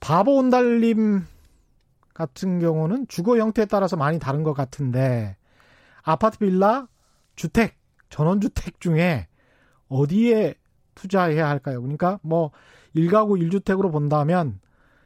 바보 0.01 0.36
온달님 0.36 1.24
같은 2.14 2.59
경우는 2.59 3.07
주거 3.09 3.36
형태에 3.38 3.64
따라서 3.66 3.96
많이 3.96 4.18
다른 4.18 4.42
것 4.42 4.53
같은데 4.55 5.36
아파트 6.03 6.38
빌라 6.38 6.88
주택 7.36 7.78
전원주택 8.09 8.80
중에 8.80 9.28
어디에 9.88 10.55
투자해야 10.94 11.48
할까요? 11.48 11.80
그러니까 11.80 12.18
뭐 12.22 12.51
1가구 12.94 13.40
1주택으로 13.40 13.90
본다면 13.92 14.61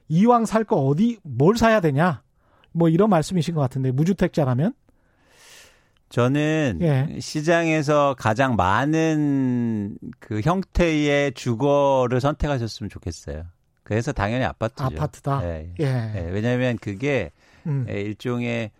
이왕 0.08 0.46
살 0.46 0.64
거 0.64 0.76
어디 0.76 1.18
뭘 1.22 1.56
사야 1.56 1.80
되냐? 1.80 2.22
뭐 2.72 2.88
이런 2.88 3.08
말씀이신 3.10 3.54
것 3.54 3.60
같은데 3.60 3.90
무주택자라면 3.92 4.74
저는 6.14 6.78
예. 6.80 7.18
시장에서 7.18 8.14
가장 8.16 8.54
많은 8.54 9.98
그 10.20 10.40
형태의 10.42 11.32
주거를 11.32 12.20
선택하셨으면 12.20 12.88
좋겠어요. 12.88 13.42
그래서 13.82 14.12
당연히 14.12 14.44
아파트죠. 14.44 14.84
아파트다. 14.84 15.40
예. 15.42 15.72
예. 15.80 15.84
예. 16.14 16.30
왜냐하면 16.30 16.78
그게 16.80 17.32
음. 17.66 17.84
예, 17.90 18.00
일종의 18.00 18.70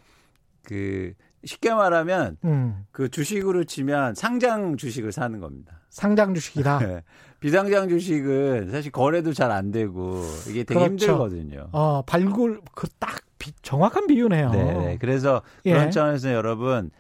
그 0.63 1.15
쉽게 1.45 1.75
말하면 1.75 2.37
음. 2.45 2.85
그 2.93 3.09
주식으로 3.09 3.65
치면 3.65 4.15
상장 4.15 4.77
주식을 4.77 5.11
사는 5.11 5.41
겁니다. 5.41 5.81
상장 5.91 6.35
주식이다. 6.35 6.79
예. 6.89 7.03
비상장 7.41 7.89
주식은 7.89 8.71
사실 8.71 8.93
거래도 8.93 9.33
잘 9.33 9.51
안 9.51 9.73
되고 9.73 10.23
이게 10.49 10.63
되게 10.63 10.79
그렇죠. 10.79 11.07
힘들거든요. 11.07 11.71
어, 11.73 12.03
발굴 12.03 12.61
그 12.77 12.87
딱 13.01 13.25
정확한 13.63 14.07
비유네요. 14.07 14.51
네, 14.53 14.65
네. 14.73 14.99
그래서 14.99 15.43
그런 15.65 15.89
예. 15.89 15.91
차원에서 15.91 16.33
여러분 16.33 16.91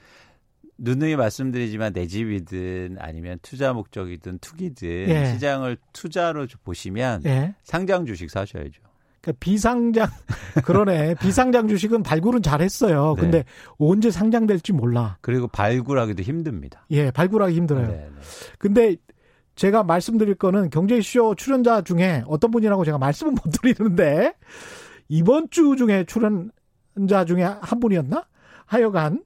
누누이 0.84 1.16
말씀드리지만 1.16 1.92
내 1.92 2.06
집이든 2.06 2.98
아니면 3.00 3.38
투자 3.42 3.72
목적이든 3.72 4.38
투기든 4.38 4.88
예. 5.08 5.32
시장을 5.32 5.78
투자로 5.92 6.46
보시면 6.62 7.22
예. 7.24 7.54
상장 7.62 8.04
주식 8.06 8.30
사셔야죠. 8.30 8.82
그러니까 9.20 9.38
비상장 9.40 10.06
그러네 10.64 11.14
비상장 11.14 11.66
주식은 11.66 12.02
발굴은 12.02 12.42
잘했어요. 12.42 13.14
네. 13.16 13.20
근데 13.20 13.44
언제 13.78 14.10
상장될지 14.10 14.72
몰라. 14.72 15.16
그리고 15.22 15.48
발굴하기도 15.48 16.22
힘듭니다. 16.22 16.86
예, 16.90 17.10
발굴하기 17.10 17.56
힘들어요. 17.56 17.86
네, 17.88 17.94
네. 17.94 18.08
근데 18.58 18.96
제가 19.56 19.82
말씀드릴 19.84 20.34
거는 20.34 20.68
경제쇼 20.68 21.36
출연자 21.36 21.82
중에 21.82 22.24
어떤 22.26 22.50
분이라고 22.50 22.84
제가 22.84 22.98
말씀은 22.98 23.34
못 23.34 23.42
드리는데 23.50 24.34
이번 25.08 25.48
주 25.50 25.76
중에 25.76 26.04
출연자 26.04 27.24
중에 27.26 27.42
한 27.42 27.80
분이었나? 27.80 28.26
하여간 28.66 29.22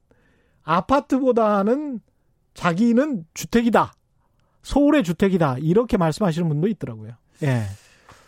아파트보다는 0.69 2.01
자기는 2.55 3.25
주택이다. 3.35 3.93
서울의 4.63 5.03
주택이다. 5.03 5.57
이렇게 5.61 5.97
말씀하시는 5.97 6.47
분도 6.49 6.69
있더라고요. 6.69 7.13
예. 7.43 7.63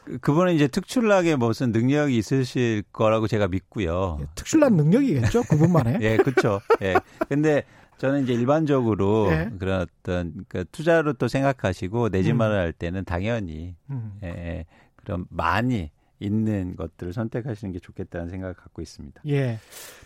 그, 0.05 0.19
그분은 0.19 0.55
이제 0.55 0.67
특출나게 0.69 1.37
무슨 1.37 1.73
능력이 1.73 2.17
있으실 2.17 2.83
거라고 2.93 3.27
제가 3.29 3.49
믿고요. 3.49 4.19
예, 4.23 4.27
특출난 4.35 4.75
능력이겠죠, 4.77 5.43
그분만의. 5.45 5.99
예, 6.03 6.17
그렇죠. 6.17 6.61
예. 6.83 6.95
근데 7.29 7.65
저는 7.99 8.23
이제 8.23 8.33
일반적으로 8.33 9.31
예. 9.31 9.51
그런 9.59 9.83
어떤 10.03 10.33
그 10.49 10.65
투자로 10.73 11.13
또 11.15 11.29
생각하시고 11.29 12.09
내 12.09 12.23
집 12.23 12.35
마련할 12.35 12.69
음. 12.69 12.73
때는 12.79 13.05
당연히 13.05 13.75
음. 13.91 14.13
예, 14.23 14.29
예, 14.29 14.65
그럼 14.97 15.27
많이 15.29 15.91
있는 16.21 16.77
것들을 16.77 17.13
선택하시는 17.13 17.73
게 17.73 17.81
좋겠다는 17.81 18.29
생각을 18.29 18.55
갖고 18.55 18.83
있습니다. 18.83 19.23
예. 19.29 19.59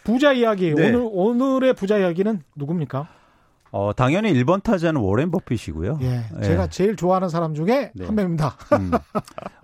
부자 0.05 0.33
이야기. 0.33 0.73
네. 0.73 0.89
오늘 0.89 1.09
오늘의 1.11 1.75
부자 1.75 1.99
이야기는 1.99 2.43
누굽니까? 2.57 3.09
어, 3.77 3.93
당연히 3.93 4.33
1번 4.33 4.63
타자는 4.63 5.01
워렌 5.01 5.33
버핏이고요. 5.33 5.99
예. 6.03 6.23
예. 6.39 6.43
제가 6.43 6.69
제일 6.69 6.95
좋아하는 6.95 7.29
사람 7.29 7.55
중에 7.55 7.91
네. 7.93 8.07
한 8.07 8.15
명입니다. 8.15 8.57
음. 8.79 8.93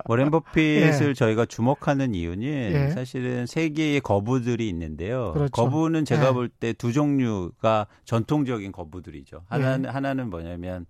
워렌 0.03 0.29
버핏을 0.29 1.09
예. 1.09 1.13
저희가 1.13 1.45
주목하는 1.45 2.13
이유는 2.13 2.43
예. 2.45 2.89
사실은 2.89 3.45
세 3.45 3.69
개의 3.69 4.01
거부들이 4.01 4.67
있는데요. 4.67 5.31
그렇죠. 5.31 5.51
거부는 5.53 6.03
제가 6.03 6.27
예. 6.27 6.33
볼때 6.33 6.73
두 6.73 6.91
종류가 6.91 7.87
전통적인 8.03 8.73
거부들이죠. 8.73 9.45
하나는 9.47 9.85
예. 9.85 9.89
하나는 9.89 10.29
뭐냐면 10.29 10.85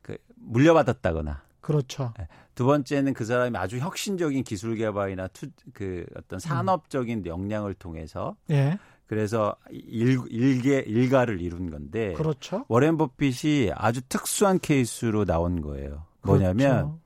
그 0.00 0.16
물려받았다거나 0.36 1.42
그렇죠. 1.62 2.12
예. 2.20 2.28
두 2.54 2.66
번째는 2.66 3.14
그 3.14 3.24
사람이 3.24 3.56
아주 3.56 3.78
혁신적인 3.78 4.44
기술 4.44 4.76
개발이나 4.76 5.28
투, 5.28 5.46
그 5.72 6.04
어떤 6.16 6.36
음. 6.36 6.38
산업적인 6.38 7.24
역량을 7.24 7.72
통해서 7.74 8.36
예. 8.50 8.78
그래서 9.06 9.56
일, 9.70 10.18
일개 10.28 10.80
일가를 10.80 11.40
이룬 11.40 11.70
건데 11.70 12.12
그렇죠. 12.14 12.64
워렌 12.68 12.98
버핏이 12.98 13.70
아주 13.74 14.00
특수한 14.08 14.58
케이스로 14.58 15.24
나온 15.24 15.62
거예요. 15.62 16.04
뭐냐면 16.22 16.56
그렇죠. 16.56 16.98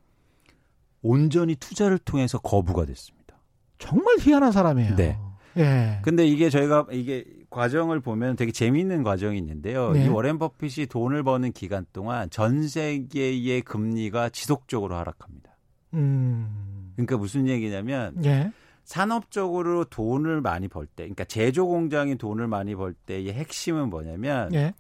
온전히 1.02 1.54
투자를 1.54 1.98
통해서 1.98 2.38
거부가 2.38 2.84
됐습니다. 2.86 3.36
정말 3.78 4.16
희한한 4.18 4.52
사람이에요. 4.52 4.96
네. 4.96 5.18
예. 5.58 6.00
근데 6.02 6.26
이게 6.26 6.50
저희가 6.50 6.86
이게 6.90 7.24
과정을 7.50 8.00
보면 8.00 8.36
되게 8.36 8.52
재미있는 8.52 9.02
과정이 9.02 9.38
있는데요. 9.38 9.92
네. 9.92 10.04
이 10.04 10.08
워렌 10.08 10.38
버핏이 10.38 10.86
돈을 10.86 11.22
버는 11.22 11.52
기간 11.52 11.86
동안 11.92 12.28
전 12.30 12.66
세계의 12.68 13.62
금리가 13.62 14.30
지속적으로 14.30 14.96
하락합니다. 14.96 15.56
음. 15.94 16.92
그러니까 16.96 17.16
무슨 17.16 17.46
얘기냐면 17.46 18.22
예. 18.24 18.52
산업적으로 18.84 19.84
돈을 19.84 20.40
많이 20.40 20.68
벌 20.68 20.86
때, 20.86 21.04
그러니까 21.04 21.24
제조 21.24 21.66
공장이 21.66 22.16
돈을 22.16 22.46
많이 22.46 22.74
벌 22.74 22.94
때의 22.94 23.32
핵심은 23.32 23.90
뭐냐면 23.90 24.52
예. 24.54 24.74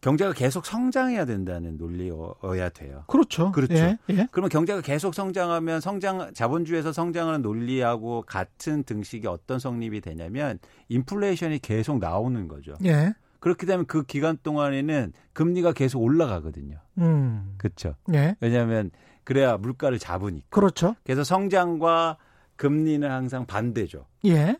경제가 0.00 0.32
계속 0.32 0.64
성장해야 0.64 1.24
된다는 1.24 1.76
논리여야 1.76 2.68
돼요. 2.70 3.04
그렇죠. 3.08 3.50
그렇죠. 3.52 3.74
예, 3.74 3.98
예. 4.10 4.28
그러면 4.30 4.48
경제가 4.48 4.80
계속 4.80 5.14
성장하면 5.14 5.80
성장 5.80 6.32
자본주의에서 6.32 6.92
성장하는 6.92 7.42
논리하고 7.42 8.22
같은 8.22 8.84
등식이 8.84 9.26
어떤 9.26 9.58
성립이 9.58 10.00
되냐면 10.00 10.58
인플레이션이 10.88 11.58
계속 11.58 11.98
나오는 11.98 12.46
거죠. 12.46 12.74
예. 12.84 13.12
그렇게 13.40 13.66
되면 13.66 13.86
그 13.86 14.04
기간 14.04 14.36
동안에는 14.42 15.12
금리가 15.32 15.72
계속 15.72 16.02
올라가거든요. 16.02 16.78
음. 16.98 17.54
그렇죠. 17.58 17.94
예. 18.12 18.36
왜냐하면 18.40 18.90
그래야 19.24 19.56
물가를 19.56 19.98
잡으니까. 19.98 20.46
그렇죠. 20.50 20.94
그래서 21.04 21.24
성장과 21.24 22.18
금리는 22.56 23.08
항상 23.08 23.46
반대죠. 23.46 24.06
예. 24.26 24.56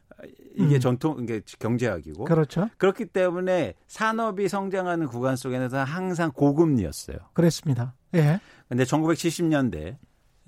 이게 0.59 0.75
음. 0.75 0.81
전통 0.81 1.23
이게 1.23 1.41
경제학이고 1.59 2.25
그렇죠. 2.25 2.69
그렇기 2.79 3.07
때문에 3.07 3.75
산업이 3.87 4.49
성장하는 4.49 5.07
구간 5.07 5.37
속에는 5.37 5.73
항상 5.73 6.33
고금리였어요. 6.33 7.17
그렇습니다. 7.33 7.95
예. 8.15 8.41
근데 8.69 8.85
1970년대 8.85 9.97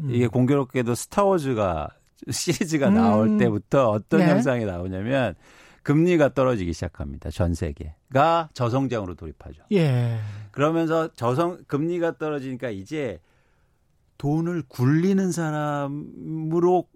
음. 0.00 0.10
이게 0.10 0.26
공교롭게도 0.26 0.94
스타워즈가 0.94 1.88
시리즈가 2.28 2.88
음. 2.88 2.94
나올 2.94 3.38
때부터 3.38 3.90
어떤 3.90 4.20
네. 4.20 4.28
현상이 4.28 4.64
나오냐면 4.64 5.34
금리가 5.82 6.34
떨어지기 6.34 6.72
시작합니다. 6.72 7.30
전 7.30 7.54
세계가 7.54 8.50
저성장으로 8.52 9.14
돌입하죠. 9.14 9.62
예. 9.72 10.18
그러면서 10.50 11.08
저성 11.14 11.58
금리가 11.66 12.18
떨어지니까 12.18 12.70
이제 12.70 13.18
돈을 14.18 14.64
굴리는 14.68 15.32
사람으로 15.32 16.86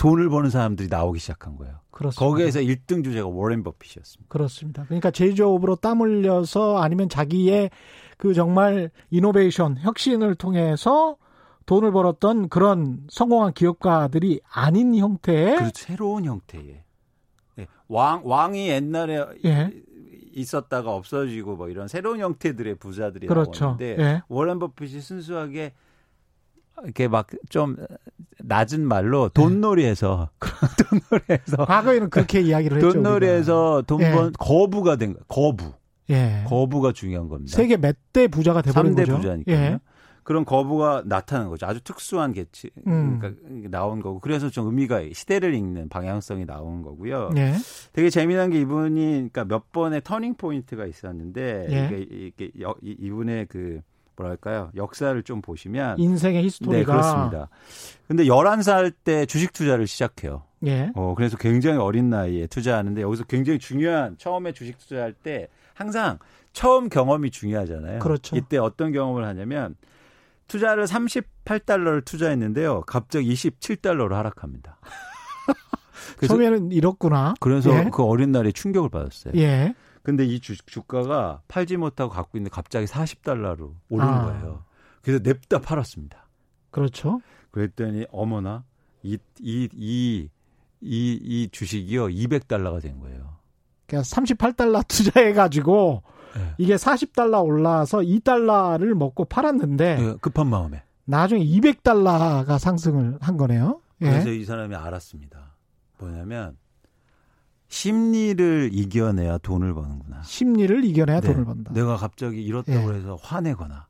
돈을 0.00 0.30
버는 0.30 0.48
사람들이 0.48 0.88
나오기 0.88 1.18
시작한 1.18 1.56
거예요. 1.56 1.74
그렇습니다. 1.90 2.26
거기에서 2.26 2.60
1등 2.60 3.04
주제가 3.04 3.28
워렌 3.28 3.62
버핏이었습니다. 3.62 4.28
그렇습니다. 4.28 4.84
그러니까 4.84 5.10
제조업으로 5.10 5.76
땀 5.76 6.00
흘려서 6.00 6.78
아니면 6.78 7.10
자기의 7.10 7.68
그 8.16 8.32
정말 8.32 8.90
이노베이션, 9.10 9.76
혁신을 9.78 10.36
통해서 10.36 11.16
돈을 11.66 11.92
벌었던 11.92 12.48
그런 12.48 13.06
성공한 13.10 13.52
기업가들이 13.52 14.40
아닌 14.50 14.94
형태의 14.96 15.56
그 15.58 15.70
새로운 15.74 16.24
형태의 16.24 16.82
네. 17.56 17.66
왕 17.88 18.22
왕이 18.24 18.68
옛날에 18.68 19.26
예. 19.44 19.70
있었다가 20.32 20.94
없어지고 20.94 21.56
뭐 21.56 21.68
이런 21.68 21.88
새로운 21.88 22.20
형태들의 22.20 22.76
부자들이 22.76 23.26
그렇죠. 23.26 23.64
나오는데 23.64 23.96
예. 23.98 24.22
워렌 24.28 24.58
버핏이 24.58 25.02
순수하게 25.02 25.74
이렇게 26.84 27.08
막 27.08 27.26
좀 27.48 27.76
낮은 28.42 28.86
말로 28.86 29.28
돈놀이해서 29.28 30.30
네. 30.40 30.48
돈놀이해서 31.10 31.64
과거에는 31.66 32.10
그렇게 32.10 32.40
이야기를 32.40 32.78
했죠. 32.78 32.92
돈놀이해서 32.92 33.82
돈번 33.86 34.26
예. 34.28 34.30
거부가 34.38 34.96
된 34.96 35.12
거예요. 35.12 35.24
거부. 35.28 35.72
예. 36.10 36.44
거부가 36.46 36.92
중요한 36.92 37.28
겁니다. 37.28 37.56
세계 37.56 37.76
몇 37.76 37.96
대 38.12 38.26
부자가 38.28 38.62
돼버린 38.62 38.94
3대 38.94 38.98
거죠. 39.00 39.16
부자니까요. 39.18 39.56
예. 39.56 39.78
그런 40.22 40.44
거부가 40.44 41.02
나타난 41.06 41.48
거죠. 41.48 41.66
아주 41.66 41.80
특수한 41.82 42.32
개치 42.32 42.70
음. 42.86 43.18
그러니까 43.20 43.68
나온 43.70 44.00
거고 44.00 44.20
그래서 44.20 44.48
좀 44.50 44.66
의미가 44.66 45.02
시대를 45.12 45.54
읽는 45.54 45.88
방향성이 45.88 46.44
나온 46.46 46.82
거고요. 46.82 47.30
예. 47.36 47.54
되게 47.92 48.10
재미난 48.10 48.50
게 48.50 48.60
이분이 48.60 49.04
그러니까 49.32 49.44
몇 49.44 49.70
번의 49.72 50.02
터닝 50.04 50.34
포인트가 50.34 50.86
있었는데 50.86 51.66
예. 51.70 51.86
이게, 52.04 52.26
이게 52.46 52.50
이분의 52.82 53.46
그 53.46 53.80
뭐랄까요 54.20 54.70
역사를 54.76 55.20
좀 55.22 55.40
보시면 55.40 55.98
인생의 55.98 56.44
history가 56.44 56.78
네, 56.78 56.84
그렇습니다. 56.84 57.48
근데 58.06 58.24
11살 58.24 58.92
때 59.04 59.26
주식 59.26 59.52
투자를 59.52 59.86
시작해요. 59.86 60.44
예. 60.66 60.90
어, 60.94 61.14
그래서 61.16 61.36
굉장히 61.36 61.78
어린 61.78 62.10
나이에 62.10 62.46
투자하는데 62.46 63.00
여기서 63.00 63.24
굉장히 63.24 63.58
중요한 63.58 64.16
처음에 64.18 64.52
주식 64.52 64.78
투자할 64.78 65.12
때 65.12 65.48
항상 65.74 66.18
처음 66.52 66.88
경험이 66.88 67.30
중요하잖아요. 67.30 68.00
그렇죠. 68.00 68.36
이때 68.36 68.58
어떤 68.58 68.92
경험을 68.92 69.24
하냐면 69.24 69.76
투자를 70.48 70.84
38달러를 70.84 72.04
투자했는데요. 72.04 72.82
갑자기 72.82 73.32
27달러로 73.32 74.10
하락합니다. 74.10 74.78
처음에는 76.26 76.72
잃었구나. 76.72 77.34
그래서 77.40 77.70
예. 77.72 77.88
그 77.92 78.02
어린 78.02 78.32
날에 78.32 78.52
충격을 78.52 78.90
받았어요. 78.90 79.34
예. 79.36 79.74
근데 80.02 80.24
이 80.24 80.40
주, 80.40 80.56
주가가 80.64 81.42
팔지 81.48 81.76
못하고 81.76 82.10
갖고 82.10 82.38
있는데 82.38 82.50
갑자기 82.54 82.86
40달러로 82.86 83.74
오르는 83.90 84.12
아. 84.12 84.24
거예요. 84.24 84.64
그래서 85.02 85.22
냅다 85.22 85.60
팔았습니다. 85.60 86.26
그렇죠. 86.70 87.20
그랬더니 87.50 88.06
어머나 88.10 88.64
이 89.02 89.18
이 89.40 89.68
이 89.74 90.28
이 90.82 91.20
이 91.22 91.48
주식이요 91.52 92.06
200달러가 92.06 92.80
된 92.82 92.98
거예요. 93.00 93.36
그냥 93.86 94.02
38달러 94.02 94.86
투자해 94.86 95.32
가지고 95.32 96.02
네. 96.34 96.54
이게 96.58 96.76
40달러 96.76 97.44
올라서 97.44 97.98
2달러를 97.98 98.94
먹고 98.94 99.24
팔았는데 99.24 99.96
네, 99.96 100.16
급한 100.20 100.46
마음에 100.46 100.82
나중에 101.04 101.44
200달러가 101.44 102.58
상승을 102.58 103.18
한 103.20 103.36
거네요. 103.36 103.80
예. 104.02 104.10
그래서 104.10 104.30
이 104.30 104.44
사람이 104.44 104.74
알았습니다. 104.76 105.56
뭐냐면 105.98 106.56
심리를 107.70 108.70
이겨내야 108.72 109.38
돈을 109.38 109.72
버는구나. 109.74 110.22
심리를 110.24 110.84
이겨내야 110.84 111.20
네. 111.20 111.28
돈을 111.28 111.44
번다. 111.44 111.72
내가 111.72 111.96
갑자기 111.96 112.42
이렇다고 112.42 112.92
예. 112.92 112.98
해서 112.98 113.16
화내거나 113.22 113.86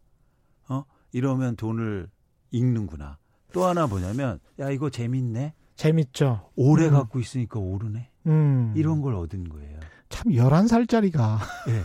어 0.68 0.84
이러면 1.12 1.56
돈을 1.56 2.08
읽는구나. 2.50 3.16
또 3.52 3.64
하나 3.64 3.86
뭐냐면 3.86 4.38
야 4.60 4.70
이거 4.70 4.90
재밌네. 4.90 5.54
재밌죠. 5.76 6.50
오래 6.56 6.88
음. 6.88 6.92
갖고 6.92 7.18
있으니까 7.20 7.58
오르네. 7.58 8.10
음. 8.26 8.74
이런 8.76 9.00
걸 9.00 9.14
얻은 9.14 9.48
거예요. 9.48 9.80
참 10.10 10.30
11살짜리가 10.30 11.38
예. 11.68 11.82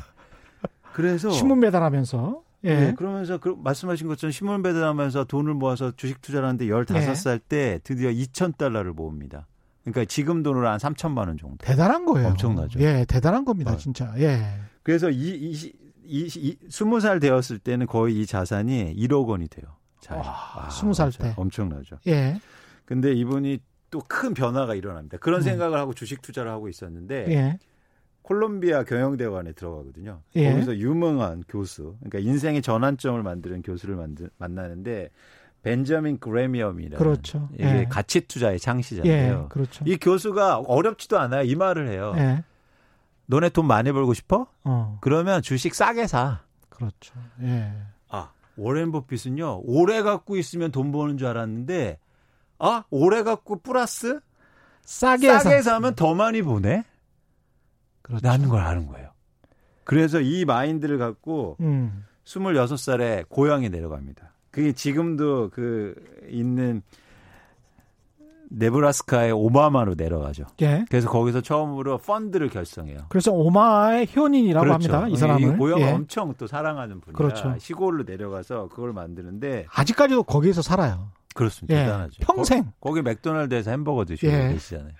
그래서 0.91 1.31
신문 1.31 1.61
배달하면서 1.61 2.43
예. 2.65 2.75
네, 2.75 2.93
그러면서 2.93 3.37
그 3.37 3.55
말씀하신 3.57 4.07
것처럼 4.07 4.31
신문 4.31 4.63
배달하면서 4.63 5.25
돈을 5.25 5.53
모아서 5.53 5.93
주식 5.95 6.19
투자를 6.21 6.45
하는데 6.45 6.65
15살 6.65 7.35
예. 7.35 7.39
때 7.47 7.79
드디어 7.85 8.09
2,000달러를 8.09 8.91
모읍니다. 8.93 9.47
그러니까 9.85 10.05
지금 10.05 10.43
돈으로 10.43 10.67
한 10.67 10.77
3천만 10.77 11.27
원 11.27 11.37
정도. 11.37 11.57
대단한 11.59 12.05
거예요. 12.05 12.29
엄청나죠. 12.29 12.79
예, 12.79 13.05
대단한 13.07 13.45
겁니다, 13.45 13.71
어. 13.73 13.77
진짜. 13.77 14.13
예. 14.17 14.41
그래서 14.83 15.09
이, 15.09 15.29
이, 15.29 15.51
이, 16.03 16.27
이, 16.27 16.57
20살 16.67 17.21
되었을 17.21 17.59
때는 17.59 17.85
거의 17.87 18.19
이 18.19 18.25
자산이 18.25 18.95
1억 18.97 19.27
원이 19.27 19.47
돼요. 19.47 19.65
자, 20.01 20.15
와, 20.15 20.67
20살 20.69 21.17
때. 21.19 21.33
엄청나죠. 21.37 21.99
예. 22.07 22.39
근데 22.85 23.13
이분이 23.13 23.59
또 23.91 24.01
큰 24.07 24.33
변화가 24.33 24.75
일어납니다. 24.75 25.17
그런 25.19 25.39
음. 25.39 25.43
생각을 25.43 25.77
하고 25.79 25.93
주식 25.93 26.21
투자를 26.21 26.51
하고 26.51 26.67
있었는데 26.67 27.25
예. 27.29 27.59
콜롬비아 28.23 28.83
경영대학원에 28.83 29.53
들어가거든요. 29.53 30.21
예. 30.35 30.51
거기서 30.51 30.77
유명한 30.77 31.43
교수, 31.47 31.95
그러니까 31.99 32.19
인생의 32.19 32.61
전환점을 32.61 33.21
만드는 33.21 33.61
교수를 33.61 33.95
만드, 33.95 34.29
만나는데 34.37 35.11
벤저민 35.65 36.19
그레미엄이라는 36.19 36.95
그렇죠. 36.99 37.49
이게 37.55 37.63
예. 37.65 37.85
가치 37.89 38.21
투자의 38.21 38.59
창시자인데요. 38.59 39.43
예. 39.45 39.49
그렇죠. 39.49 39.83
이 39.87 39.97
교수가 39.97 40.59
어렵지도 40.59 41.17
않아요. 41.17 41.41
이 41.41 41.55
말을 41.55 41.89
해요. 41.89 42.13
예. 42.17 42.43
너네 43.25 43.49
돈 43.49 43.65
많이 43.65 43.91
벌고 43.91 44.13
싶어? 44.13 44.45
어. 44.63 44.99
그러면 45.01 45.41
주식 45.41 45.73
싸게 45.73 46.05
사. 46.05 46.41
그렇죠. 46.69 47.15
예. 47.41 47.73
아, 48.09 48.29
워렌 48.55 48.91
버핏은요. 48.91 49.61
오래 49.65 50.03
갖고 50.03 50.37
있으면 50.37 50.71
돈 50.71 50.91
버는 50.91 51.17
줄 51.17 51.29
알았는데 51.29 51.97
아, 52.59 52.83
오래 52.91 53.23
갖고 53.23 53.57
플러스 53.57 54.19
싸게, 54.83 55.27
싸게 55.39 55.63
사. 55.63 55.71
사면 55.71 55.95
더 55.95 56.13
많이 56.13 56.43
보내? 56.43 56.83
그렇죠. 58.03 58.23
라는 58.23 58.49
걸 58.49 58.61
아는 58.61 58.85
거예요. 58.85 59.09
그래서 59.83 60.21
이 60.21 60.45
마인드를 60.45 60.99
갖고 60.99 61.57
음. 61.59 62.05
26살에 62.25 63.27
고향에 63.29 63.69
내려갑니다. 63.69 64.34
그게 64.55 64.71
지금도 64.71 65.49
그 65.51 65.95
있는 66.29 66.81
네브라스카의 68.49 69.33
오마마로 69.33 69.95
내려가죠. 69.97 70.45
예. 70.61 70.85
그래서 70.89 71.09
거기서 71.09 71.41
처음으로 71.41 71.97
펀드를 71.97 72.47
결성해요. 72.47 72.99
그래서 73.09 73.33
오마의 73.33 74.07
효인이라고 74.15 74.63
그렇죠. 74.63 74.93
합니다. 74.93 75.13
이 75.13 75.17
사람은. 75.17 75.57
고향을 75.57 75.85
예. 75.85 75.91
엄청 75.91 76.33
또 76.37 76.47
사랑하는 76.47 77.01
분이라 77.01 77.17
그렇죠. 77.17 77.53
시골로 77.59 78.03
내려가서 78.03 78.69
그걸 78.69 78.93
만드는데 78.93 79.65
아직까지도 79.69 80.23
거기에서 80.23 80.61
살아요. 80.61 81.09
그렇습니다. 81.33 81.77
예. 81.77 81.83
대단하죠. 81.83 82.21
평생. 82.21 82.71
거, 82.79 82.93
기 82.93 83.01
맥도날드에서 83.01 83.71
햄버거 83.71 84.05
드시고 84.05 84.31
예. 84.31 84.53
계시잖아요. 84.53 84.93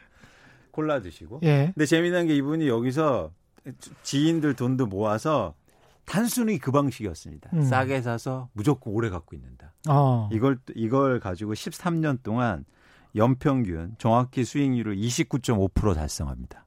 콜라 0.72 1.00
드시고. 1.00 1.40
예. 1.44 1.72
근데 1.74 1.86
재미난 1.86 2.28
게 2.28 2.36
이분이 2.36 2.68
여기서 2.68 3.32
지인들 4.04 4.56
돈도 4.56 4.88
모아서 4.88 5.54
단순히 6.06 6.58
그 6.58 6.72
방식이었습니다. 6.72 7.50
음. 7.54 7.64
싸게 7.64 8.02
사서 8.02 8.50
무조건 8.54 8.94
오래 8.94 9.10
갖고 9.10 9.36
있는다. 9.36 9.74
어. 9.90 10.30
이걸 10.32 10.60
이걸 10.76 11.20
가지고 11.20 11.54
13년 11.54 12.22
동안 12.24 12.66
연평균 13.16 13.96
정확히 13.98 14.44
수익률을 14.44 14.96
29.5% 14.98 15.96
달성합니다. 15.96 16.66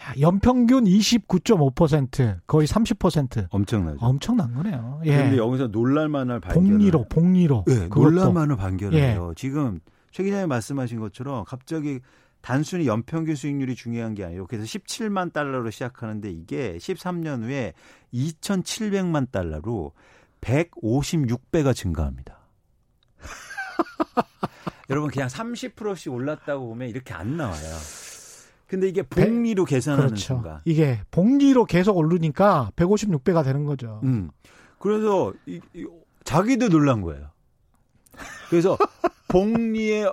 야, 0.00 0.14
연평균 0.18 0.84
29.5% 0.84 2.40
거의 2.46 2.66
30% 2.66 3.48
엄청나죠. 3.50 3.98
엄청난 4.00 4.54
거네요. 4.54 5.00
예. 5.04 5.16
그런데 5.16 5.36
여기서 5.36 5.66
놀랄만할 5.68 6.40
발견 6.40 6.64
복리로 6.64 7.06
복리로 7.08 7.64
네, 7.66 7.88
놀랄만한 7.88 8.56
발견을 8.56 8.98
예. 8.98 9.10
해요. 9.12 9.32
지금 9.36 9.80
최 10.10 10.24
기자님 10.24 10.48
말씀하신 10.48 11.00
것처럼 11.00 11.44
갑자기 11.44 12.00
단순히 12.40 12.86
연평균 12.86 13.34
수익률이 13.34 13.74
중요한 13.74 14.14
게 14.14 14.24
아니고 14.24 14.46
그래서 14.46 14.64
17만 14.64 15.32
달러로 15.32 15.70
시작하는데 15.70 16.30
이게 16.30 16.76
13년 16.78 17.42
후에 17.42 17.74
2,700만 18.12 19.30
달러로 19.30 19.92
156배가 20.40 21.74
증가합니다. 21.74 22.38
여러분 24.90 25.10
그냥 25.10 25.28
30%씩 25.28 26.12
올랐다고 26.12 26.66
보면 26.68 26.88
이렇게 26.88 27.14
안 27.14 27.36
나와요. 27.36 27.76
근데 28.66 28.88
이게 28.88 29.02
복리로 29.02 29.64
계산하는 29.64 30.06
그렇죠. 30.06 30.34
순간 30.34 30.60
이게 30.64 31.00
복리로 31.10 31.64
계속 31.64 31.96
오르니까 31.96 32.70
156배가 32.76 33.44
되는 33.44 33.64
거죠. 33.64 34.00
음. 34.04 34.30
그래서 34.78 35.34
이, 35.46 35.60
이, 35.74 35.84
자기도 36.24 36.68
놀란 36.68 37.00
거예요. 37.02 37.30
그래서 38.48 38.78
복리의 39.28 40.12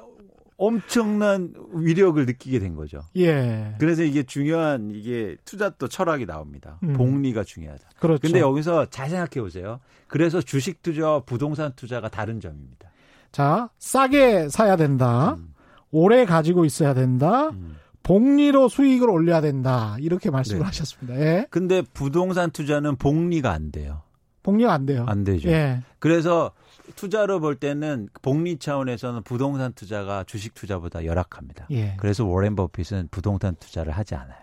엄청난 0.57 1.53
위력을 1.71 2.25
느끼게 2.25 2.59
된 2.59 2.75
거죠. 2.75 3.01
예. 3.15 3.75
그래서 3.79 4.03
이게 4.03 4.23
중요한 4.23 4.91
이게 4.93 5.37
투자 5.45 5.69
또 5.69 5.87
철학이 5.87 6.25
나옵니다. 6.25 6.79
음. 6.83 6.93
복리가 6.93 7.43
중요하다. 7.43 7.89
그렇죠. 7.99 8.21
근데 8.21 8.39
여기서 8.39 8.87
잘 8.89 9.09
생각해 9.09 9.41
보세요. 9.41 9.79
그래서 10.07 10.41
주식 10.41 10.81
투자와 10.81 11.21
부동산 11.21 11.73
투자가 11.75 12.09
다른 12.09 12.39
점입니다. 12.39 12.89
자, 13.31 13.69
싸게 13.77 14.49
사야 14.49 14.75
된다. 14.77 15.35
음. 15.35 15.53
오래 15.91 16.25
가지고 16.25 16.65
있어야 16.65 16.95
된다. 16.95 17.49
음. 17.49 17.77
복리로 18.01 18.69
수익을 18.69 19.09
올려야 19.09 19.41
된다. 19.41 19.97
이렇게 19.99 20.31
말씀을 20.31 20.59
네. 20.59 20.65
하셨습니다. 20.65 21.19
예. 21.19 21.45
근데 21.51 21.83
부동산 21.93 22.49
투자는 22.49 22.95
복리가 22.95 23.51
안 23.51 23.71
돼요. 23.71 24.01
복리가 24.43 24.73
안 24.73 24.85
돼요. 24.85 25.05
안 25.07 25.23
되죠. 25.23 25.49
예. 25.49 25.81
그래서 25.99 26.51
투자로 26.95 27.39
볼 27.39 27.55
때는 27.55 28.09
복리 28.21 28.57
차원에서는 28.57 29.23
부동산 29.23 29.73
투자가 29.73 30.23
주식 30.23 30.53
투자보다 30.53 31.05
열악합니다. 31.05 31.67
예. 31.71 31.95
그래서 31.97 32.25
워렌 32.25 32.55
버핏은 32.55 33.09
부동산 33.11 33.55
투자를 33.55 33.93
하지 33.93 34.15
않아요. 34.15 34.39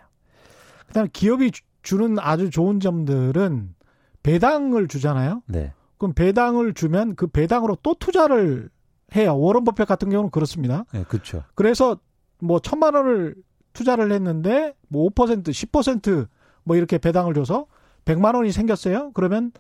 그다음 0.87 1.09
기업이 1.13 1.51
주는 1.83 2.19
아주 2.19 2.51
좋은 2.51 2.81
점들은 2.81 3.75
배당을 4.23 4.89
주잖아요. 4.89 5.43
네. 5.47 5.73
그럼 5.99 6.15
배당을 6.15 6.75
주면 6.75 7.15
그 7.15 7.27
배당으로 7.27 7.77
또 7.83 7.95
투자를 7.95 8.71
해요. 9.15 9.39
워런 9.39 9.65
버핏 9.65 9.87
같은 9.87 10.11
경우는 10.11 10.31
그렇습니다. 10.31 10.85
네, 10.93 11.05
그렇죠. 11.05 11.45
그래서 11.55 11.99
뭐 12.41 12.59
천만 12.59 12.95
원을 12.95 13.37
투자를 13.73 14.13
했는데 14.13 14.75
뭐 14.89 15.09
5%, 15.11 15.45
10%뭐 15.45 16.77
이렇게 16.77 16.99
배당을 16.99 17.35
줘서 17.35 17.67
100만 18.05 18.35
원이 18.35 18.53
생겼어요. 18.53 19.13
그러면 19.13 19.53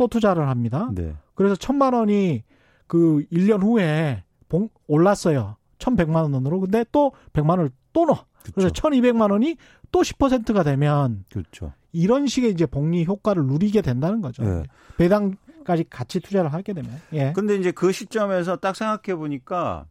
또 0.00 0.08
투자를 0.08 0.48
합니다. 0.48 0.88
네. 0.94 1.14
그래서 1.34 1.54
천만 1.54 1.92
원이 1.92 2.42
그 2.86 3.22
1년 3.30 3.62
후에 3.62 4.24
봉, 4.48 4.70
올랐어요. 4.86 5.56
1,100만 5.78 6.32
원으로. 6.32 6.60
근데 6.60 6.86
또 6.90 7.12
100만 7.34 7.50
원을 7.50 7.70
또 7.92 8.06
넣어. 8.06 8.24
그쵸. 8.42 8.52
그래서 8.54 8.72
1,200만 8.72 9.30
원이 9.30 9.58
또 9.92 10.00
10%가 10.00 10.62
되면 10.62 11.26
그렇죠. 11.30 11.74
이런 11.92 12.26
식의 12.26 12.50
이제 12.50 12.64
복리 12.64 13.04
효과를 13.04 13.44
누리게 13.44 13.82
된다는 13.82 14.22
거죠. 14.22 14.42
네. 14.42 14.62
배당까지 14.96 15.84
같이 15.90 16.18
투자를 16.20 16.50
하게 16.50 16.72
되면. 16.72 16.90
예. 17.12 17.34
근데 17.34 17.56
이제 17.56 17.70
그 17.70 17.92
시점에서 17.92 18.56
딱 18.56 18.76
생각해 18.76 19.18
보니까 19.18 19.84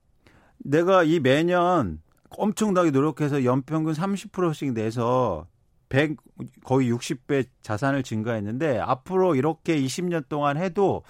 내가 0.58 1.04
이 1.04 1.20
매년 1.20 2.02
엄청나게 2.32 2.90
노력해서 2.90 3.44
연평균 3.44 3.94
30%씩 3.94 4.74
내서 4.74 5.46
100 5.90 6.18
거의 6.64 6.92
60배 6.92 7.46
자산을 7.62 8.04
증가했는데 8.04 8.80
앞으로 8.80 9.36
이렇게 9.36 9.76
20년 9.82 10.30
동안 10.30 10.58
해도 10.58 11.04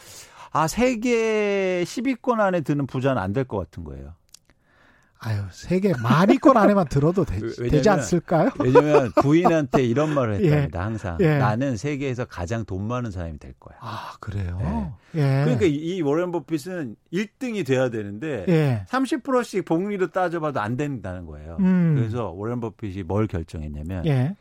아 0.51 0.67
세계 0.67 1.83
10위권 1.85 2.39
안에 2.39 2.61
드는 2.61 2.87
부자는 2.87 3.21
안 3.21 3.33
될 3.33 3.45
것 3.45 3.57
같은 3.59 3.83
거예요. 3.83 4.13
아유, 5.21 5.41
세계 5.51 5.91
만위권 6.01 6.55
안에만 6.55 6.87
들어도 6.87 7.25
되, 7.25 7.41
왜냐면, 7.59 7.83
지 7.83 7.89
않을까요? 7.89 8.49
왜냐면 8.57 9.11
부인한테 9.21 9.83
이런 9.83 10.13
말을 10.13 10.35
했답니다, 10.45 10.79
예. 10.79 10.83
항상. 10.83 11.17
예. 11.19 11.37
나는 11.37 11.75
세계에서 11.75 12.23
가장 12.23 12.63
돈 12.63 12.87
많은 12.87 13.11
사람이 13.11 13.37
될 13.37 13.51
거야. 13.59 13.77
아, 13.81 14.13
그래요? 14.21 14.95
네. 15.11 15.19
예. 15.21 15.43
그러니까 15.43 15.65
이 15.65 15.99
워렌 16.01 16.31
버핏은 16.31 16.95
1등이 17.11 17.67
돼야 17.67 17.89
되는데 17.89 18.45
예. 18.47 18.85
30%씩 18.87 19.65
복리로 19.65 20.07
따져봐도 20.11 20.61
안 20.61 20.77
된다는 20.77 21.25
거예요. 21.25 21.57
음. 21.59 21.95
그래서 21.97 22.29
워렌 22.29 22.61
버핏이 22.61 23.03
뭘 23.03 23.27
결정했냐면 23.27 24.05
예. 24.05 24.37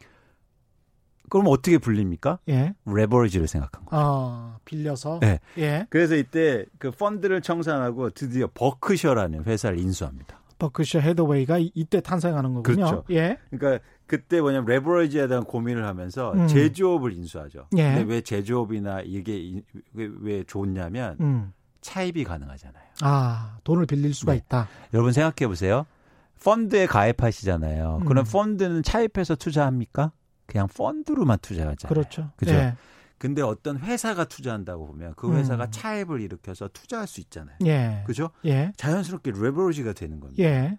그럼 1.28 1.46
어떻게 1.48 1.78
불립니까? 1.78 2.38
예. 2.48 2.74
레버리지를 2.86 3.46
생각한 3.48 3.84
거죠. 3.84 3.96
아, 3.96 4.58
빌려서. 4.64 5.20
네. 5.20 5.40
예. 5.58 5.86
그래서 5.90 6.14
이때 6.16 6.64
그 6.78 6.90
펀드를 6.90 7.42
청산하고 7.42 8.10
드디어 8.10 8.48
버크셔라는 8.52 9.44
회사를 9.44 9.78
인수합니다. 9.78 10.38
버크셔 10.58 10.98
헤더웨이가 11.00 11.58
이때 11.74 12.00
탄생하는 12.00 12.54
거군요. 12.54 12.62
그렇죠. 12.62 13.04
예. 13.10 13.38
그러니까 13.50 13.84
그때 14.06 14.40
뭐냐면 14.40 14.66
레버리지에 14.66 15.28
대한 15.28 15.44
고민을 15.44 15.86
하면서 15.86 16.32
음. 16.32 16.48
제조업을 16.48 17.12
인수하죠. 17.12 17.66
예. 17.76 17.94
근데 17.94 18.14
왜 18.14 18.20
제조업이나 18.20 19.02
이게 19.02 19.62
왜 19.92 20.42
좋냐면 20.44 21.16
음. 21.20 21.52
차입이 21.80 22.24
가능하잖아요. 22.24 22.84
아, 23.02 23.58
돈을 23.64 23.86
빌릴 23.86 24.12
수가 24.14 24.32
네. 24.32 24.38
있다. 24.38 24.68
여러분 24.94 25.12
생각해 25.12 25.46
보세요. 25.46 25.86
펀드에 26.42 26.86
가입하시잖아요. 26.86 28.00
음. 28.02 28.06
그럼 28.06 28.24
펀드는 28.24 28.82
차입해서 28.82 29.36
투자합니까? 29.36 30.12
그냥 30.48 30.66
펀드로만 30.66 31.38
투자하잖아요. 31.40 31.88
그렇죠. 31.88 32.30
그죠? 32.36 32.52
네. 32.52 32.74
근데 33.18 33.42
어떤 33.42 33.78
회사가 33.78 34.24
투자한다고 34.24 34.86
보면 34.86 35.12
그 35.16 35.32
회사가 35.34 35.64
음. 35.66 35.70
차입을 35.70 36.20
일으켜서 36.20 36.68
투자할 36.72 37.06
수 37.06 37.20
있잖아요. 37.20 37.56
예. 37.66 38.02
그죠? 38.06 38.30
예. 38.44 38.72
자연스럽게 38.76 39.32
레버리지가 39.32 39.92
되는 39.92 40.20
겁니다. 40.20 40.42
예. 40.42 40.78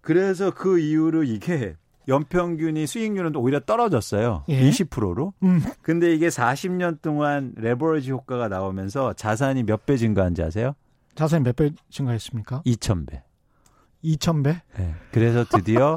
그래서 0.00 0.50
그 0.52 0.78
이후로 0.80 1.22
이게 1.24 1.76
연평균이 2.08 2.86
수익률은 2.88 3.36
오히려 3.36 3.60
떨어졌어요. 3.60 4.44
예. 4.48 4.60
20%로. 4.68 5.32
음. 5.44 5.62
근데 5.82 6.12
이게 6.12 6.28
40년 6.28 7.00
동안 7.00 7.52
레버리지 7.56 8.10
효과가 8.10 8.48
나오면서 8.48 9.12
자산이 9.14 9.62
몇 9.62 9.86
배 9.86 9.96
증가한지 9.96 10.42
아세요? 10.42 10.74
자산이 11.14 11.44
몇 11.44 11.54
배 11.54 11.70
증가했습니까? 11.90 12.62
2,000배. 12.66 13.22
2,000배? 14.02 14.60
네. 14.78 14.94
그래서 15.12 15.44
드디어 15.44 15.96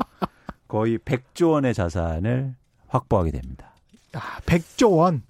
거의 0.68 1.00
100조 1.00 1.52
원의 1.54 1.74
자산을 1.74 2.56
확보하게 2.96 3.32
됩니다. 3.32 3.72
아, 4.14 4.40
100조 4.46 4.98
원. 4.98 5.24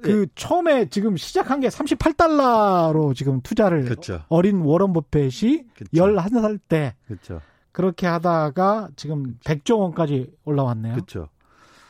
그 0.00 0.10
네. 0.10 0.26
처음에 0.36 0.88
지금 0.90 1.16
시작한 1.16 1.58
게 1.60 1.68
38달러로 1.68 3.16
지금 3.16 3.40
투자를 3.40 3.84
그렇죠. 3.84 4.22
어린 4.28 4.60
워런 4.60 4.92
버핏이 4.92 5.64
그렇죠. 5.74 5.90
11살 5.92 6.60
때 6.68 6.94
그렇죠. 7.06 7.40
그렇게 7.72 8.06
하다가 8.06 8.90
지금 8.96 9.36
100조 9.44 9.78
원까지 9.80 10.32
올라왔네요. 10.44 10.94
그렇죠. 10.94 11.28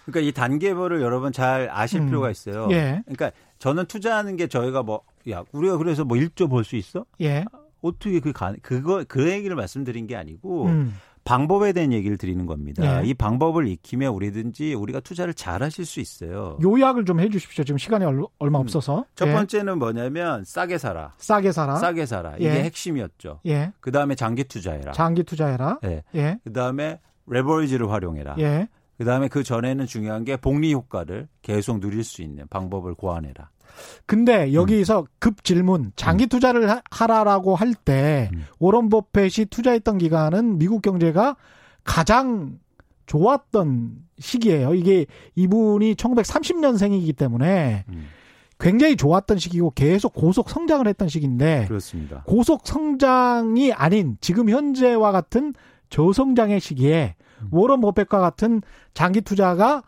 그러니까 0.07 0.27
이 0.27 0.33
단계별을 0.33 1.03
여러분 1.03 1.33
잘 1.33 1.69
아실 1.71 2.01
음. 2.01 2.07
필요가 2.07 2.31
있어요. 2.31 2.69
예. 2.71 3.03
그러니까 3.05 3.31
저는 3.59 3.85
투자하는 3.87 4.37
게 4.37 4.47
저희가 4.47 4.83
뭐 4.83 5.03
야, 5.29 5.45
우리가 5.53 5.77
그래서 5.77 6.05
뭐 6.05 6.17
1조 6.17 6.49
벌 6.49 6.65
수 6.65 6.77
있어? 6.77 7.05
예. 7.21 7.45
어떻게 7.83 8.21
그 8.21 8.33
가, 8.33 8.55
그거 8.63 9.05
그 9.07 9.31
얘기를 9.31 9.55
말씀드린 9.55 10.07
게 10.07 10.17
아니고 10.17 10.65
음. 10.67 10.97
방법에 11.29 11.75
대한 11.75 11.93
얘기를 11.93 12.17
드리는 12.17 12.47
겁니다. 12.47 13.01
네. 13.03 13.07
이 13.07 13.13
방법을 13.13 13.69
익히면 13.69 14.13
우리든지 14.15 14.73
우리가 14.73 15.01
투자를 15.01 15.35
잘 15.35 15.63
하실 15.63 15.85
수 15.85 16.01
있어요. 16.01 16.57
요약을 16.63 17.05
좀 17.05 17.21
해 17.21 17.29
주십시오. 17.29 17.65
지금 17.65 17.77
시간이 17.77 18.05
얼마 18.39 18.59
음. 18.59 18.63
없어서. 18.63 19.05
첫 19.15 19.29
예. 19.29 19.33
번째는 19.35 19.79
뭐냐면 19.79 20.45
싸게 20.45 20.79
사라. 20.79 21.13
싸게 21.19 21.53
사라. 21.53 21.77
싸게 21.77 22.07
사라. 22.07 22.37
이게 22.37 22.47
예. 22.49 22.63
핵심이었죠. 22.65 23.41
예. 23.47 23.73
그 23.81 23.93
다음에 23.93 24.15
장기 24.15 24.45
투자해라. 24.45 24.93
장기 24.93 25.23
투자해라. 25.23 25.81
예. 25.85 26.03
예. 26.15 26.39
그다음에 26.45 26.99
레버리지를 27.27 27.91
활용해라. 27.91 28.37
예. 28.39 28.69
그다음에 28.99 29.29
그 29.29 29.43
전에는 29.43 29.87
중요한 29.87 30.25
게 30.25 30.37
복리 30.37 30.73
효과를 30.75 31.29
계속 31.43 31.81
누릴 31.81 32.05
수 32.05 32.23
있는 32.23 32.47
방법을 32.49 32.95
고안해라. 32.95 33.51
근데 34.07 34.53
여기서 34.53 35.01
음. 35.03 35.07
급 35.21 35.45
질문 35.45 35.93
장기 35.95 36.25
음. 36.25 36.29
투자를 36.29 36.69
하라라고 36.91 37.55
할때 37.55 38.31
음. 38.35 38.45
오런 38.59 38.89
버핏이 38.89 39.47
투자했던 39.51 39.99
기간은 39.99 40.59
미국 40.59 40.83
경제가 40.83 41.37
가장 41.85 42.59
좋았던 43.07 44.05
시기예요. 44.19 44.75
이게 44.75 45.07
이분이 45.37 45.95
1930년생이기 45.95 47.17
때문에 47.17 47.85
음. 47.89 48.07
굉장히 48.59 48.97
좋았던 48.97 49.39
시기고 49.39 49.71
계속 49.71 50.13
고속 50.13 50.51
성장을 50.51 50.87
했던 50.89 51.09
시기인데 51.09 51.67
그렇습니다. 51.69 52.25
고속 52.27 52.67
성장이 52.67 53.73
아닌 53.73 54.19
지금 54.21 54.51
현재와 54.51 55.13
같은 55.13 55.55
저성장의 55.91 56.61
시기에 56.61 57.15
음. 57.17 57.18
워런 57.51 57.81
버핏과 57.81 58.19
같은 58.21 58.63
장기 58.95 59.21
투자가 59.21 59.83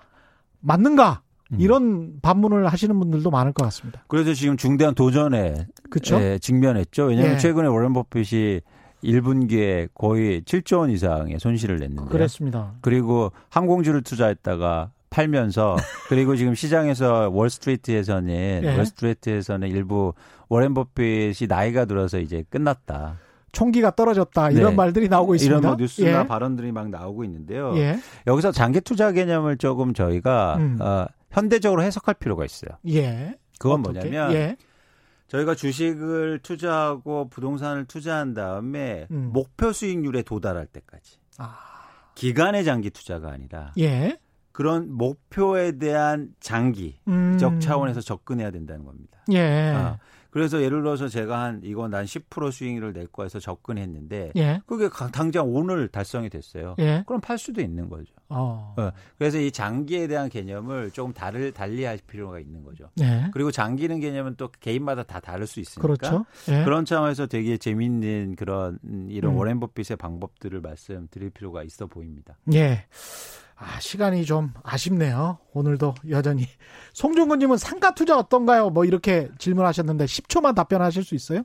맞는가? 0.60 1.22
음. 1.52 1.60
이런 1.60 2.20
반문을 2.22 2.68
하시는 2.68 2.98
분들도 2.98 3.30
많을 3.30 3.52
것 3.52 3.64
같습니다. 3.64 4.04
그래서 4.08 4.32
지금 4.34 4.56
중대한 4.56 4.94
도전에 4.94 5.66
예, 6.12 6.38
직면했죠. 6.38 7.06
왜냐하면 7.06 7.34
예. 7.34 7.38
최근에 7.38 7.68
워런 7.68 7.92
버핏이 7.92 8.60
1분기에 9.02 9.88
거의 9.94 10.42
7조 10.42 10.80
원 10.80 10.90
이상의 10.90 11.38
손실을 11.38 11.78
냈는데 11.78 12.10
그렇습니다. 12.10 12.74
그리고 12.82 13.32
항공주를 13.48 14.02
투자했다가 14.02 14.90
팔면서 15.08 15.76
그리고 16.08 16.36
지금 16.36 16.54
시장에서 16.54 17.30
월스트리트에서는 17.32 18.60
예. 18.62 18.76
월스트리트에서는 18.76 19.68
일부 19.68 20.12
워렌 20.48 20.74
버핏이 20.74 21.48
나이가 21.48 21.84
들어서 21.84 22.18
이제 22.20 22.44
끝났다. 22.48 23.18
총기가 23.52 23.90
떨어졌다 23.90 24.50
이런 24.50 24.70
네. 24.70 24.76
말들이 24.76 25.08
나오고 25.08 25.34
있습니다. 25.34 25.58
이런 25.58 25.70
뭐 25.70 25.76
뉴스나 25.76 26.20
예. 26.20 26.26
발언들이 26.26 26.72
막 26.72 26.88
나오고 26.88 27.24
있는데요. 27.24 27.76
예. 27.76 27.98
여기서 28.26 28.52
장기 28.52 28.80
투자 28.80 29.12
개념을 29.12 29.56
조금 29.58 29.94
저희가 29.94 30.56
음. 30.56 30.78
어, 30.80 31.06
현대적으로 31.30 31.82
해석할 31.82 32.14
필요가 32.14 32.44
있어요. 32.44 32.70
예. 32.88 33.36
그건 33.58 33.80
어떻게? 33.80 34.08
뭐냐면 34.08 34.32
예. 34.34 34.56
저희가 35.28 35.54
주식을 35.54 36.40
투자하고 36.42 37.28
부동산을 37.28 37.84
투자한 37.84 38.34
다음에 38.34 39.06
음. 39.10 39.30
목표 39.32 39.72
수익률에 39.72 40.22
도달할 40.22 40.66
때까지 40.66 41.18
아. 41.38 41.56
기간의 42.14 42.64
장기 42.64 42.90
투자가 42.90 43.30
아니라 43.30 43.72
예. 43.78 44.18
그런 44.52 44.92
목표에 44.92 45.78
대한 45.78 46.30
장기적 46.40 46.98
음. 47.08 47.60
차원에서 47.60 48.00
접근해야 48.00 48.50
된다는 48.50 48.84
겁니다. 48.84 49.24
예. 49.32 49.72
아, 49.74 49.98
그래서 50.30 50.62
예를 50.62 50.82
들어서 50.82 51.08
제가 51.08 51.40
한 51.40 51.60
이건 51.64 51.90
난 51.90 52.04
10% 52.04 52.52
수익률을 52.52 52.92
낼 52.92 53.06
거해서 53.06 53.40
접근했는데 53.40 54.32
예. 54.36 54.60
그게 54.66 54.88
당장 55.12 55.52
오늘 55.52 55.88
달성이 55.88 56.28
됐어요. 56.28 56.76
예. 56.78 57.02
그럼 57.06 57.20
팔 57.20 57.38
수도 57.38 57.60
있는 57.60 57.88
거죠. 57.88 58.12
어. 58.28 58.74
어. 58.76 58.90
그래서 59.18 59.38
이 59.38 59.50
장기에 59.50 60.06
대한 60.06 60.28
개념을 60.28 60.92
조금 60.92 61.12
다를 61.12 61.52
달리할 61.52 61.98
필요가 62.06 62.38
있는 62.38 62.62
거죠. 62.62 62.88
네. 62.96 63.28
그리고 63.32 63.50
장기는 63.50 63.98
개념은 64.00 64.36
또 64.36 64.48
개인마다 64.60 65.02
다 65.02 65.20
다를 65.20 65.46
수 65.46 65.60
있으니까 65.60 65.82
그렇죠. 65.82 66.24
네. 66.46 66.64
그런 66.64 66.84
차원에서 66.84 67.26
되게 67.26 67.56
재미있는 67.56 68.36
그런 68.36 68.78
이런 69.08 69.32
음. 69.32 69.38
워렌 69.38 69.60
버핏의 69.60 69.96
방법들을 69.98 70.60
말씀드릴 70.60 71.30
필요가 71.30 71.62
있어 71.64 71.86
보입니다. 71.86 72.38
예. 72.54 72.86
아, 73.60 73.78
시간이 73.78 74.24
좀 74.24 74.52
아쉽네요. 74.62 75.38
오늘도 75.52 75.94
여전히. 76.08 76.46
송종근님은 76.94 77.58
상가 77.58 77.94
투자 77.94 78.16
어떤가요? 78.16 78.70
뭐 78.70 78.86
이렇게 78.86 79.28
질문하셨는데 79.38 80.06
10초만 80.06 80.54
답변하실 80.54 81.04
수 81.04 81.14
있어요? 81.14 81.42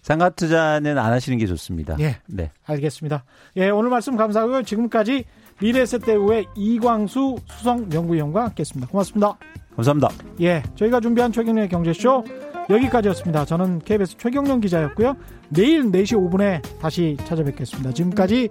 상가 0.00 0.30
투자는 0.30 0.96
안 0.96 1.12
하시는 1.12 1.36
게 1.36 1.46
좋습니다. 1.46 1.96
예. 1.98 2.20
네. 2.28 2.52
알겠습니다. 2.64 3.24
예, 3.56 3.70
오늘 3.70 3.90
말씀 3.90 4.16
감사하고요. 4.16 4.62
지금까지 4.62 5.24
미래세대우의 5.60 6.46
이광수 6.54 7.36
수석 7.46 7.92
연구위원과 7.92 8.44
함께 8.44 8.60
했습니다. 8.60 8.88
고맙습니다. 8.88 9.36
감사합니다. 9.74 10.10
예, 10.42 10.62
저희가 10.76 11.00
준비한 11.00 11.32
최경련의 11.32 11.68
경제쇼 11.68 12.24
여기까지였습니다. 12.70 13.44
저는 13.44 13.80
KBS 13.80 14.16
최경련 14.18 14.60
기자였고요. 14.60 15.16
내일 15.48 15.90
4시 15.90 16.16
5분에 16.16 16.62
다시 16.80 17.16
찾아뵙겠습니다. 17.24 17.92
지금까지 17.92 18.50